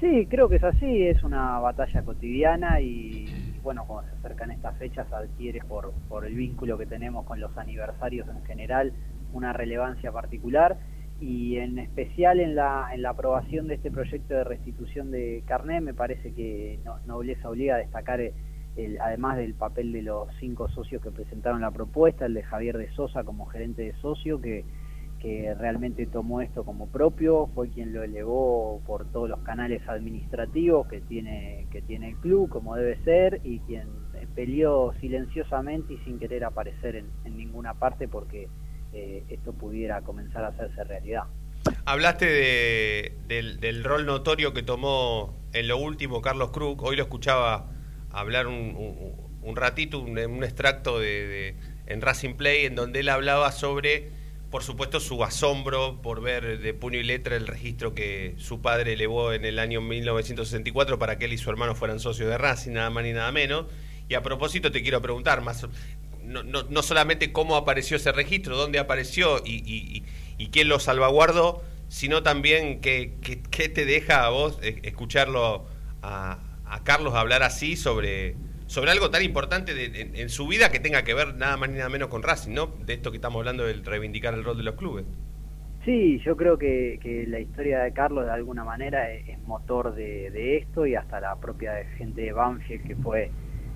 Sí, 0.00 0.26
creo 0.28 0.48
que 0.48 0.56
es 0.56 0.64
así, 0.64 1.02
es 1.02 1.22
una 1.22 1.58
batalla 1.60 2.02
cotidiana 2.02 2.80
y 2.80 3.31
bueno, 3.62 3.84
cuando 3.86 4.10
se 4.10 4.16
acercan 4.18 4.50
estas 4.50 4.76
fechas 4.78 5.12
adquiere 5.12 5.60
por, 5.60 5.92
por 6.08 6.26
el 6.26 6.34
vínculo 6.34 6.76
que 6.78 6.86
tenemos 6.86 7.24
con 7.24 7.40
los 7.40 7.56
aniversarios 7.56 8.28
en 8.28 8.44
general 8.44 8.92
una 9.32 9.52
relevancia 9.52 10.12
particular 10.12 10.78
y 11.20 11.58
en 11.58 11.78
especial 11.78 12.40
en 12.40 12.56
la, 12.56 12.88
en 12.92 13.02
la 13.02 13.10
aprobación 13.10 13.68
de 13.68 13.74
este 13.74 13.90
proyecto 13.90 14.34
de 14.34 14.44
restitución 14.44 15.10
de 15.12 15.44
carné 15.46 15.80
me 15.80 15.94
parece 15.94 16.34
que 16.34 16.80
no, 16.84 16.98
Nobleza 17.06 17.48
obliga 17.48 17.76
a 17.76 17.78
destacar 17.78 18.20
el, 18.20 19.00
además 19.00 19.36
del 19.36 19.54
papel 19.54 19.92
de 19.92 20.02
los 20.02 20.28
cinco 20.40 20.68
socios 20.68 21.00
que 21.00 21.10
presentaron 21.10 21.60
la 21.60 21.70
propuesta, 21.70 22.26
el 22.26 22.34
de 22.34 22.42
Javier 22.42 22.76
de 22.76 22.90
Sosa 22.94 23.22
como 23.22 23.46
gerente 23.46 23.82
de 23.82 23.92
socio 24.00 24.40
que 24.40 24.64
que 25.22 25.54
realmente 25.54 26.04
tomó 26.06 26.40
esto 26.40 26.64
como 26.64 26.88
propio, 26.88 27.48
fue 27.54 27.70
quien 27.70 27.92
lo 27.92 28.02
elevó 28.02 28.82
por 28.84 29.10
todos 29.12 29.30
los 29.30 29.38
canales 29.40 29.80
administrativos 29.88 30.88
que 30.88 31.00
tiene, 31.00 31.68
que 31.70 31.80
tiene 31.80 32.08
el 32.08 32.16
club, 32.16 32.48
como 32.48 32.74
debe 32.74 32.98
ser, 33.04 33.40
y 33.44 33.60
quien 33.60 33.86
peleó 34.34 34.92
silenciosamente 35.00 35.94
y 35.94 35.98
sin 35.98 36.18
querer 36.18 36.44
aparecer 36.44 36.96
en, 36.96 37.36
ninguna 37.36 37.74
parte 37.74 38.08
porque 38.08 38.48
eh, 38.92 39.22
esto 39.28 39.52
pudiera 39.52 40.02
comenzar 40.02 40.42
a 40.44 40.48
hacerse 40.48 40.82
realidad. 40.82 41.22
Hablaste 41.84 42.26
de, 42.26 43.58
del, 43.60 43.84
rol 43.84 44.06
notorio 44.06 44.52
que 44.52 44.64
tomó 44.64 45.36
en 45.52 45.68
lo 45.68 45.76
último 45.78 46.20
Carlos 46.20 46.50
Cruz, 46.50 46.78
hoy 46.80 46.96
lo 46.96 47.02
escuchaba 47.04 47.70
hablar 48.10 48.48
un, 48.48 49.14
un, 49.40 49.56
ratito, 49.56 50.00
un, 50.00 50.18
extracto 50.42 50.98
de, 50.98 51.54
en 51.86 52.00
Racing 52.00 52.34
Play, 52.34 52.66
en 52.66 52.74
donde 52.74 53.00
él 53.00 53.08
hablaba 53.08 53.52
sobre 53.52 54.21
por 54.52 54.62
supuesto, 54.62 55.00
su 55.00 55.24
asombro 55.24 56.02
por 56.02 56.20
ver 56.20 56.60
de 56.60 56.74
puño 56.74 56.98
y 56.98 57.02
letra 57.02 57.36
el 57.36 57.46
registro 57.46 57.94
que 57.94 58.34
su 58.36 58.60
padre 58.60 58.92
elevó 58.92 59.32
en 59.32 59.46
el 59.46 59.58
año 59.58 59.80
1964 59.80 60.98
para 60.98 61.18
que 61.18 61.24
él 61.24 61.32
y 61.32 61.38
su 61.38 61.48
hermano 61.48 61.74
fueran 61.74 61.98
socios 62.00 62.28
de 62.28 62.36
Racing, 62.36 62.72
nada 62.72 62.90
más 62.90 63.02
ni 63.02 63.14
nada 63.14 63.32
menos. 63.32 63.64
Y 64.10 64.14
a 64.14 64.22
propósito, 64.22 64.70
te 64.70 64.82
quiero 64.82 65.00
preguntar, 65.00 65.40
más, 65.40 65.66
no, 66.22 66.42
no, 66.42 66.82
solamente 66.82 67.32
cómo 67.32 67.56
apareció 67.56 67.96
ese 67.96 68.12
registro, 68.12 68.58
dónde 68.58 68.78
apareció 68.78 69.38
y, 69.42 70.04
y, 70.36 70.46
quién 70.48 70.68
lo 70.68 70.78
salvaguardó, 70.80 71.62
sino 71.88 72.22
también 72.22 72.82
qué, 72.82 73.14
qué, 73.22 73.68
te 73.70 73.86
deja 73.86 74.26
a 74.26 74.28
vos 74.28 74.58
eh, 74.60 74.80
escucharlo 74.82 75.64
a, 76.02 76.38
a 76.66 76.84
Carlos 76.84 77.14
hablar 77.14 77.42
así 77.42 77.74
sobre 77.74 78.36
sobre 78.72 78.90
algo 78.90 79.10
tan 79.10 79.22
importante 79.22 79.72
en, 80.18 80.28
su 80.30 80.48
vida 80.48 80.70
que 80.70 80.80
tenga 80.80 81.04
que 81.04 81.12
ver 81.12 81.34
nada 81.34 81.58
más 81.58 81.68
ni 81.68 81.76
nada 81.76 81.90
menos 81.90 82.08
con 82.08 82.22
Racing, 82.22 82.54
¿no? 82.54 82.68
De 82.68 82.94
esto 82.94 83.10
que 83.10 83.18
estamos 83.18 83.40
hablando 83.40 83.66
del 83.66 83.84
reivindicar 83.84 84.32
el 84.32 84.44
rol 84.44 84.56
de 84.56 84.62
los 84.62 84.76
clubes. 84.76 85.04
Sí, 85.84 86.18
yo 86.24 86.38
creo 86.38 86.56
que, 86.56 86.98
que, 87.02 87.26
la 87.26 87.38
historia 87.38 87.80
de 87.80 87.92
Carlos 87.92 88.24
de 88.24 88.30
alguna 88.30 88.64
manera 88.64 89.12
es, 89.12 89.38
motor 89.42 89.94
de, 89.94 90.30
de, 90.30 90.56
esto 90.56 90.86
y 90.86 90.94
hasta 90.94 91.20
la 91.20 91.36
propia 91.36 91.84
gente 91.98 92.22
de 92.22 92.32
Banfield 92.32 92.86
que 92.86 92.96
fue 92.96 93.30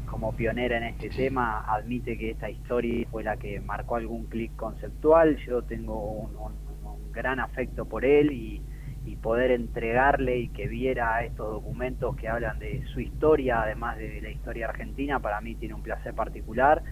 como 0.06 0.34
pionera 0.34 0.78
en 0.78 0.84
este 0.84 1.10
tema 1.10 1.66
admite 1.68 2.16
que 2.16 2.30
esta 2.30 2.48
historia 2.48 3.06
fue 3.10 3.22
la 3.22 3.36
que 3.36 3.60
marcó 3.60 3.96
algún 3.96 4.24
clic 4.28 4.56
conceptual. 4.56 5.36
Yo 5.46 5.60
tengo 5.60 6.00
un, 6.00 6.34
un, 6.36 7.12
gran 7.12 7.38
afecto 7.38 7.84
por 7.84 8.06
él 8.06 8.32
y, 8.32 8.62
y, 9.06 9.16
poder 9.16 9.50
entregarle 9.50 10.38
y 10.38 10.48
que 10.48 10.68
viera 10.68 11.24
estos 11.24 11.50
documentos 11.50 12.16
que 12.16 12.28
hablan 12.28 12.58
de 12.58 12.84
su 12.92 13.00
historia, 13.00 13.62
además 13.62 13.96
de 13.98 14.20
la 14.20 14.30
historia 14.30 14.68
argentina, 14.68 15.20
para 15.20 15.40
mí 15.40 15.54
tiene 15.54 15.74
un 15.74 15.82
placer 15.82 16.14
particular. 16.14 16.82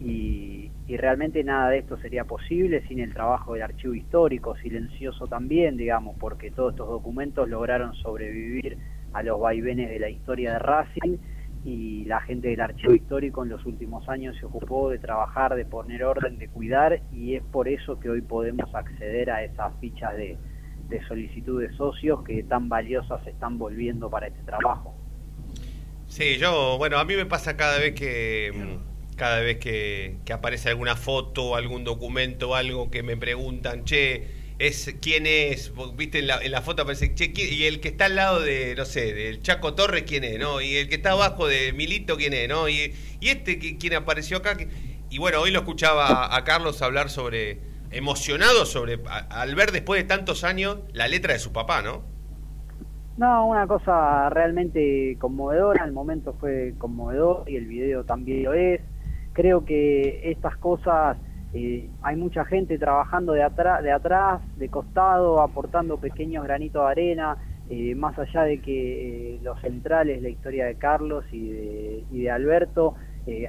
Y, 0.00 0.70
realmente 0.88 1.42
nada 1.42 1.70
de 1.70 1.78
esto 1.78 1.96
sería 1.96 2.24
posible 2.24 2.86
sin 2.86 3.00
el 3.00 3.14
trabajo 3.14 3.54
del 3.54 3.62
archivo 3.62 3.94
histórico, 3.94 4.54
silencioso 4.56 5.26
también, 5.26 5.78
digamos, 5.78 6.16
porque 6.18 6.50
todos 6.50 6.74
estos 6.74 6.86
documentos 6.86 7.48
lograron 7.48 7.94
sobrevivir 7.94 8.76
a 9.14 9.22
los 9.22 9.40
vaivenes 9.40 9.88
de 9.88 9.98
la 9.98 10.10
historia 10.10 10.52
de 10.52 10.58
Racing 10.58 11.16
y 11.64 12.04
la 12.04 12.20
gente 12.20 12.48
del 12.48 12.60
archivo 12.60 12.92
histórico 12.92 13.42
en 13.42 13.48
los 13.48 13.64
últimos 13.64 14.06
años 14.08 14.36
se 14.36 14.44
ocupó 14.44 14.90
de 14.90 14.98
trabajar, 14.98 15.54
de 15.54 15.64
poner 15.64 16.04
orden, 16.04 16.36
de 16.36 16.48
cuidar 16.48 17.00
y 17.10 17.36
es 17.36 17.42
por 17.44 17.68
eso 17.68 17.98
que 17.98 18.10
hoy 18.10 18.20
podemos 18.20 18.74
acceder 18.74 19.30
a 19.30 19.42
esas 19.42 19.74
fichas 19.80 20.14
de, 20.16 20.36
de 20.92 21.06
solicitud 21.06 21.60
de 21.60 21.74
socios 21.76 22.22
que 22.24 22.42
tan 22.42 22.68
valiosas 22.68 23.22
se 23.24 23.30
están 23.30 23.58
volviendo 23.58 24.10
para 24.10 24.28
este 24.28 24.42
trabajo. 24.42 24.94
Sí, 26.06 26.36
yo, 26.38 26.76
bueno, 26.78 26.98
a 26.98 27.04
mí 27.04 27.16
me 27.16 27.26
pasa 27.26 27.56
cada 27.56 27.78
vez 27.78 27.94
que 27.94 28.52
cada 29.16 29.40
vez 29.40 29.58
que, 29.58 30.16
aparece 30.32 30.68
alguna 30.68 30.96
foto, 30.96 31.54
algún 31.54 31.84
documento, 31.84 32.54
algo 32.54 32.90
que 32.90 33.02
me 33.02 33.16
preguntan, 33.16 33.84
che, 33.84 34.26
es 34.58 34.94
quién 35.00 35.26
es, 35.26 35.72
viste 35.96 36.20
en 36.20 36.26
la, 36.26 36.62
foto 36.62 36.82
aparece, 36.82 37.14
che, 37.14 37.32
y 37.36 37.64
el 37.64 37.80
que 37.80 37.88
está 37.88 38.06
al 38.06 38.16
lado 38.16 38.40
de, 38.40 38.74
no 38.76 38.84
sé, 38.84 39.12
del 39.12 39.40
Chaco 39.40 39.74
Torres, 39.74 40.04
quién 40.06 40.24
es, 40.24 40.38
¿no? 40.38 40.60
Y 40.60 40.76
el 40.76 40.88
que 40.88 40.96
está 40.96 41.12
abajo 41.12 41.46
de 41.46 41.72
Milito, 41.72 42.16
quién 42.16 42.32
es, 42.32 42.48
¿no? 42.48 42.68
Y, 42.68 42.94
y 43.20 43.28
este, 43.28 43.58
quién 43.78 43.94
apareció 43.94 44.38
acá. 44.38 44.56
Y 45.10 45.18
bueno, 45.18 45.40
hoy 45.40 45.50
lo 45.50 45.60
escuchaba 45.60 46.34
a, 46.34 46.44
Carlos 46.44 46.80
hablar 46.80 47.10
sobre, 47.10 47.58
emocionado 47.92 48.64
sobre, 48.64 49.00
al 49.06 49.54
ver 49.54 49.72
después 49.72 50.02
de 50.02 50.08
tantos 50.08 50.44
años 50.44 50.78
la 50.92 51.08
letra 51.08 51.32
de 51.32 51.38
su 51.38 51.52
papá, 51.52 51.82
¿no? 51.82 52.02
No, 53.16 53.46
una 53.46 53.66
cosa 53.66 54.30
realmente 54.30 55.16
conmovedora, 55.20 55.84
el 55.84 55.92
momento 55.92 56.34
fue 56.40 56.74
conmovedor 56.78 57.44
y 57.46 57.56
el 57.56 57.66
video 57.66 58.04
también 58.04 58.44
lo 58.44 58.54
es 58.54 58.80
creo 59.32 59.64
que 59.64 60.30
estas 60.30 60.56
cosas 60.56 61.16
eh, 61.54 61.88
hay 62.02 62.16
mucha 62.16 62.44
gente 62.44 62.78
trabajando 62.78 63.32
de 63.32 63.42
atrás, 63.42 63.82
de 63.82 63.92
atrás, 63.92 64.40
de 64.56 64.68
costado, 64.68 65.40
aportando 65.40 65.98
pequeños 65.98 66.44
granitos 66.44 66.82
de 66.84 66.90
arena, 66.90 67.36
eh, 67.68 67.94
más 67.94 68.18
allá 68.18 68.42
de 68.44 68.60
que 68.60 69.34
eh, 69.34 69.40
los 69.42 69.60
centrales, 69.60 70.22
la 70.22 70.28
historia 70.28 70.66
de 70.66 70.76
Carlos 70.76 71.24
y 71.32 71.48
de, 71.48 72.04
y 72.10 72.22
de 72.22 72.30
Alberto, 72.30 72.94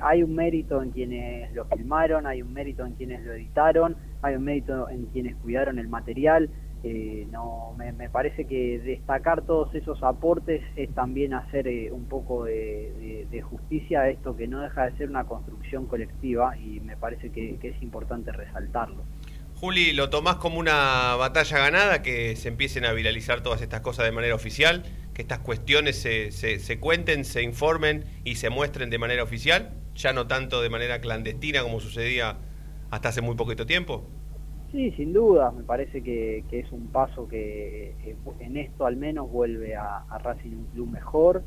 hay 0.01 0.23
un 0.23 0.35
mérito 0.35 0.81
en 0.81 0.91
quienes 0.91 1.53
lo 1.53 1.65
filmaron, 1.65 2.27
hay 2.27 2.41
un 2.41 2.53
mérito 2.53 2.85
en 2.85 2.93
quienes 2.93 3.23
lo 3.23 3.33
editaron, 3.33 3.95
hay 4.21 4.35
un 4.35 4.43
mérito 4.43 4.89
en 4.89 5.05
quienes 5.07 5.35
cuidaron 5.37 5.79
el 5.79 5.87
material, 5.87 6.49
eh, 6.85 7.25
no 7.31 7.73
me, 7.77 8.09
parece 8.09 8.45
que 8.45 8.77
destacar 8.79 9.43
todos 9.45 9.73
esos 9.73 10.03
aportes 10.03 10.61
es 10.75 10.93
también 10.93 11.33
hacer 11.33 11.65
eh, 11.65 11.89
un 11.93 12.09
poco 12.09 12.43
de, 12.43 13.41
justicia 13.49 14.01
a 14.01 14.09
esto 14.09 14.35
que 14.35 14.47
no 14.47 14.61
deja 14.61 14.89
de 14.89 14.97
ser 14.97 15.09
una 15.09 15.23
construcción 15.23 15.85
colectiva 15.87 16.57
y 16.57 16.81
me 16.81 16.97
parece 16.97 17.31
que, 17.31 17.57
es 17.61 17.81
importante 17.81 18.31
resaltarlo. 18.31 19.03
Juli, 19.55 19.93
¿lo 19.93 20.09
tomás 20.09 20.35
como 20.35 20.59
una 20.59 21.15
batalla 21.15 21.57
ganada 21.57 22.01
que 22.01 22.35
se 22.35 22.49
empiecen 22.49 22.83
a 22.85 22.91
viralizar 22.91 23.41
todas 23.41 23.61
estas 23.61 23.79
cosas 23.79 24.05
de 24.05 24.11
manera 24.11 24.35
oficial? 24.35 24.83
¿Que 25.13 25.21
estas 25.21 25.39
cuestiones 25.39 26.01
se, 26.01 26.31
se, 26.31 26.79
cuenten, 26.79 27.23
se 27.23 27.43
informen 27.43 28.03
y 28.23 28.35
se 28.35 28.49
muestren 28.49 28.89
de 28.89 28.97
manera 28.97 29.23
oficial? 29.23 29.71
Ya 29.95 30.11
no 30.11 30.25
tanto 30.25 30.61
de 30.61 30.69
manera 30.69 30.99
clandestina 31.01 31.61
como 31.61 31.79
sucedía 31.79 32.37
hasta 32.89 33.09
hace 33.09 33.21
muy 33.21 33.35
poquito 33.35 33.65
tiempo. 33.65 34.07
Sí, 34.71 34.91
sin 34.97 35.13
duda, 35.13 35.51
me 35.51 35.63
parece 35.63 36.01
que, 36.01 36.43
es 36.49 36.71
un 36.71 36.87
paso 36.87 37.27
que 37.27 37.93
en 38.39 38.57
esto 38.57 38.87
al 38.87 38.95
menos 38.95 39.29
vuelve 39.31 39.75
a, 39.75 40.03
Racing 40.23 40.55
un 40.55 40.65
club 40.73 40.89
mejor 40.89 41.43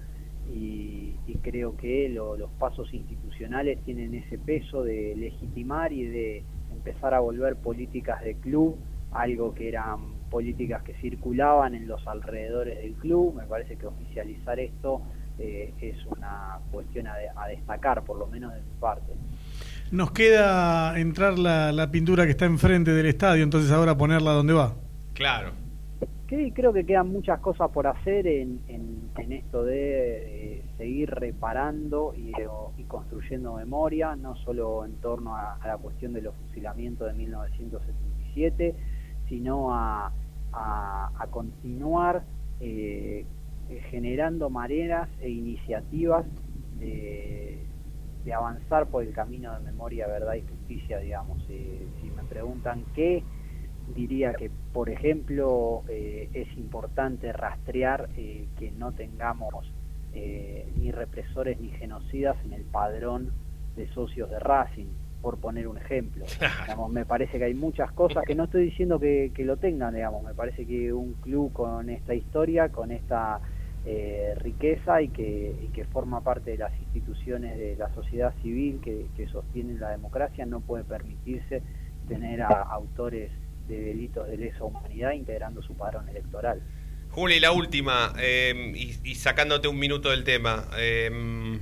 y, 0.55 1.15
creo 1.43 1.77
que 1.77 2.09
los 2.09 2.51
pasos 2.59 2.93
institucionales 2.93 3.79
tienen 3.85 4.15
ese 4.15 4.37
peso 4.37 4.83
de 4.83 5.15
legitimar 5.17 5.93
y 5.93 6.05
de 6.05 6.45
empezar 6.73 7.15
a 7.15 7.21
volver 7.21 7.55
políticas 7.57 8.23
de 8.23 8.35
club, 8.35 8.77
algo 9.13 9.55
que 9.55 9.69
eran 9.69 10.16
políticas 10.31 10.83
que 10.83 10.95
circulaban 10.95 11.75
en 11.75 11.87
los 11.87 12.07
alrededores 12.07 12.79
del 12.79 12.95
club, 12.95 13.35
me 13.35 13.45
parece 13.45 13.77
que 13.77 13.87
oficializar 13.87 14.59
esto 14.59 15.03
eh, 15.39 15.73
es 15.81 16.05
una 16.07 16.59
cuestión 16.71 17.07
a 17.07 17.47
destacar, 17.49 18.03
por 18.05 18.19
lo 18.19 18.27
menos 18.27 18.55
de 18.55 18.61
mi 18.61 18.81
parte. 18.81 19.13
Nos 19.93 20.11
queda 20.11 20.99
entrar 20.99 21.39
la, 21.39 21.91
pintura 21.93 22.25
que 22.25 22.33
está 22.33 22.45
enfrente 22.45 22.91
del 22.91 23.07
estadio, 23.07 23.45
entonces 23.45 23.71
ahora 23.71 23.97
ponerla 23.97 24.33
donde 24.33 24.53
va. 24.53 24.75
Claro. 25.15 25.53
Sí, 26.29 26.51
creo 26.53 26.73
que 26.73 26.85
quedan 26.85 27.13
muchas 27.13 27.39
cosas 27.39 27.71
por 27.71 27.87
hacer 27.87 28.27
en, 28.27 28.61
en, 28.67 29.33
esto 29.33 29.65
de 29.65 30.57
eh, 30.57 30.63
seguir 30.77 31.11
reparando 31.11 32.15
y, 32.17 32.33
construyendo 32.85 33.55
memoria, 33.55 34.17
no 34.17 34.35
solo 34.37 34.85
en 34.85 34.95
torno 34.97 35.37
a, 35.37 35.59
la 35.65 35.77
cuestión 35.77 36.13
de 36.13 36.23
los 36.23 36.35
fusilamientos 36.35 37.07
de 37.07 37.15
1977, 37.15 38.75
sino 39.29 39.75
a, 39.75 40.13
a, 40.53 41.27
continuar 41.31 42.25
eh, 42.61 43.27
generando 43.91 44.49
maneras 44.49 45.09
e 45.21 45.29
iniciativas 45.29 46.25
de 46.79 48.33
avanzar 48.33 48.87
por 48.87 49.05
el 49.05 49.13
camino 49.13 49.55
de 49.55 49.61
memoria, 49.61 50.07
verdad 50.07 50.35
y 50.35 50.43
justicia, 50.43 50.99
digamos. 50.99 51.39
Eh, 51.49 51.87
si 52.01 52.11
me 52.11 52.23
preguntan 52.25 52.85
qué, 52.95 53.23
diría 53.95 54.35
que, 54.35 54.51
por 54.73 54.91
ejemplo, 54.91 55.85
eh, 55.89 56.29
es 56.33 56.57
importante 56.57 57.33
rastrear 57.33 58.09
que 58.11 58.73
no 58.79 58.93
tengamos 58.93 59.73
ni 60.77 60.91
represores 60.93 61.61
ni 61.61 61.69
genocidas 61.73 62.37
en 62.47 62.55
el 62.55 62.63
padrón 62.63 63.33
de 63.77 63.87
socios 63.89 64.31
de 64.31 64.39
Racing, 64.39 64.87
por 65.27 65.39
poner 65.39 65.67
un 65.67 65.77
ejemplo. 65.77 66.25
Digamos, 66.63 66.93
me 66.93 67.05
parece 67.05 67.37
que 67.37 67.47
hay 67.47 67.55
muchas 67.55 67.91
cosas 67.91 68.23
que 68.25 68.37
no 68.37 68.45
estoy 68.45 68.67
diciendo 68.67 69.01
que, 69.01 69.33
que 69.35 69.45
lo 69.45 69.57
tengan, 69.57 69.93
digamos. 69.93 70.23
Me 70.23 70.35
parece 70.35 70.65
que 70.65 70.93
un 70.93 71.15
club 71.15 71.53
con 71.53 71.91
esta 71.91 72.15
historia, 72.15 72.69
con 72.69 72.93
esta 72.93 73.41
eh, 73.85 74.37
riqueza 74.37 75.03
y 75.03 75.09
que, 75.09 75.69
que, 75.75 75.85
forma 75.87 76.21
parte 76.21 76.53
de 76.53 76.59
las 76.59 76.73
instituciones 76.79 77.59
de 77.59 77.75
la 77.75 77.93
sociedad 77.93 78.35
civil 78.41 78.81
que, 78.81 79.27
sostienen 79.27 79.81
la 79.81 79.91
democracia, 79.91 80.47
no 80.47 80.61
puede 80.61 80.85
permitirse 80.85 81.61
tener 82.07 82.43
a 82.43 82.63
autores 82.63 83.33
de 83.67 83.81
delitos 83.81 84.29
de 84.29 84.37
lesa 84.37 84.63
humanidad 84.63 85.11
integrando 85.11 85.61
su 85.61 85.75
padrón 85.75 86.09
electoral. 86.09 86.63
Juli, 87.11 87.41
la 87.41 87.51
última, 87.51 88.13
em, 88.21 88.77
y, 88.77 89.17
sacándote 89.17 89.67
un 89.67 89.81
minuto 89.81 90.11
del 90.11 90.23
tema. 90.23 90.69
Em, 90.79 91.59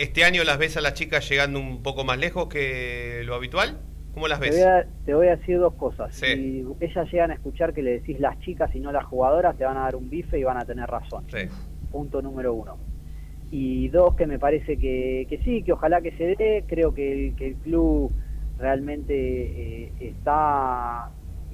¿Este 0.00 0.24
año 0.24 0.44
las 0.44 0.56
ves 0.56 0.78
a 0.78 0.80
las 0.80 0.94
chicas 0.94 1.28
llegando 1.28 1.60
un 1.60 1.82
poco 1.82 2.04
más 2.04 2.16
lejos 2.16 2.46
que 2.46 3.20
lo 3.26 3.34
habitual? 3.34 3.76
¿Cómo 4.14 4.28
las 4.28 4.40
ves? 4.40 4.66
Te 5.04 5.12
voy 5.12 5.26
a, 5.26 5.36
decir 5.36 5.58
dos 5.58 5.74
cosas. 5.74 6.14
Si 6.14 6.64
ellas 6.80 7.12
llegan 7.12 7.30
a 7.30 7.34
escuchar 7.34 7.74
que 7.74 7.82
le 7.82 7.90
decís 8.00 8.18
las 8.18 8.40
chicas 8.40 8.74
y 8.74 8.80
no 8.80 8.92
las 8.92 9.04
jugadoras, 9.04 9.58
te 9.58 9.64
van 9.66 9.76
a 9.76 9.80
dar 9.80 9.96
un 9.96 10.08
bife 10.08 10.38
y 10.38 10.42
van 10.42 10.56
a 10.56 10.64
tener 10.64 10.88
razón. 10.88 11.26
Punto 11.90 12.22
número 12.22 12.54
uno. 12.54 12.78
Y 13.50 13.88
dos, 13.88 14.16
que 14.16 14.26
me 14.26 14.38
parece 14.38 14.78
que, 14.78 15.26
que 15.28 15.36
sí, 15.44 15.62
que 15.62 15.74
ojalá 15.74 16.00
que 16.00 16.12
se 16.12 16.34
dé. 16.34 16.64
Creo 16.66 16.94
que 16.94 17.12
el, 17.12 17.36
que 17.36 17.48
el 17.48 17.54
club 17.56 18.10
realmente 18.56 19.14
eh, 19.14 19.92
está 20.00 21.10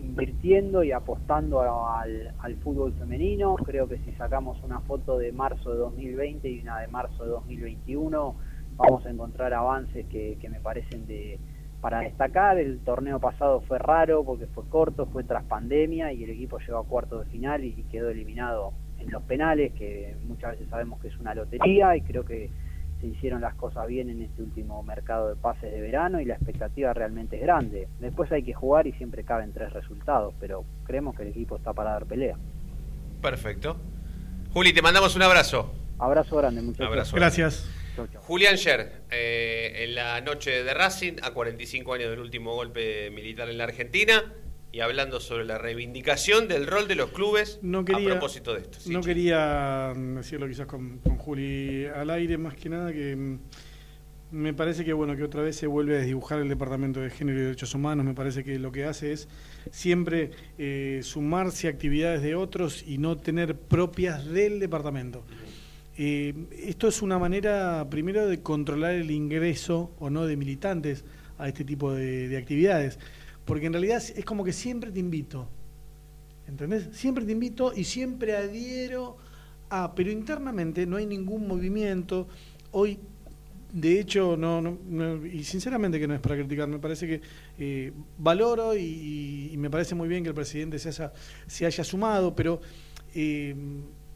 invirtiendo 0.07 0.85
y 0.85 0.93
apostando 0.93 1.61
al, 1.61 2.33
al, 2.39 2.57
fútbol 2.57 2.93
femenino. 2.95 3.57
Creo 3.57 3.89
que 3.89 3.99
si 3.99 4.13
sacamos 4.13 4.63
una 4.63 4.81
foto 4.81 5.19
de 5.19 5.33
marzo 5.33 5.73
de 5.73 5.79
2020 5.79 6.49
y 6.49 6.61
una 6.61 6.81
de 6.81 6.89
marzo 6.89 7.25
de 7.25 7.31
2021, 7.31 8.35
vamos 8.77 9.07
a 9.07 9.11
encontrar 9.11 9.53
avances 9.53 10.07
que, 10.07 10.39
que 10.41 10.49
me 10.49 10.61
parecen 10.61 11.07
de 11.07 11.39
para 11.81 12.01
destacar, 12.01 12.59
el 12.59 12.81
torneo 12.81 13.21
pasado 13.21 13.61
fue 13.61 13.79
raro 13.79 14.25
porque 14.25 14.47
fue 14.47 14.65
corto, 14.69 15.07
fue 15.07 15.25
tras 15.25 15.45
pandemia 15.45 16.13
y 16.13 16.25
el 16.25 16.31
equipo 16.31 16.59
llegó 16.59 16.79
a 16.79 16.85
cuartos 16.85 17.25
de 17.25 17.31
final 17.31 17.65
y 17.65 17.73
quedó 17.93 18.09
eliminado 18.09 18.73
en 18.99 19.11
los 19.11 19.23
penales, 19.25 19.73
que 19.75 20.17
muchas 20.27 20.53
veces 20.53 20.69
sabemos 20.69 20.99
que 21.01 21.09
es 21.09 21.19
una 21.19 21.35
lotería 21.35 21.95
y 21.97 22.01
creo 22.01 22.25
que 22.25 22.51
se 23.01 23.07
hicieron 23.07 23.41
las 23.41 23.55
cosas 23.55 23.87
bien 23.87 24.11
en 24.11 24.23
este 24.23 24.43
último 24.43 24.83
mercado 24.83 25.29
de 25.29 25.37
pases 25.37 25.73
de 25.73 25.81
verano 25.81 26.21
y 26.21 26.25
la 26.25 26.35
expectativa 26.35 26.93
realmente 26.93 27.37
es 27.37 27.43
grande. 27.43 27.89
Después 28.01 28.31
hay 28.33 28.43
que 28.43 28.55
jugar 28.55 28.87
y 28.87 28.93
siempre 28.93 29.25
caben 29.25 29.53
tres 29.53 29.73
resultados, 29.73 30.35
pero 30.41 30.65
creemos 30.85 31.15
que 31.15 31.23
el 31.23 31.29
equipo 31.29 31.57
está 31.57 31.73
para 31.73 31.93
dar 31.93 32.07
pelea. 32.07 32.37
Perfecto. 33.21 33.77
Juli, 34.53 34.73
te 34.73 34.83
mandamos 34.83 35.15
un 35.17 35.23
abrazo. 35.23 35.73
Abrazo 35.99 36.37
grande, 36.37 36.63
muchas 36.63 37.13
gracias. 37.13 37.69
Julián 38.27 38.57
Scher, 38.57 39.03
eh, 39.11 39.85
en 39.85 39.95
la 39.95 40.21
noche 40.21 40.63
de 40.63 40.75
Racing, 40.75 41.15
a 41.23 41.33
45 41.33 41.95
años 41.95 42.11
del 42.11 42.21
último 42.21 42.55
golpe 42.55 43.11
militar 43.11 43.49
en 43.49 43.59
la 43.59 43.65
Argentina, 43.65 44.23
y 44.77 44.81
hablando 44.81 45.20
sobre 45.20 45.47
la 45.47 45.57
reivindicación 45.57 46.49
del 46.49 46.66
rol 46.66 46.87
de 46.87 46.97
los 46.97 47.09
clubes 47.11 47.59
No 47.62 47.83
quería- 47.83 48.09
a 48.09 48.11
propósito 48.11 48.53
de 48.53 48.61
esto. 48.61 48.79
Sí, 48.79 48.91
no 48.93 49.01
quería 49.01 49.95
mm, 49.97 50.16
decirlo 50.16 50.47
quizás 50.47 50.66
con, 50.66 50.99
con 50.99 51.16
Juli 51.16 51.87
al 51.87 52.11
aire, 52.11 52.37
más 52.37 52.57
que 52.57 52.68
nada 52.68 52.93
que 52.93 53.16
mm, 53.16 53.39
me 54.33 54.53
parece 54.53 54.85
que 54.85 54.93
bueno 54.93 55.16
que 55.16 55.22
otra 55.22 55.41
vez 55.41 55.57
se 55.57 55.66
vuelve 55.66 55.95
a 55.97 56.01
desdibujar 56.01 56.41
el 56.41 56.51
Departamento 56.51 57.01
de 57.01 57.09
Género 57.09 57.39
y 57.39 57.43
Derechos 57.45 57.74
Humanos. 57.74 58.05
Me 58.05 58.12
parece 58.12 58.45
que 58.45 58.59
lo 58.59 58.70
que 58.70 58.85
hace 58.85 59.12
es 59.12 59.29
siempre 59.70 60.33
eh, 60.59 61.01
sumarse 61.03 61.68
a 61.68 61.70
actividades 61.70 62.20
de 62.20 62.35
otros 62.35 62.85
y 62.87 62.99
no 62.99 63.16
tener 63.16 63.55
propias 63.57 64.27
del 64.27 64.61
departamento. 64.61 65.24
Eh, 65.97 66.35
esto 66.53 66.87
es 66.89 67.01
una 67.01 67.18
manera, 67.18 67.87
primero, 67.89 68.27
de 68.27 68.43
controlar 68.43 68.93
el 68.93 69.11
ingreso 69.11 69.91
o 69.99 70.11
no 70.11 70.27
de 70.27 70.37
militantes 70.37 71.03
a 71.39 71.49
este 71.49 71.64
tipo 71.64 71.95
de, 71.95 72.29
de 72.29 72.37
actividades, 72.37 72.99
porque 73.47 73.67
en 73.67 73.73
realidad 73.73 74.03
es 74.15 74.25
como 74.25 74.45
que 74.45 74.53
siempre 74.53 74.91
te 74.91 75.01
invito, 75.01 75.49
¿entendés? 76.47 76.89
Siempre 76.93 77.25
te 77.25 77.33
invito 77.33 77.73
y 77.75 77.85
siempre 77.85 78.37
adhiero 78.37 79.17
a, 79.71 79.95
pero 79.95 80.11
internamente 80.11 80.85
no 80.87 80.97
hay 80.97 81.07
ningún 81.07 81.47
movimiento. 81.47 82.29
Hoy, 82.73 82.99
de 83.73 84.01
hecho, 84.01 84.37
no, 84.37 84.61
no- 84.61 85.25
y 85.27 85.45
sinceramente 85.45 85.99
que 85.99 86.07
no 86.07 86.15
es 86.15 86.21
para 86.21 86.37
criticar, 86.37 86.69
me 86.69 86.79
parece 86.79 87.07
que 87.07 87.21
eh, 87.59 87.93
valoro 88.19 88.77
y, 88.77 89.55
me 89.57 89.71
parece 89.71 89.95
muy 89.95 90.09
bien 90.09 90.23
que 90.23 90.29
el 90.31 90.35
presidente 90.35 90.79
se 90.79 90.89
haya, 90.89 91.13
se 91.47 91.67
haya 91.67 91.85
sumado, 91.85 92.35
pero 92.35 92.61
eh, 93.15 93.55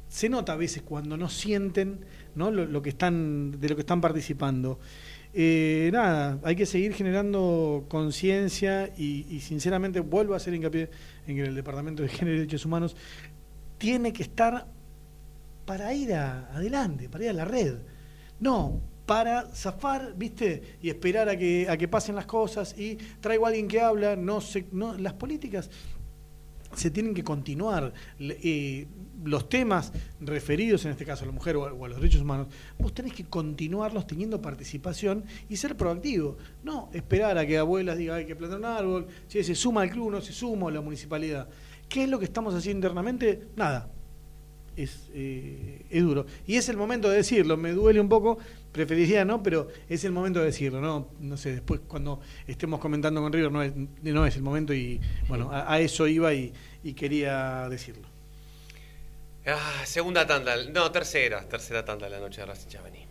se 0.09 0.29
nota 0.29 0.53
a 0.53 0.57
veces 0.57 0.83
cuando 0.83 1.17
no 1.17 1.29
sienten 1.29 2.01
¿no? 2.35 2.51
Lo 2.51 2.83
que 2.83 2.91
están 2.91 3.61
de 3.61 3.69
lo 3.69 3.75
que 3.77 3.83
están 3.83 4.01
participando. 4.01 4.79
Eh, 5.33 5.91
nada, 5.93 6.41
hay 6.43 6.57
que 6.57 6.67
seguir 6.67 6.93
generando 6.93 7.85
conciencia 7.89 8.93
y, 8.97 9.41
sinceramente 9.41 10.01
vuelvo 10.01 10.35
a 10.35 10.39
hacer 10.39 10.55
hincapié 10.55 10.91
en 11.27 11.37
que 11.37 11.43
el 11.43 11.55
Departamento 11.55 12.03
de 12.03 12.09
Género 12.09 12.37
y 12.37 12.41
Derechos 12.41 12.65
Humanos 12.65 12.97
tiene 13.79 14.13
que 14.13 14.25
estar 14.25 14.67
para 15.65 15.95
ir 15.95 16.15
adelante, 16.15 17.09
para 17.09 17.25
ir 17.25 17.31
a 17.31 17.35
la 17.35 17.45
red. 17.45 17.77
No, 18.41 18.81
para 19.07 19.47
zafar, 19.55 20.15
¿viste? 20.17 20.79
Y 20.83 20.89
esperar 20.89 21.29
a 21.29 21.37
que, 21.37 21.69
a 21.69 21.77
que 21.77 21.87
pasen 21.87 22.17
las 22.17 22.27
cosas 22.27 22.77
y 22.79 22.97
traigo 23.21 23.45
a 23.45 23.49
alguien 23.49 23.69
que 23.69 23.81
habla, 23.81 24.17
no 24.17 24.41
sé, 24.41 24.67
no, 24.73 24.95
las 24.95 25.15
políticas 25.15 25.71
se 26.75 26.91
tienen 26.91 27.15
que 27.15 27.25
continuar. 27.25 27.93
Eh, 28.19 28.87
los 29.25 29.49
temas 29.49 29.93
referidos, 30.21 30.85
en 30.85 30.93
este 30.93 31.05
caso 31.05 31.25
a 31.25 31.27
la 31.27 31.33
mujer 31.33 31.57
o 31.57 31.85
a, 31.85 31.89
los 31.89 31.99
derechos 31.99 32.23
humanos, 32.23 32.49
vos 32.79 32.95
tenés 32.95 33.13
que 33.13 33.25
continuarlos 33.25 34.07
teniendo 34.07 34.41
participación 34.41 35.25
y 35.49 35.57
ser 35.57 35.77
proactivo. 35.77 36.39
No 36.63 36.89
esperar 36.93 37.37
a 37.39 37.47
que 37.47 37.59
abuelas 37.59 37.99
digan 37.99 38.17
hay 38.17 38.27
que 38.27 38.37
plantar 38.37 38.59
un 38.59 38.65
árbol, 38.65 39.07
si 39.29 39.43
se 39.43 39.55
suma 39.55 39.83
al 39.83 39.91
club, 39.91 40.11
no 40.11 40.21
se 40.21 40.33
suma 40.33 40.71
la 40.71 40.81
municipalidad. 40.81 41.49
¿Qué 41.89 42.05
es 42.05 42.09
lo 42.09 42.19
que 42.19 42.25
estamos 42.25 42.55
haciendo 42.55 42.79
internamente? 42.79 43.49
Nada. 43.57 43.91
Es, 44.77 45.11
eh, 45.13 45.85
es 45.91 46.03
duro. 46.03 46.25
Y 46.47 46.55
es 46.55 46.69
el 46.69 46.77
momento 46.77 47.11
de 47.11 47.17
decirlo. 47.17 47.57
Me 47.57 47.73
duele 47.73 48.01
un 48.01 48.09
poco, 48.09 48.39
preferiría 48.73 49.25
no, 49.25 49.43
pero 49.43 49.69
es 49.89 50.05
el 50.05 50.13
momento 50.13 50.41
de 50.41 50.47
decirlo. 50.47 50.81
No, 50.81 51.09
no 51.21 51.37
sé, 51.37 51.53
después 51.53 51.81
cuando 51.87 52.21
estemos 52.47 52.81
comentando 52.81 53.21
con 53.21 53.33
River 53.33 53.53
no 53.53 53.63
es, 53.63 53.73
no 53.75 54.27
es 54.27 54.37
el 54.37 54.43
momento 54.43 54.73
y 54.75 55.01
bueno, 55.29 55.51
a, 55.53 55.81
eso 55.81 56.07
iba 56.07 56.33
y, 56.33 56.53
y 56.83 56.95
quería 56.95 57.69
decirlo. 57.69 58.09
Ah, 59.47 59.83
segunda 59.85 60.27
tanda, 60.27 60.55
no, 60.65 60.91
tercera, 60.93 61.49
tercera 61.49 61.85
tanda 61.85 62.07
de 62.07 62.11
la 62.13 62.21
noche 62.21 62.43
de 62.43 62.47
Racing, 62.47 62.69
ya 62.69 62.83
venimos. 62.83 63.11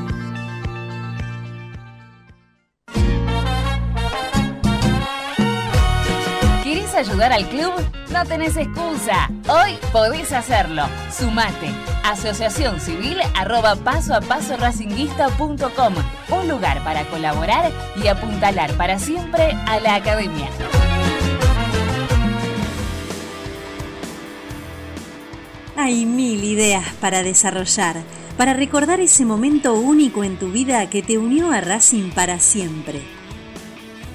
Ayudar 7.01 7.33
al 7.33 7.47
club? 7.47 7.73
No 8.11 8.23
tenés 8.25 8.55
excusa. 8.55 9.29
Hoy 9.47 9.77
podés 9.91 10.31
hacerlo. 10.31 10.83
Sumate. 11.11 11.69
Asociación 12.03 12.79
Civil 12.79 13.17
arroba 13.35 13.75
paso 13.75 14.13
a 14.13 14.21
paso 14.21 14.55
racinguista.com. 14.57 15.95
Un 16.29 16.47
lugar 16.47 16.83
para 16.83 17.03
colaborar 17.05 17.71
y 18.01 18.07
apuntalar 18.07 18.71
para 18.77 18.99
siempre 18.99 19.51
a 19.65 19.79
la 19.79 19.95
academia. 19.95 20.47
Hay 25.75 26.05
mil 26.05 26.43
ideas 26.43 26.85
para 27.01 27.23
desarrollar, 27.23 27.95
para 28.37 28.53
recordar 28.53 28.99
ese 28.99 29.25
momento 29.25 29.73
único 29.73 30.23
en 30.23 30.37
tu 30.37 30.51
vida 30.51 30.87
que 30.89 31.01
te 31.01 31.17
unió 31.17 31.51
a 31.51 31.61
Racing 31.61 32.11
para 32.11 32.39
siempre. 32.39 33.20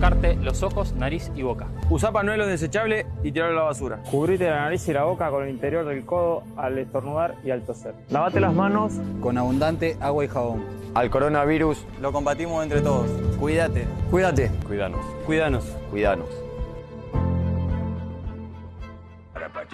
Tocarte 0.00 0.34
los 0.36 0.62
ojos, 0.62 0.94
nariz 0.94 1.30
y 1.36 1.42
boca. 1.42 1.66
Usa 1.90 2.10
panuelos 2.10 2.46
desechables 2.48 3.04
y 3.22 3.32
tirarlo 3.32 3.58
a 3.58 3.62
la 3.64 3.68
basura. 3.68 3.98
Cubrite 4.10 4.48
la 4.48 4.62
nariz 4.62 4.88
y 4.88 4.94
la 4.94 5.04
boca 5.04 5.28
con 5.28 5.44
el 5.44 5.50
interior 5.50 5.84
del 5.84 6.06
codo 6.06 6.42
al 6.56 6.78
estornudar 6.78 7.34
y 7.44 7.50
al 7.50 7.62
toser. 7.62 7.94
Lavate 8.08 8.40
las 8.40 8.54
manos 8.54 8.94
Con 9.20 9.36
abundante 9.36 9.98
agua 10.00 10.24
y 10.24 10.28
jabón. 10.28 10.64
Al 10.94 11.10
coronavirus, 11.10 11.84
Lo 12.00 12.12
combatimos 12.12 12.62
entre 12.62 12.80
todos. 12.80 13.10
Cuídate. 13.38 13.86
cuídate. 14.10 14.50
Cuidanos. 14.66 15.04
Cuídanos. 15.26 15.64
Cuidanos. 15.90 16.28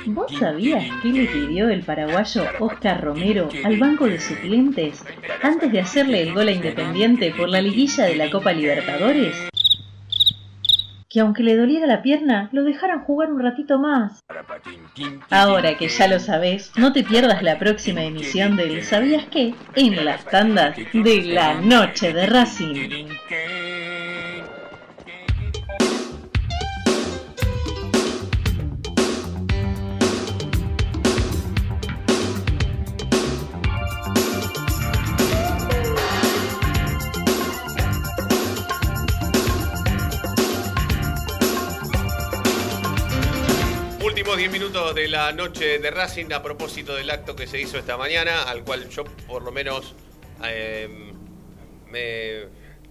¿Vos 0.06 0.32
sabías 0.38 0.84
qué 1.02 1.08
le 1.08 1.26
pidió 1.26 1.68
el 1.68 1.82
paraguayo 1.82 2.44
Oscar 2.58 3.02
Romero 3.04 3.48
al 3.64 3.78
banco 3.78 4.06
de 4.06 4.20
suplentes 4.20 5.04
antes 5.42 5.70
de 5.70 5.80
hacerle 5.80 6.22
el 6.22 6.34
gol 6.34 6.48
a 6.48 6.52
Independiente 6.52 7.32
por 7.36 7.48
la 7.48 7.62
liguilla 7.62 8.04
de 8.04 8.16
la 8.16 8.30
Copa 8.30 8.52
Libertadores? 8.52 9.48
Que 11.08 11.20
aunque 11.20 11.42
le 11.42 11.56
doliera 11.56 11.86
la 11.86 12.02
pierna, 12.02 12.48
lo 12.52 12.64
dejaran 12.64 13.04
jugar 13.04 13.32
un 13.32 13.40
ratito 13.40 13.78
más. 13.78 14.20
Ahora 15.30 15.76
que 15.76 15.88
ya 15.88 16.08
lo 16.08 16.18
sabés, 16.18 16.72
no 16.76 16.92
te 16.92 17.04
pierdas 17.04 17.42
la 17.42 17.58
próxima 17.58 18.02
emisión 18.02 18.56
del 18.56 18.82
¿Sabías 18.82 19.24
qué? 19.30 19.54
en 19.74 20.04
las 20.04 20.24
tandas 20.24 20.76
de 20.92 21.22
la 21.22 21.54
noche 21.60 22.12
de 22.12 22.26
Racing. 22.26 23.08
Últimos 44.26 44.38
10 44.38 44.60
minutos 44.60 44.94
de 44.96 45.06
la 45.06 45.30
noche 45.30 45.78
de 45.78 45.88
Racing 45.88 46.32
a 46.32 46.42
propósito 46.42 46.96
del 46.96 47.08
acto 47.10 47.36
que 47.36 47.46
se 47.46 47.60
hizo 47.60 47.78
esta 47.78 47.96
mañana, 47.96 48.42
al 48.42 48.64
cual 48.64 48.88
yo 48.88 49.04
por 49.04 49.44
lo 49.44 49.52
menos 49.52 49.94
eh, 50.44 50.88
me... 51.88 52.46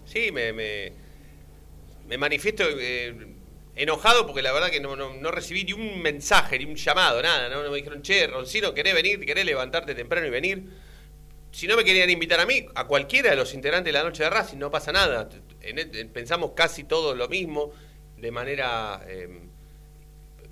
Sí, 0.05 0.31
me, 0.31 0.53
me, 0.53 2.17
manifiesto 2.17 2.63
eh, 2.79 3.35
enojado 3.75 4.25
porque 4.25 4.41
la 4.41 4.53
verdad 4.53 4.69
que 4.69 4.79
no, 4.79 4.95
no, 4.95 5.31
recibí 5.31 5.65
ni 5.65 5.73
un 5.73 6.01
mensaje, 6.01 6.57
ni 6.57 6.63
un 6.63 6.75
llamado, 6.75 7.21
nada. 7.21 7.49
No, 7.49 7.69
me 7.69 7.75
dijeron, 7.75 8.01
che, 8.01 8.27
Roncino, 8.27 8.73
¿querés 8.73 8.93
venir? 8.93 9.19
¿Querés 9.25 9.43
levantarte 9.43 9.93
temprano 9.93 10.27
y 10.27 10.29
venir? 10.29 10.63
Si 11.51 11.67
no 11.67 11.75
me 11.75 11.83
querían 11.83 12.09
invitar 12.09 12.39
a 12.39 12.45
mí, 12.45 12.65
a 12.75 12.87
cualquiera 12.87 13.31
de 13.31 13.35
los 13.35 13.53
integrantes 13.53 13.91
de 13.91 13.99
la 13.99 14.05
noche 14.05 14.23
de 14.23 14.29
Racing, 14.29 14.57
no 14.57 14.71
pasa 14.71 14.93
nada. 14.93 15.27
En- 15.59 16.13
pensamos 16.13 16.51
casi 16.55 16.85
todos 16.85 17.17
lo 17.17 17.27
mismo, 17.27 17.73
de 18.15 18.31
manera 18.31 19.01
eh, 19.05 19.49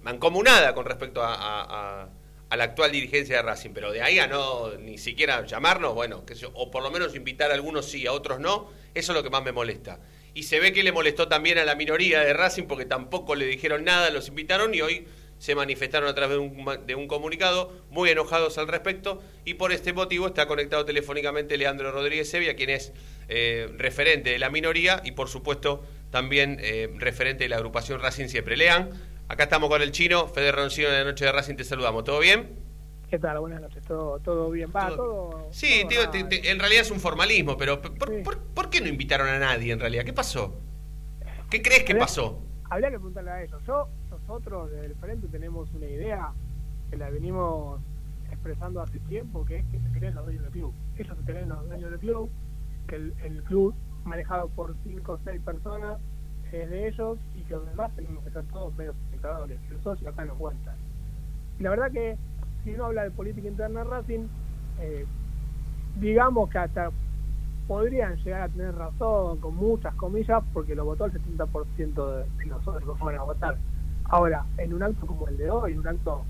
mancomunada 0.03 0.73
con 0.73 0.85
respecto 0.85 1.21
a, 1.23 2.09
la 2.55 2.63
actual 2.65 2.91
dirigencia 2.91 3.37
de 3.37 3.41
Racing. 3.41 3.71
Pero 3.73 3.91
de 3.91 4.01
ahí 4.01 4.19
a 4.19 4.27
no 4.27 4.77
ni 4.77 4.99
siquiera 4.99 5.43
llamarnos, 5.45 5.95
bueno, 5.95 6.23
yo, 6.35 6.51
o 6.53 6.69
por 6.69 6.83
lo 6.83 6.91
menos 6.91 7.15
invitar 7.15 7.49
a 7.49 7.55
algunos 7.55 7.87
sí, 7.87 8.05
a 8.05 8.11
otros 8.11 8.39
no, 8.39 8.69
eso 8.93 9.11
es 9.11 9.15
lo 9.15 9.23
que 9.23 9.31
más 9.31 9.43
me 9.43 9.51
molesta. 9.51 9.99
Y 10.35 10.43
se 10.43 10.59
ve 10.59 10.71
que 10.71 10.83
le 10.83 10.91
molestó 10.91 11.27
también 11.27 11.57
a 11.57 11.65
la 11.65 11.75
minoría 11.75 12.19
de 12.21 12.33
Racing 12.33 12.63
porque 12.63 12.85
tampoco 12.85 13.35
le 13.35 13.45
dijeron 13.45 13.83
nada, 13.83 14.09
los 14.11 14.27
invitaron 14.27 14.73
y 14.75 14.81
hoy 14.81 15.07
se 15.39 15.55
manifestaron 15.55 16.07
a 16.07 16.15
través 16.15 16.37
de 16.37 16.43
un, 16.43 16.85
de 16.85 16.95
un 16.95 17.07
comunicado 17.07 17.73
muy 17.89 18.09
enojados 18.09 18.57
al 18.57 18.67
respecto 18.67 19.21
y 19.45 19.55
por 19.55 19.71
este 19.71 19.91
motivo 19.91 20.27
está 20.27 20.47
conectado 20.47 20.85
telefónicamente 20.85 21.57
Leandro 21.57 21.91
Rodríguez 21.91 22.29
Sevilla, 22.29 22.55
quien 22.55 22.69
es 22.69 22.93
eh, 23.27 23.67
referente 23.77 24.29
de 24.29 24.39
la 24.39 24.49
minoría 24.49 25.01
y 25.03 25.11
por 25.11 25.27
supuesto 25.27 25.83
también 26.11 26.59
eh, 26.61 26.89
referente 26.97 27.43
de 27.43 27.49
la 27.49 27.57
agrupación 27.57 27.99
Racing 27.99 28.27
Siempre. 28.27 28.55
Lean, 28.55 28.91
acá 29.27 29.43
estamos 29.43 29.69
con 29.69 29.81
el 29.81 29.91
chino, 29.91 30.27
Fede 30.27 30.51
Roncino 30.51 30.89
de 30.89 30.99
la 30.99 31.03
noche 31.05 31.25
de 31.25 31.31
Racing, 31.31 31.55
te 31.55 31.63
saludamos, 31.63 32.03
¿todo 32.03 32.19
bien? 32.19 32.59
¿Qué 33.09 33.19
tal? 33.19 33.39
Buenas 33.39 33.61
noches. 33.61 33.83
¿Todo, 33.85 34.19
todo 34.19 34.49
bien? 34.49 34.71
Va, 34.75 34.89
todo... 34.89 35.47
Sí, 35.51 35.79
todo 35.81 35.89
tío, 35.89 35.99
nada. 35.99 36.11
te- 36.11 36.23
te- 36.23 36.49
en 36.51 36.59
realidad 36.59 36.81
es 36.81 36.91
un 36.91 36.99
formalismo, 36.99 37.57
pero 37.57 37.79
¿por, 37.81 38.23
por- 38.23 38.39
por 38.39 38.69
qué 38.71 38.81
no 38.81 38.87
invitaron 38.87 39.27
a 39.27 39.37
nadie 39.39 39.71
en 39.71 39.79
realidad? 39.79 40.03
¿Qué 40.03 40.13
pasó? 40.13 40.59
¿Qué 41.49 41.61
crees 41.61 41.83
que 41.83 41.93
pasó? 41.95 42.41
Habría 42.71 42.89
que 42.89 42.95
preguntarle 42.95 43.29
a 43.31 43.43
ellos. 43.43 43.61
Yo, 43.67 43.87
nosotros 44.09 44.71
desde 44.71 44.87
el 44.87 44.95
frente 44.95 45.27
tenemos 45.27 45.69
una 45.73 45.85
idea 45.85 46.31
que 46.89 46.97
la 46.97 47.11
venimos 47.11 47.79
expresando 48.31 48.81
hace 48.81 48.97
tiempo, 49.01 49.45
que 49.45 49.57
es 49.57 49.65
que 49.65 49.79
se 49.79 49.99
creen 49.99 50.15
los 50.15 50.25
dueños 50.25 50.43
del 50.45 50.51
club. 50.51 50.73
Ellos 50.97 51.15
se 51.19 51.23
creen 51.31 51.49
los 51.49 51.67
dueños 51.67 51.91
del 51.91 51.99
club, 51.99 52.31
que 52.87 52.95
el, 52.95 53.13
el 53.23 53.43
club 53.43 53.75
manejado 54.05 54.49
por 54.49 54.75
cinco 54.83 55.13
o 55.13 55.19
seis 55.23 55.39
personas 55.45 55.99
es 56.51 56.67
de 56.67 56.87
ellos 56.87 57.19
y 57.35 57.41
que 57.43 57.53
los 57.53 57.67
demás 57.67 57.95
tenemos 57.95 58.23
que 58.23 58.31
ser 58.31 58.43
todos 58.47 58.73
medios 58.75 58.95
espectadores. 59.23 59.59
El 59.71 59.83
socio 59.83 60.09
acá 60.09 60.25
no 60.25 60.35
cuenta. 60.35 60.75
La 61.59 61.69
verdad 61.69 61.91
que 61.91 62.17
si 62.63 62.73
uno 62.73 62.85
habla 62.85 63.03
de 63.03 63.11
política 63.11 63.47
interna 63.47 63.83
de 63.83 63.89
Racing, 63.89 64.27
eh, 64.79 65.05
digamos 65.99 66.49
que 66.49 66.57
hasta 66.57 66.91
podrían 67.67 68.17
llegar 68.17 68.41
a 68.41 68.49
tener 68.49 68.75
razón, 68.75 69.39
con 69.39 69.55
muchas 69.55 69.93
comillas, 69.95 70.43
porque 70.53 70.75
lo 70.75 70.85
votó 70.85 71.05
el 71.05 71.13
70% 71.13 71.47
de, 71.93 72.49
socios 72.63 72.97
que 72.97 73.03
van 73.03 73.15
a 73.15 73.23
votar. 73.23 73.57
Ahora, 74.05 74.45
en 74.57 74.73
un 74.73 74.83
acto 74.83 75.07
como 75.07 75.27
el 75.27 75.37
de 75.37 75.49
hoy, 75.49 75.77
un 75.77 75.87
acto 75.87 76.25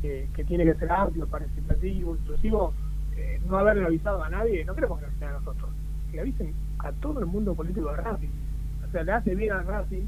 que, 0.00 0.28
que 0.34 0.44
tiene 0.44 0.64
que 0.64 0.74
ser 0.74 0.90
amplio, 0.90 1.26
participativo, 1.28 2.16
inclusivo, 2.16 2.74
eh, 3.16 3.40
no 3.46 3.58
haberle 3.58 3.86
avisado 3.86 4.22
a 4.24 4.28
nadie, 4.28 4.64
no 4.64 4.74
queremos 4.74 4.98
que 4.98 5.06
nos 5.06 5.14
sea 5.16 5.30
a 5.30 5.32
nosotros, 5.34 5.70
le 6.12 6.20
avisen 6.20 6.52
a 6.80 6.90
todo 6.92 7.20
el 7.20 7.26
mundo 7.26 7.54
político 7.54 7.90
de 7.90 7.96
Racing. 7.96 8.28
O 8.88 8.90
sea, 8.90 9.04
le 9.04 9.12
hace 9.12 9.34
bien 9.36 9.52
a 9.52 9.62
Racing, 9.62 10.04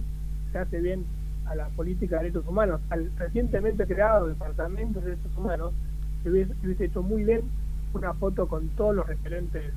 le 0.53 0.59
hace 0.59 0.81
bien 0.81 1.05
a 1.47 1.55
la 1.55 1.69
política 1.69 2.17
de 2.17 2.25
derechos 2.25 2.47
humanos, 2.47 2.81
al 2.91 3.11
recientemente 3.17 3.87
creado 3.87 4.29
Departamento 4.29 5.01
de 5.01 5.11
Derechos 5.11 5.37
Humanos, 5.37 5.73
que 6.23 6.31
hubiese, 6.31 6.55
que 6.55 6.67
hubiese 6.67 6.85
hecho 6.87 7.03
muy 7.03 7.25
bien 7.25 7.43
una 7.93 8.15
foto 8.15 8.49
con 8.49 8.69
todos 8.71 8.95
los 8.95 9.07
referentes 9.07 9.73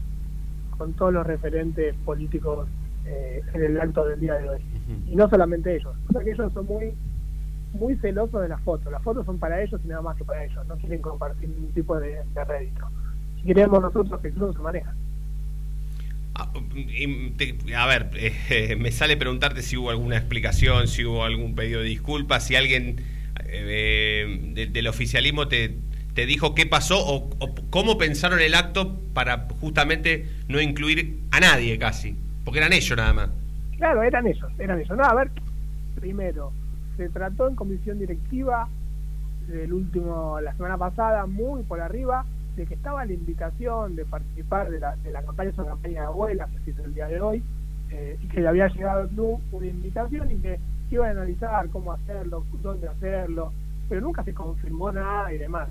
con 0.78 0.94
todos 0.94 1.12
los 1.12 1.26
referentes 1.26 1.96
políticos 2.06 2.68
eh, 3.06 3.42
en 3.54 3.64
el 3.64 3.82
acto 3.82 4.06
del 4.06 4.20
día 4.20 4.36
de 4.36 4.50
hoy. 4.50 4.62
Y 5.08 5.16
no 5.16 5.28
solamente 5.28 5.76
ellos, 5.76 5.96
porque 6.12 6.32
ellos 6.32 6.54
son 6.54 6.66
muy 6.66 6.94
muy 7.74 7.96
celosos 7.98 8.42
de 8.42 8.48
las 8.48 8.62
fotos. 8.62 8.92
Las 8.92 9.04
fotos 9.04 9.26
son 9.26 9.40
para 9.40 9.62
ellos 9.62 9.80
y 9.84 9.88
nada 9.88 10.02
más 10.02 10.16
que 10.18 10.24
para 10.24 10.44
ellos. 10.44 10.66
No 10.68 10.78
quieren 10.78 11.02
compartir 11.02 11.50
ningún 11.50 11.74
tipo 11.74 12.00
de, 12.00 12.24
de 12.34 12.44
rédito. 12.46 12.88
Si 13.36 13.44
queremos 13.44 13.82
nosotros 13.82 14.20
que 14.22 14.30
el 14.30 14.34
club 14.34 14.56
se 14.56 14.62
maneja. 14.62 14.94
Te- 17.38 17.58
a 17.76 17.86
ver, 17.88 18.10
eh, 18.16 18.76
me 18.80 18.92
sale 18.92 19.18
preguntarte 19.18 19.62
si 19.62 19.78
hubo 19.78 19.90
alguna 19.90 20.18
explicación, 20.18 20.88
si 20.88 21.04
hubo 21.06 21.24
algún 21.24 21.56
pedido 21.56 21.82
de 21.82 21.88
disculpas, 21.88 22.46
si 22.46 22.56
alguien 22.56 23.02
eh, 23.46 24.52
de- 24.54 24.68
del 24.68 24.88
oficialismo 24.88 25.48
te, 25.48 25.76
te 26.14 26.26
dijo 26.26 26.54
qué 26.56 26.66
pasó 26.66 27.00
o, 27.06 27.30
o 27.40 27.56
cómo 27.70 27.98
pensaron 27.98 28.40
el 28.40 28.54
acto 28.56 29.00
para 29.14 29.48
justamente 29.62 30.28
no 30.48 30.62
incluir 30.62 31.20
a 31.32 31.40
nadie 31.40 31.78
casi, 31.80 32.16
porque 32.44 32.60
eran 32.60 32.74
ellos 32.74 32.96
nada 32.98 33.14
más. 33.14 33.30
Claro, 33.78 34.04
eran 34.04 34.28
ellos, 34.28 34.52
eran 34.60 34.80
ellos. 34.80 34.98
No, 34.98 35.04
a 35.04 35.14
ver, 35.16 35.32
primero, 36.00 36.52
se 36.98 37.10
trató 37.10 37.48
en 37.48 37.56
comisión 37.56 38.00
directiva 38.00 38.68
del 39.48 39.74
último, 39.74 40.40
la 40.42 40.54
semana 40.56 40.78
pasada, 40.78 41.26
muy 41.26 41.64
por 41.64 41.80
arriba, 41.80 42.26
de 42.58 42.66
que 42.66 42.74
estaba 42.74 43.06
la 43.06 43.14
invitación 43.14 43.96
de 43.96 44.04
participar 44.04 44.70
de 44.72 44.80
la, 44.80 44.96
de 44.98 45.12
la 45.12 45.22
campaña, 45.22 45.52
esa 45.52 45.64
campaña 45.64 46.02
de 46.02 46.08
abuelas 46.08 46.50
que 46.50 46.60
se 46.60 46.72
hizo 46.72 46.84
el 46.84 46.94
día 46.94 47.08
de 47.08 47.22
hoy, 47.22 47.44
eh, 47.92 48.18
y 48.22 48.28
que 48.28 48.42
le 48.42 48.48
había 48.48 48.68
llegado 48.68 49.02
al 49.02 49.10
club 49.10 49.40
una 49.52 49.68
invitación 49.68 50.32
y 50.32 50.36
que 50.38 50.60
iban 50.90 51.10
a 51.10 51.12
analizar 51.12 51.70
cómo 51.70 51.94
hacerlo, 51.94 52.44
dónde 52.64 52.88
hacerlo, 52.88 53.54
pero 53.88 54.02
nunca 54.02 54.24
se 54.24 54.34
confirmó 54.34 54.92
nada 54.92 55.32
y 55.32 55.38
demás. 55.38 55.70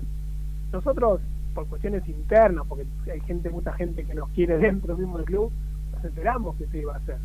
Nosotros, 0.71 1.19
por 1.53 1.67
cuestiones 1.67 2.07
internas, 2.07 2.65
porque 2.67 2.85
hay 3.11 3.19
gente, 3.21 3.49
mucha 3.49 3.73
gente 3.73 4.05
que 4.05 4.13
nos 4.13 4.29
quiere 4.29 4.57
dentro 4.57 4.95
mismo 4.95 5.17
del 5.17 5.25
club, 5.25 5.51
nos 5.93 6.05
enteramos 6.05 6.55
que 6.55 6.67
se 6.67 6.79
iba 6.79 6.93
a 6.93 6.97
hacer, 6.97 7.17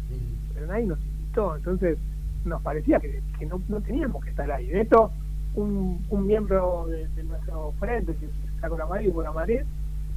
pero 0.54 0.66
nadie 0.66 0.86
nos 0.86 0.98
invitó, 1.00 1.56
entonces 1.56 1.98
nos 2.44 2.60
parecía 2.62 2.98
que, 2.98 3.22
que 3.38 3.46
no, 3.46 3.62
no 3.68 3.80
teníamos 3.80 4.24
que 4.24 4.30
estar 4.30 4.50
ahí. 4.50 4.66
De 4.66 4.80
hecho, 4.80 5.12
un, 5.54 6.04
un 6.10 6.26
miembro 6.26 6.86
de, 6.88 7.06
de 7.08 7.22
nuestro 7.22 7.72
frente, 7.78 8.14
que 8.16 8.26
está 8.26 8.51
la 8.68 8.86
Madrid 8.86 9.08
y 9.08 9.12
con 9.12 9.24
la 9.24 9.32
Madrid, 9.32 9.60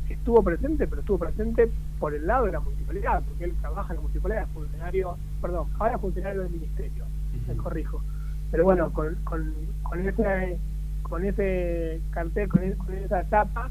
estuvo 0.10 0.44
presente, 0.44 0.88
pero 0.88 1.02
estuvo 1.02 1.18
presente 1.18 1.70
por 2.00 2.14
el 2.14 2.28
lado 2.28 2.46
de 2.46 2.52
la 2.52 2.60
municipalidad, 2.60 3.24
porque 3.24 3.46
él 3.46 3.54
trabaja 3.62 3.94
en 3.94 3.96
la 3.98 4.02
municipalidad, 4.02 4.44
es 4.44 4.50
funcionario, 4.50 5.18
perdón, 5.42 5.68
ahora 5.80 5.96
es 5.96 6.02
funcionario 6.02 6.42
del 6.44 6.52
ministerio, 6.52 7.06
me 7.48 7.56
corrijo. 7.56 8.02
Pero 8.52 8.64
bueno, 8.64 8.92
con, 8.94 9.16
con, 9.24 9.54
con 9.84 10.08
ese 10.08 10.60
con 11.02 11.24
ese 11.24 12.02
cartel, 12.12 12.50
con, 12.50 12.64
e- 12.64 12.76
con 12.76 12.96
esa 12.96 13.22
etapa, 13.22 13.70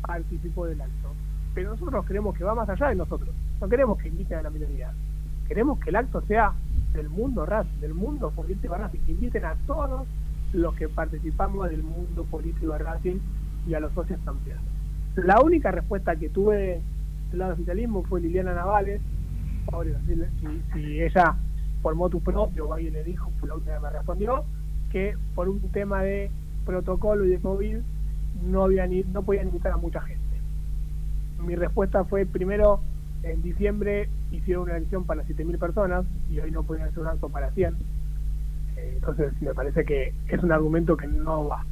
participó 0.00 0.66
del 0.66 0.80
acto. 0.80 1.12
Pero 1.54 1.70
nosotros 1.70 2.06
queremos 2.06 2.36
que 2.36 2.44
va 2.44 2.54
más 2.54 2.68
allá 2.68 2.88
de 2.88 2.94
nosotros. 2.94 3.30
No 3.60 3.68
queremos 3.68 3.98
que 3.98 4.08
inviten 4.08 4.38
a 4.38 4.42
la 4.42 4.50
minoría. 4.50 4.92
Queremos 5.46 5.78
que 5.78 5.90
el 5.90 5.96
acto 5.96 6.22
sea 6.22 6.54
del 6.94 7.08
mundo 7.10 7.44
Racing, 7.44 7.80
del 7.80 7.92
mundo 7.92 8.30
político 8.30 8.74
Racing, 8.74 9.00
que 9.00 9.12
inviten 9.12 9.44
a 9.44 9.56
todos 9.66 10.06
los 10.54 10.74
que 10.74 10.88
participamos 10.88 11.68
del 11.68 11.82
mundo 11.82 12.24
político 12.24 12.72
de 12.72 12.78
Racing 12.78 13.18
y 13.66 13.74
a 13.74 13.80
los 13.80 13.92
socios 13.92 14.20
también. 14.24 14.56
La 15.16 15.40
única 15.40 15.70
respuesta 15.70 16.16
que 16.16 16.28
tuve 16.28 16.80
del 17.30 17.38
lado 17.38 17.50
del 17.52 17.60
oficialismo 17.60 18.02
fue 18.04 18.20
Liliana 18.20 18.54
Navales, 18.54 19.00
pobre, 19.66 19.94
si, 20.72 21.00
ella 21.00 21.36
formó 21.82 22.08
tu 22.08 22.20
propio 22.20 22.72
alguien 22.72 22.94
le 22.94 23.04
dijo, 23.04 23.30
fue 23.38 23.48
la 23.48 23.54
última 23.56 23.74
que 23.76 23.80
me 23.82 23.90
respondió, 23.90 24.44
que 24.90 25.16
por 25.34 25.48
un 25.48 25.60
tema 25.70 26.02
de 26.02 26.30
protocolo 26.64 27.24
y 27.24 27.30
de 27.30 27.38
COVID 27.40 27.78
no, 28.46 28.64
habían, 28.64 28.92
i- 28.92 29.04
no 29.12 29.22
podían 29.22 29.48
invitar 29.48 29.72
a 29.72 29.76
mucha 29.76 30.00
gente. 30.00 30.22
Mi 31.46 31.54
respuesta 31.56 32.04
fue, 32.04 32.24
primero, 32.26 32.80
en 33.22 33.42
diciembre 33.42 34.08
hicieron 34.32 34.64
una 34.64 34.76
elección 34.76 35.04
para 35.04 35.22
7.000 35.24 35.58
personas 35.58 36.04
y 36.30 36.40
hoy 36.40 36.50
no 36.50 36.62
podían 36.62 36.88
hacer 36.88 37.00
un 37.00 37.06
acto 37.08 37.28
para 37.28 37.50
100. 37.52 37.74
Eh, 38.76 38.92
entonces 38.96 39.32
me 39.40 39.54
parece 39.54 39.84
que 39.84 40.12
es 40.28 40.42
un 40.42 40.52
argumento 40.52 40.96
que 40.96 41.06
no 41.06 41.46
va. 41.48 41.64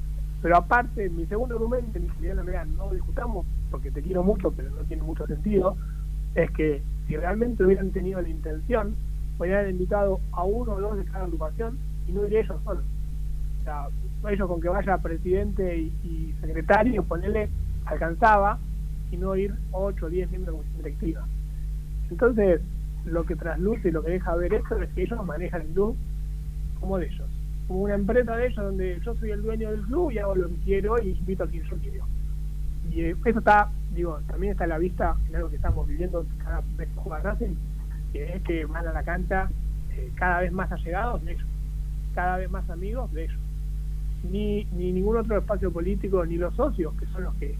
Pero 0.42 0.56
aparte, 0.56 1.08
mi 1.08 1.24
segundo 1.26 1.54
argumento, 1.54 2.00
mi 2.00 2.08
querida 2.08 2.42
mira, 2.42 2.64
no 2.64 2.90
discutamos 2.90 3.46
porque 3.70 3.90
te 3.90 4.02
quiero 4.02 4.22
mucho, 4.22 4.50
pero 4.50 4.70
no 4.70 4.82
tiene 4.82 5.02
mucho 5.02 5.26
sentido, 5.26 5.76
es 6.34 6.50
que 6.50 6.82
si 7.06 7.16
realmente 7.16 7.64
hubieran 7.64 7.90
tenido 7.90 8.20
la 8.20 8.28
intención, 8.28 8.96
haber 9.38 9.70
invitado 9.70 10.20
a 10.32 10.44
uno 10.44 10.72
o 10.72 10.80
dos 10.80 10.96
de 10.96 11.04
cada 11.04 11.24
agrupación 11.24 11.78
y 12.06 12.12
no 12.12 12.24
iría 12.26 12.40
ellos 12.40 12.60
solos. 12.64 12.84
O 13.60 13.64
sea, 13.64 13.88
ellos 14.30 14.48
con 14.48 14.60
que 14.60 14.68
vaya 14.68 14.98
presidente 14.98 15.76
y, 15.76 15.92
y 16.04 16.34
secretario, 16.40 17.02
ponerle, 17.02 17.48
alcanzaba, 17.86 18.58
y 19.10 19.16
no 19.16 19.36
ir 19.36 19.54
8 19.72 20.06
o 20.06 20.08
10 20.08 20.30
miembros 20.30 20.54
de 20.54 20.58
comisión 20.58 20.82
directiva. 20.82 21.26
Entonces, 22.10 22.60
lo 23.04 23.24
que 23.24 23.36
trasluce 23.36 23.88
y 23.88 23.92
lo 23.92 24.02
que 24.02 24.12
deja 24.12 24.34
ver 24.36 24.54
esto 24.54 24.80
es 24.80 24.90
que 24.92 25.02
ellos 25.02 25.24
manejan 25.24 25.62
el 25.62 25.68
club 25.68 25.96
como 26.80 26.98
de 26.98 27.06
ellos. 27.06 27.28
Como 27.72 27.84
una 27.84 27.94
empresa 27.94 28.36
de 28.36 28.48
ellos 28.48 28.62
donde 28.62 29.00
yo 29.02 29.14
soy 29.14 29.30
el 29.30 29.40
dueño 29.40 29.70
del 29.70 29.80
club 29.84 30.10
y 30.10 30.18
hago 30.18 30.34
lo 30.34 30.46
que 30.46 30.56
quiero 30.56 31.02
y 31.02 31.12
invito 31.12 31.44
a 31.44 31.46
quien 31.46 31.62
yo 31.62 31.76
quiero. 31.78 32.04
Y 32.90 33.00
eh, 33.00 33.16
eso 33.24 33.38
está, 33.38 33.70
digo, 33.94 34.20
también 34.26 34.52
está 34.52 34.64
a 34.64 34.66
la 34.66 34.76
vista 34.76 35.16
en 35.26 35.36
algo 35.36 35.48
que 35.48 35.56
estamos 35.56 35.88
viviendo 35.88 36.26
cada 36.44 36.62
vez 36.76 36.86
que 36.90 37.00
juega 37.00 37.20
Racing, 37.20 37.54
que 38.12 38.36
es 38.36 38.42
que 38.42 38.66
van 38.66 38.86
a 38.88 38.92
la 38.92 39.02
cancha 39.02 39.48
eh, 39.92 40.12
cada 40.16 40.40
vez 40.40 40.52
más 40.52 40.70
allegados 40.70 41.24
de 41.24 41.32
ellos, 41.32 41.46
cada 42.14 42.36
vez 42.36 42.50
más 42.50 42.68
amigos 42.68 43.10
de 43.14 43.24
ellos. 43.24 43.40
ni, 44.30 44.66
ni 44.76 44.92
ningún 44.92 45.16
otro 45.16 45.38
espacio 45.38 45.72
político, 45.72 46.26
ni 46.26 46.36
los 46.36 46.54
socios, 46.54 46.92
que 47.00 47.06
son 47.06 47.24
los 47.24 47.34
que 47.36 47.56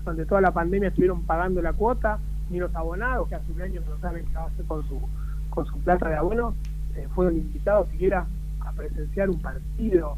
durante 0.00 0.26
toda 0.26 0.42
la 0.42 0.50
pandemia 0.50 0.90
estuvieron 0.90 1.22
pagando 1.22 1.62
la 1.62 1.72
cuota, 1.72 2.18
ni 2.50 2.58
los 2.58 2.74
abonados, 2.74 3.26
que 3.26 3.36
hace 3.36 3.50
un 3.52 3.62
año 3.62 3.80
no 3.88 3.98
saben 4.00 4.26
qué 4.26 4.34
va 4.34 4.42
a 4.42 4.46
hacer 4.48 4.66
con 4.66 4.86
su, 4.86 5.00
con 5.48 5.64
su 5.64 5.78
plata 5.78 6.10
de 6.10 6.16
abono, 6.16 6.54
eh, 6.94 7.08
fueron 7.14 7.38
invitados 7.38 7.88
siquiera 7.88 8.26
presenciar 8.80 9.30
un 9.30 9.40
partido. 9.40 10.16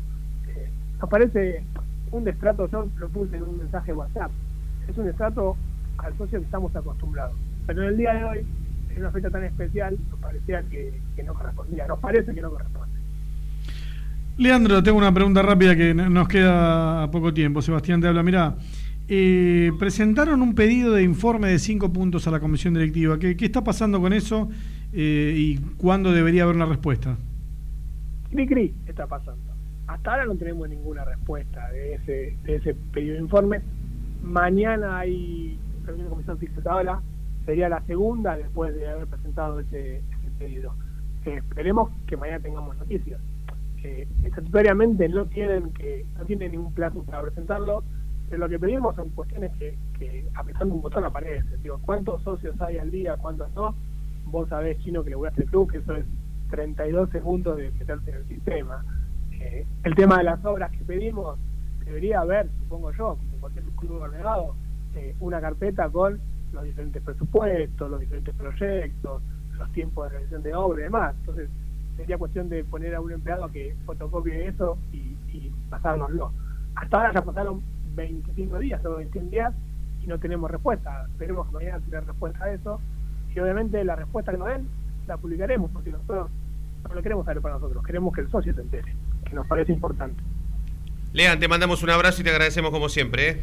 Eh, 0.49 0.69
nos 1.01 1.11
parece 1.11 1.65
un 2.11 2.25
destrato, 2.25 2.69
yo 2.71 2.89
lo 2.99 3.09
puse 3.09 3.37
en 3.37 3.43
un 3.43 3.59
mensaje 3.59 3.93
WhatsApp, 3.93 4.31
es 4.89 4.97
un 4.97 5.07
destrato 5.07 5.57
al 5.99 6.17
socio 6.17 6.39
que 6.39 6.45
estamos 6.45 6.75
acostumbrados. 6.77 7.35
Pero 7.67 7.83
en 7.83 7.89
el 7.89 7.97
día 7.97 8.15
de 8.15 8.25
hoy, 8.25 8.47
en 8.91 8.99
una 8.99 9.11
fecha 9.11 9.31
tan 9.31 9.45
especial, 9.45 9.97
nos 10.11 10.21
parecía 10.21 10.63
que, 10.63 10.93
que 11.17 11.23
no 11.23 11.35
correspondía, 11.35 11.87
nos 11.87 11.99
parece 11.99 12.35
que 12.35 12.41
no 12.41 12.51
corresponde. 12.51 12.93
Leandro, 14.39 14.83
tengo 14.83 14.99
una 14.99 15.13
pregunta 15.13 15.43
rápida 15.43 15.77
que 15.77 15.93
nos 15.95 16.27
queda 16.27 17.11
poco 17.11 17.35
tiempo. 17.35 17.61
Sebastián 17.61 18.01
te 18.01 18.09
habla. 18.09 18.23
Mirá, 18.23 18.57
eh, 19.09 19.73
presentaron 19.79 20.41
un 20.41 20.55
pedido 20.55 20.95
de 20.95 21.03
informe 21.03 21.49
de 21.49 21.59
cinco 21.59 21.93
puntos 21.93 22.27
a 22.27 22.31
la 22.31 22.41
comisión 22.41 22.73
directiva. 22.75 23.19
¿Qué, 23.19 23.37
qué 23.37 23.45
está 23.45 23.63
pasando 23.63 24.01
con 24.01 24.13
eso 24.15 24.49
eh, 24.93 25.35
y 25.37 25.59
cuándo 25.77 26.13
debería 26.13 26.45
haber 26.45 26.57
una 26.57 26.67
respuesta? 26.67 27.19
Cri 28.33 28.47
cri 28.47 28.75
está 28.87 29.07
pasando. 29.07 29.53
Hasta 29.87 30.11
ahora 30.11 30.25
no 30.25 30.37
tenemos 30.37 30.67
ninguna 30.67 31.05
respuesta 31.05 31.71
de 31.71 31.95
ese, 31.95 32.37
de 32.45 32.57
ese 32.57 32.75
pedido 32.75 33.17
de 33.17 33.21
informe. 33.21 33.61
Mañana 34.23 35.01
hay 35.01 35.59
reunión 35.85 36.07
de 36.07 36.11
comisión 36.11 37.03
sería 37.45 37.69
la 37.69 37.83
segunda 37.83 38.37
después 38.39 38.75
de 38.75 38.89
haber 38.89 39.07
presentado 39.07 39.61
ese, 39.61 39.97
ese 39.99 40.31
pedido. 40.39 40.73
Esperemos 41.27 41.91
que 42.07 42.17
mañana 42.17 42.41
tengamos 42.41 42.75
noticias. 42.79 43.21
Eh, 43.85 44.09
estatutariamente 44.25 45.11
no 45.11 45.27
tienen 45.27 45.71
que 45.75 46.07
no 46.17 46.25
tienen 46.25 46.53
ningún 46.53 46.73
plazo 46.73 47.03
para 47.03 47.21
presentarlo, 47.21 47.85
pero 48.31 48.47
lo 48.47 48.49
que 48.49 48.59
pedimos 48.59 48.97
son 48.97 49.11
cuestiones 49.11 49.53
que, 49.59 49.77
que 49.99 50.25
apretando 50.35 50.75
un 50.75 50.81
botón 50.81 51.05
aparecen. 51.05 51.63
Digo, 51.63 51.79
¿cuántos 51.85 52.23
socios 52.23 52.59
hay 52.63 52.79
al 52.79 52.91
día? 52.91 53.19
¿Cuántos 53.19 53.53
no? 53.55 53.75
Vos 54.25 54.49
sabés, 54.49 54.79
Chino, 54.79 55.05
que 55.05 55.11
le 55.11 55.17
el 55.17 55.45
club, 55.51 55.71
que 55.71 55.79
eso 55.79 55.97
es 55.97 56.07
32 56.53 57.09
segundos 57.09 57.57
de 57.57 57.71
meterse 57.73 58.11
en 58.11 58.17
el 58.17 58.29
sistema. 58.29 58.85
Eh, 59.33 59.67
el 59.85 59.95
tema 59.95 60.19
de 60.19 60.25
las 60.25 60.45
obras 60.45 60.71
que 60.71 60.85
pedimos, 60.85 61.39
debería 61.85 62.21
haber, 62.21 62.49
supongo 62.61 62.93
yo, 62.93 63.17
como 63.17 63.39
cualquier 63.41 63.65
club 63.77 64.03
ordenado, 64.03 64.55
eh, 64.95 65.17
una 65.21 65.41
carpeta 65.41 65.89
con 65.89 66.21
los 66.53 66.63
diferentes 66.65 67.03
presupuestos, 67.03 67.91
los 67.91 68.01
diferentes 68.01 68.35
proyectos, 68.35 69.23
los 69.59 69.73
tiempos 69.73 70.05
de 70.05 70.11
realización 70.11 70.43
de 70.43 70.55
obra 70.55 70.81
y 70.81 70.85
demás. 70.85 71.15
Entonces, 71.21 71.49
sería 71.97 72.19
cuestión 72.19 72.51
de 72.51 72.65
poner 72.65 72.95
a 72.95 73.01
un 73.01 73.13
empleado 73.13 73.51
que 73.51 73.75
fotocopie 73.87 74.49
eso 74.49 74.77
y, 74.93 75.17
y 75.33 75.51
pasárnoslo. 75.71 76.33
Hasta 76.75 76.99
ahora 76.99 77.15
ya 77.15 77.23
pasaron 77.23 77.63
25 77.95 78.59
días 78.59 78.85
o 78.85 78.97
21 78.97 79.31
días 79.31 79.55
y 80.03 80.07
no 80.07 80.19
tenemos 80.19 80.51
respuesta. 80.51 81.07
Esperemos 81.13 81.47
que 81.47 81.55
mañana 81.55 81.81
tener 81.81 82.07
respuesta 82.07 82.45
a 82.45 82.53
eso. 82.53 82.79
Y 83.35 83.41
obviamente 83.41 83.83
la 83.85 83.97
respuesta 83.97 84.33
que 84.33 84.39
nos 84.39 84.49
den 84.49 84.69
la 85.07 85.17
publicaremos 85.17 85.71
porque 85.71 85.91
nosotros 85.91 86.29
no 86.93 86.97
lo 86.97 87.03
queremos 87.03 87.25
saber 87.25 87.41
para 87.41 87.55
nosotros, 87.55 87.83
queremos 87.85 88.15
que 88.15 88.21
el 88.21 88.31
socio 88.31 88.55
se 88.55 88.61
entere, 88.61 88.95
que 89.25 89.35
nos 89.35 89.47
parece 89.47 89.73
importante. 89.73 90.23
Lean, 91.13 91.41
te 91.41 91.49
mandamos 91.49 91.83
un 91.83 91.91
abrazo 91.91 92.21
y 92.21 92.25
te 92.25 92.31
agradecemos 92.31 92.71
como 92.71 92.89
siempre. 92.89 93.29
¿eh? 93.31 93.41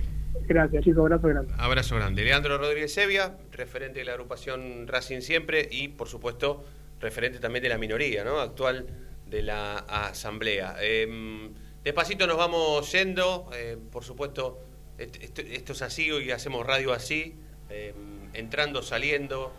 Gracias, 0.47 0.83
chicos, 0.83 0.99
abrazo 0.99 1.27
grande. 1.27 1.53
Abrazo 1.57 1.95
grande. 1.95 2.23
Leandro 2.23 2.57
Rodríguez 2.57 2.93
Sevia, 2.93 3.35
referente 3.51 3.99
de 3.99 4.05
la 4.05 4.13
agrupación 4.13 4.87
Racing 4.87 5.21
Siempre 5.21 5.67
y, 5.71 5.89
por 5.89 6.07
supuesto, 6.07 6.63
referente 6.99 7.39
también 7.39 7.63
de 7.63 7.69
la 7.69 7.77
minoría 7.77 8.23
¿no? 8.23 8.39
actual 8.39 8.85
de 9.27 9.41
la 9.41 9.77
Asamblea. 9.77 10.75
Eh, 10.79 11.49
despacito 11.83 12.27
nos 12.27 12.37
vamos 12.37 12.91
yendo, 12.91 13.49
eh, 13.53 13.77
por 13.91 14.03
supuesto, 14.03 14.59
esto, 14.97 15.41
esto, 15.41 15.73
es 15.73 15.81
así 15.81 16.09
y 16.11 16.31
hacemos 16.31 16.65
radio 16.65 16.93
así, 16.93 17.35
eh, 17.69 17.93
entrando, 18.33 18.81
saliendo. 18.83 19.51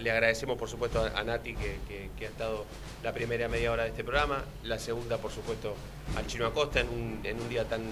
Le 0.00 0.10
agradecemos, 0.10 0.58
por 0.58 0.68
supuesto, 0.68 1.04
a, 1.14 1.22
Nati, 1.22 1.54
que, 1.54 1.78
que, 1.86 2.10
que, 2.18 2.26
ha 2.26 2.28
estado 2.28 2.64
la 3.02 3.12
primera 3.12 3.48
media 3.48 3.70
hora 3.70 3.84
de 3.84 3.90
este 3.90 4.02
programa, 4.02 4.44
la 4.64 4.78
segunda, 4.78 5.18
por 5.18 5.30
supuesto, 5.30 5.76
al 6.16 6.26
Chino 6.26 6.46
Acosta 6.46 6.80
en 6.80 6.88
un, 6.88 7.20
en 7.22 7.40
un 7.40 7.48
día 7.48 7.64
tan, 7.64 7.82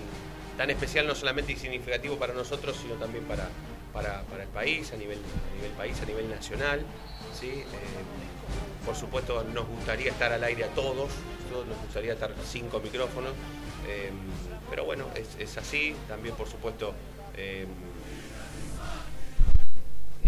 tan 0.56 0.68
especial, 0.70 1.06
no 1.06 1.14
solamente 1.14 1.52
y 1.52 1.56
significativo 1.56 2.16
para 2.16 2.34
nosotros, 2.34 2.76
sino 2.80 2.94
también 2.94 3.24
para, 3.24 3.48
para, 3.92 4.22
para 4.22 4.42
el 4.42 4.48
país, 4.48 4.92
a 4.92 4.96
nivel, 4.96 5.18
a 5.18 5.56
nivel 5.56 5.70
país, 5.72 6.00
a 6.02 6.06
nivel 6.06 6.28
nacional. 6.28 6.84
¿sí? 7.38 7.50
Eh, 7.50 7.64
por 8.84 8.96
supuesto, 8.96 9.44
nos 9.44 9.66
gustaría 9.68 10.10
estar 10.10 10.32
al 10.32 10.42
aire 10.42 10.64
a 10.64 10.68
todos, 10.68 11.10
todos 11.50 11.66
nos 11.66 11.78
gustaría 11.82 12.14
estar 12.14 12.34
cinco 12.44 12.80
micrófonos, 12.80 13.32
eh, 13.86 14.10
pero 14.70 14.84
bueno, 14.84 15.06
es, 15.14 15.36
es, 15.38 15.56
así. 15.56 15.94
También, 16.08 16.34
por 16.34 16.48
supuesto, 16.48 16.94
eh, 17.36 17.66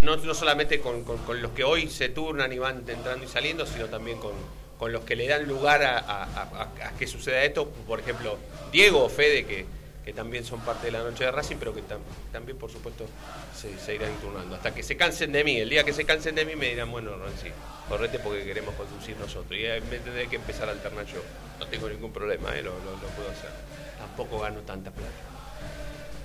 no, 0.04 0.16
no, 0.16 0.34
solamente 0.34 0.80
con, 0.80 1.02
con, 1.02 1.42
los 1.42 1.52
que 1.52 1.64
hoy 1.64 1.88
se 1.88 2.08
turnan 2.08 2.52
y 2.52 2.58
van 2.58 2.84
entrando 2.86 3.24
y 3.24 3.28
saliendo, 3.28 3.66
sino 3.66 3.86
también 3.86 4.18
con, 4.18 4.32
con 4.78 4.92
los 4.92 5.02
que 5.04 5.16
le 5.16 5.26
dan 5.26 5.46
lugar 5.48 5.82
a, 5.82 6.92
que 6.98 7.06
suceda 7.06 7.42
esto. 7.42 7.68
Por 7.68 8.00
ejemplo, 8.00 8.38
Diego 8.70 9.04
o 9.04 9.08
Fede, 9.08 9.44
que, 9.46 9.66
que 10.04 10.12
también 10.12 10.44
son 10.44 10.60
parte 10.60 10.86
de 10.86 10.92
la 10.92 11.02
noche 11.02 11.24
de 11.24 11.30
Racing, 11.30 11.56
pero 11.56 11.74
que 11.74 11.82
tam, 11.82 12.00
también, 12.30 12.58
por 12.58 12.70
supuesto, 12.70 13.06
se, 13.54 13.94
irán 13.94 14.12
turnando. 14.20 14.56
Hasta 14.56 14.74
que 14.74 14.82
se 14.82 14.96
cansen 14.96 15.32
de 15.32 15.42
mí. 15.42 15.56
El 15.56 15.70
día 15.70 15.84
que 15.84 15.92
se 15.92 16.04
cansen 16.04 16.34
de 16.34 16.44
mí 16.44 16.54
me 16.54 16.68
dirán, 16.68 16.90
bueno, 16.90 17.16
Ronci, 17.16 17.48
correte 17.88 18.18
porque 18.18 18.44
queremos 18.44 18.74
conducir 18.74 19.16
nosotros. 19.16 19.58
Y 19.58 19.62
me 19.90 19.98
tendré 19.98 20.28
que 20.28 20.36
empezar 20.36 20.68
a 20.68 20.72
alternar 20.72 21.06
yo. 21.06 21.22
No 21.58 21.66
tengo 21.66 21.88
ningún 21.88 22.12
problema, 22.12 22.56
¿eh? 22.56 22.62
lo, 22.62 22.72
puedo 22.72 23.30
hacer. 23.30 23.50
Tampoco 23.98 24.40
gano 24.40 24.60
tanta 24.60 24.90
plata. 24.90 25.10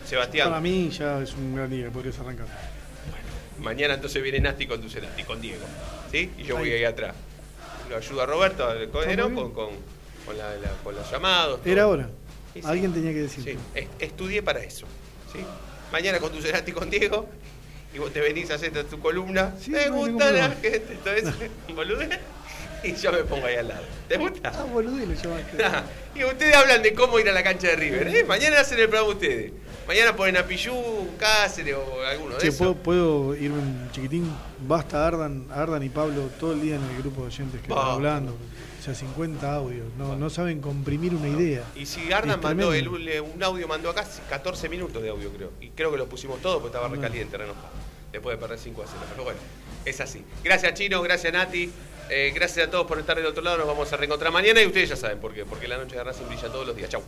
Sebastián. 0.05 0.49
Para 0.49 0.59
mí 0.59 0.89
ya 0.89 1.21
es 1.21 1.34
un 1.34 1.55
gran 1.55 1.69
día, 1.69 1.89
podrías 1.91 2.19
arrancar. 2.19 2.47
Mañana 3.62 3.95
entonces 3.95 4.22
viene 4.22 4.39
Nasti 4.39 4.68
con 4.68 4.82
tu 4.82 4.88
Nasti, 4.88 5.24
con 5.24 5.41
Diego. 5.41 5.66
¿Sí? 6.12 6.32
Y 6.38 6.43
yo 6.43 6.57
ahí. 6.57 6.64
voy 6.64 6.72
ahí 6.74 6.84
atrás. 6.84 7.16
Lo 7.89 7.97
ayuda 7.97 8.24
a 8.24 8.26
Roberto, 8.26 8.68
con, 8.91 9.51
con, 9.53 9.72
con, 10.26 10.38
la, 10.38 10.55
la, 10.55 10.70
con 10.84 10.95
los 10.95 11.10
llamados. 11.10 11.60
Era 11.66 11.88
hora. 11.88 12.10
Sí, 12.53 12.62
Alguien 12.64 12.93
tenía 12.93 13.12
que 13.12 13.22
decir. 13.22 13.43
Sí, 13.43 13.84
estudié 13.99 14.41
para 14.43 14.60
eso. 14.60 14.86
¿sí? 15.32 15.39
Mañana 15.91 16.20
con 16.20 16.32
tu 16.32 16.74
con 16.74 16.89
Diego 16.89 17.28
y 17.93 17.99
vos 17.99 18.14
te 18.14 18.22
venís 18.22 18.51
a 18.51 18.55
hacer 18.55 18.72
tu 18.86 18.99
columna. 18.99 19.55
Me 19.68 19.88
no 19.88 19.95
gusta 19.95 20.32
la 20.32 20.49
gente. 20.49 20.84
Entonces, 20.91 21.34
boludez. 21.76 22.20
Y 22.84 22.95
yo 22.95 23.12
me 23.12 23.24
pongo 23.24 23.45
ahí 23.45 23.55
al 23.55 23.68
lado. 23.68 23.84
¿Te 24.07 24.18
gusta? 24.18 24.51
Ah, 24.55 24.64
boludez 24.64 25.07
lo 25.07 25.14
llamaste. 25.14 25.57
Nah. 25.64 25.82
Y 26.16 26.24
ustedes 26.24 26.55
hablan 26.55 26.82
de 26.82 26.93
cómo 26.93 27.20
ir 27.20 27.28
a 27.30 27.34
la 27.34 27.43
cancha 27.43 27.68
de 27.68 27.76
River. 27.76 28.07
¿eh? 28.07 28.24
Mañana 28.24 28.60
hacen 28.60 28.80
el 28.80 28.88
programa 28.88 29.14
ustedes. 29.14 29.51
Mañana 29.89 30.15
ponen 30.15 30.37
a 30.37 30.45
Pillú, 30.45 31.17
Cáceres 31.17 31.73
o 31.73 32.03
alguno 32.03 32.37
de 32.37 32.47
esos. 32.47 32.59
¿puedo, 32.59 32.75
¿puedo, 32.75 33.35
irme 33.35 33.57
un 33.57 33.89
chiquitín? 33.91 34.31
Basta 34.67 35.07
Ardan, 35.07 35.47
Ardan 35.51 35.81
y 35.81 35.89
Pablo 35.89 36.29
todo 36.39 36.53
el 36.53 36.61
día 36.61 36.75
en 36.75 36.83
el 36.83 36.97
grupo 36.99 37.21
de 37.21 37.27
oyentes 37.29 37.59
que 37.59 37.71
están 37.71 37.87
hablando. 37.87 38.33
O 38.33 38.83
sea, 38.83 38.93
50 38.93 39.51
audios. 39.51 39.87
No, 39.97 40.15
no 40.15 40.29
saben 40.29 40.61
comprimir 40.61 41.15
una 41.15 41.27
idea. 41.27 41.63
Y 41.75 41.87
si 41.87 42.13
Ardan 42.13 42.39
mandó 42.39 42.71
el, 42.71 42.87
un 42.87 43.41
audio, 43.41 43.67
mandó 43.67 43.89
acá 43.89 44.05
14 44.29 44.69
minutos 44.69 45.01
de 45.01 45.09
audio, 45.09 45.31
creo. 45.31 45.53
Y 45.59 45.69
creo 45.69 45.91
que 45.91 45.97
lo 45.97 46.07
pusimos 46.07 46.39
todo 46.39 46.61
porque 46.61 46.77
estaba 46.77 46.87
recaliente, 46.87 47.35
renojado. 47.35 47.69
Después 48.11 48.37
de 48.37 48.41
perder 48.41 48.59
5 48.59 48.83
a 48.83 48.85
0. 48.85 48.99
Pero 49.09 49.23
bueno, 49.23 49.39
es 49.85 49.99
así. 49.99 50.23
Gracias, 50.43 50.71
Chino. 50.75 51.01
Gracias, 51.01 51.33
Nati. 51.33 51.67
Eh, 52.11 52.31
gracias 52.35 52.67
a 52.67 52.69
todos 52.69 52.85
por 52.85 52.99
estar 52.99 53.17
del 53.17 53.25
otro 53.25 53.41
lado. 53.41 53.57
Nos 53.57 53.65
vamos 53.65 53.91
a 53.91 53.97
reencontrar 53.97 54.31
mañana 54.31 54.61
y 54.61 54.67
ustedes 54.67 54.89
ya 54.89 54.95
saben 54.95 55.17
por 55.17 55.33
qué. 55.33 55.45
Porque 55.45 55.67
la 55.67 55.77
noche 55.77 55.95
de 55.95 56.03
Racing 56.03 56.27
brilla 56.27 56.47
todos 56.49 56.67
los 56.67 56.75
días. 56.75 56.91
Chau. 56.91 57.01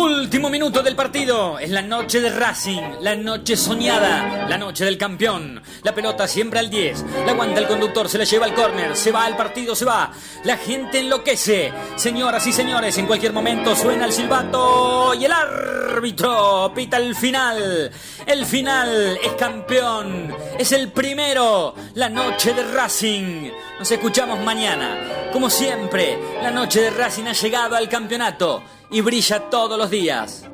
Último 0.00 0.48
minuto 0.48 0.82
del 0.82 0.96
partido. 0.96 1.58
Es 1.58 1.68
la 1.68 1.82
noche 1.82 2.22
de 2.22 2.30
Racing, 2.30 3.02
la 3.02 3.14
noche 3.14 3.54
soñada, 3.54 4.48
la 4.48 4.56
noche 4.56 4.86
del 4.86 4.96
campeón. 4.96 5.62
La 5.82 5.94
pelota 5.94 6.26
siempre 6.26 6.58
al 6.58 6.70
10. 6.70 7.04
La 7.26 7.32
aguanta 7.32 7.60
el 7.60 7.66
conductor, 7.66 8.08
se 8.08 8.16
la 8.16 8.24
lleva 8.24 8.46
al 8.46 8.54
córner. 8.54 8.96
Se 8.96 9.12
va 9.12 9.26
al 9.26 9.36
partido, 9.36 9.76
se 9.76 9.84
va. 9.84 10.10
La 10.44 10.56
gente 10.56 11.00
enloquece. 11.00 11.70
Señoras 11.96 12.46
y 12.46 12.52
señores, 12.54 12.96
en 12.96 13.06
cualquier 13.06 13.34
momento 13.34 13.76
suena 13.76 14.06
el 14.06 14.12
silbato 14.14 15.12
y 15.12 15.26
el 15.26 15.32
árbitro 15.32 16.72
pita 16.74 16.96
el 16.96 17.14
final. 17.14 17.90
El 18.24 18.46
final 18.46 19.18
es 19.22 19.32
campeón. 19.34 20.34
Es 20.58 20.72
el 20.72 20.92
primero. 20.92 21.74
La 21.96 22.08
noche 22.08 22.54
de 22.54 22.72
Racing. 22.72 23.50
Nos 23.78 23.90
escuchamos 23.90 24.40
mañana. 24.40 25.28
Como 25.30 25.50
siempre, 25.50 26.18
la 26.42 26.50
noche 26.50 26.80
de 26.80 26.90
Racing 26.90 27.24
ha 27.24 27.34
llegado 27.34 27.76
al 27.76 27.90
campeonato 27.90 28.62
y 28.90 29.00
brilla 29.00 29.50
todos 29.50 29.78
los 29.78 29.90
días. 29.90 30.49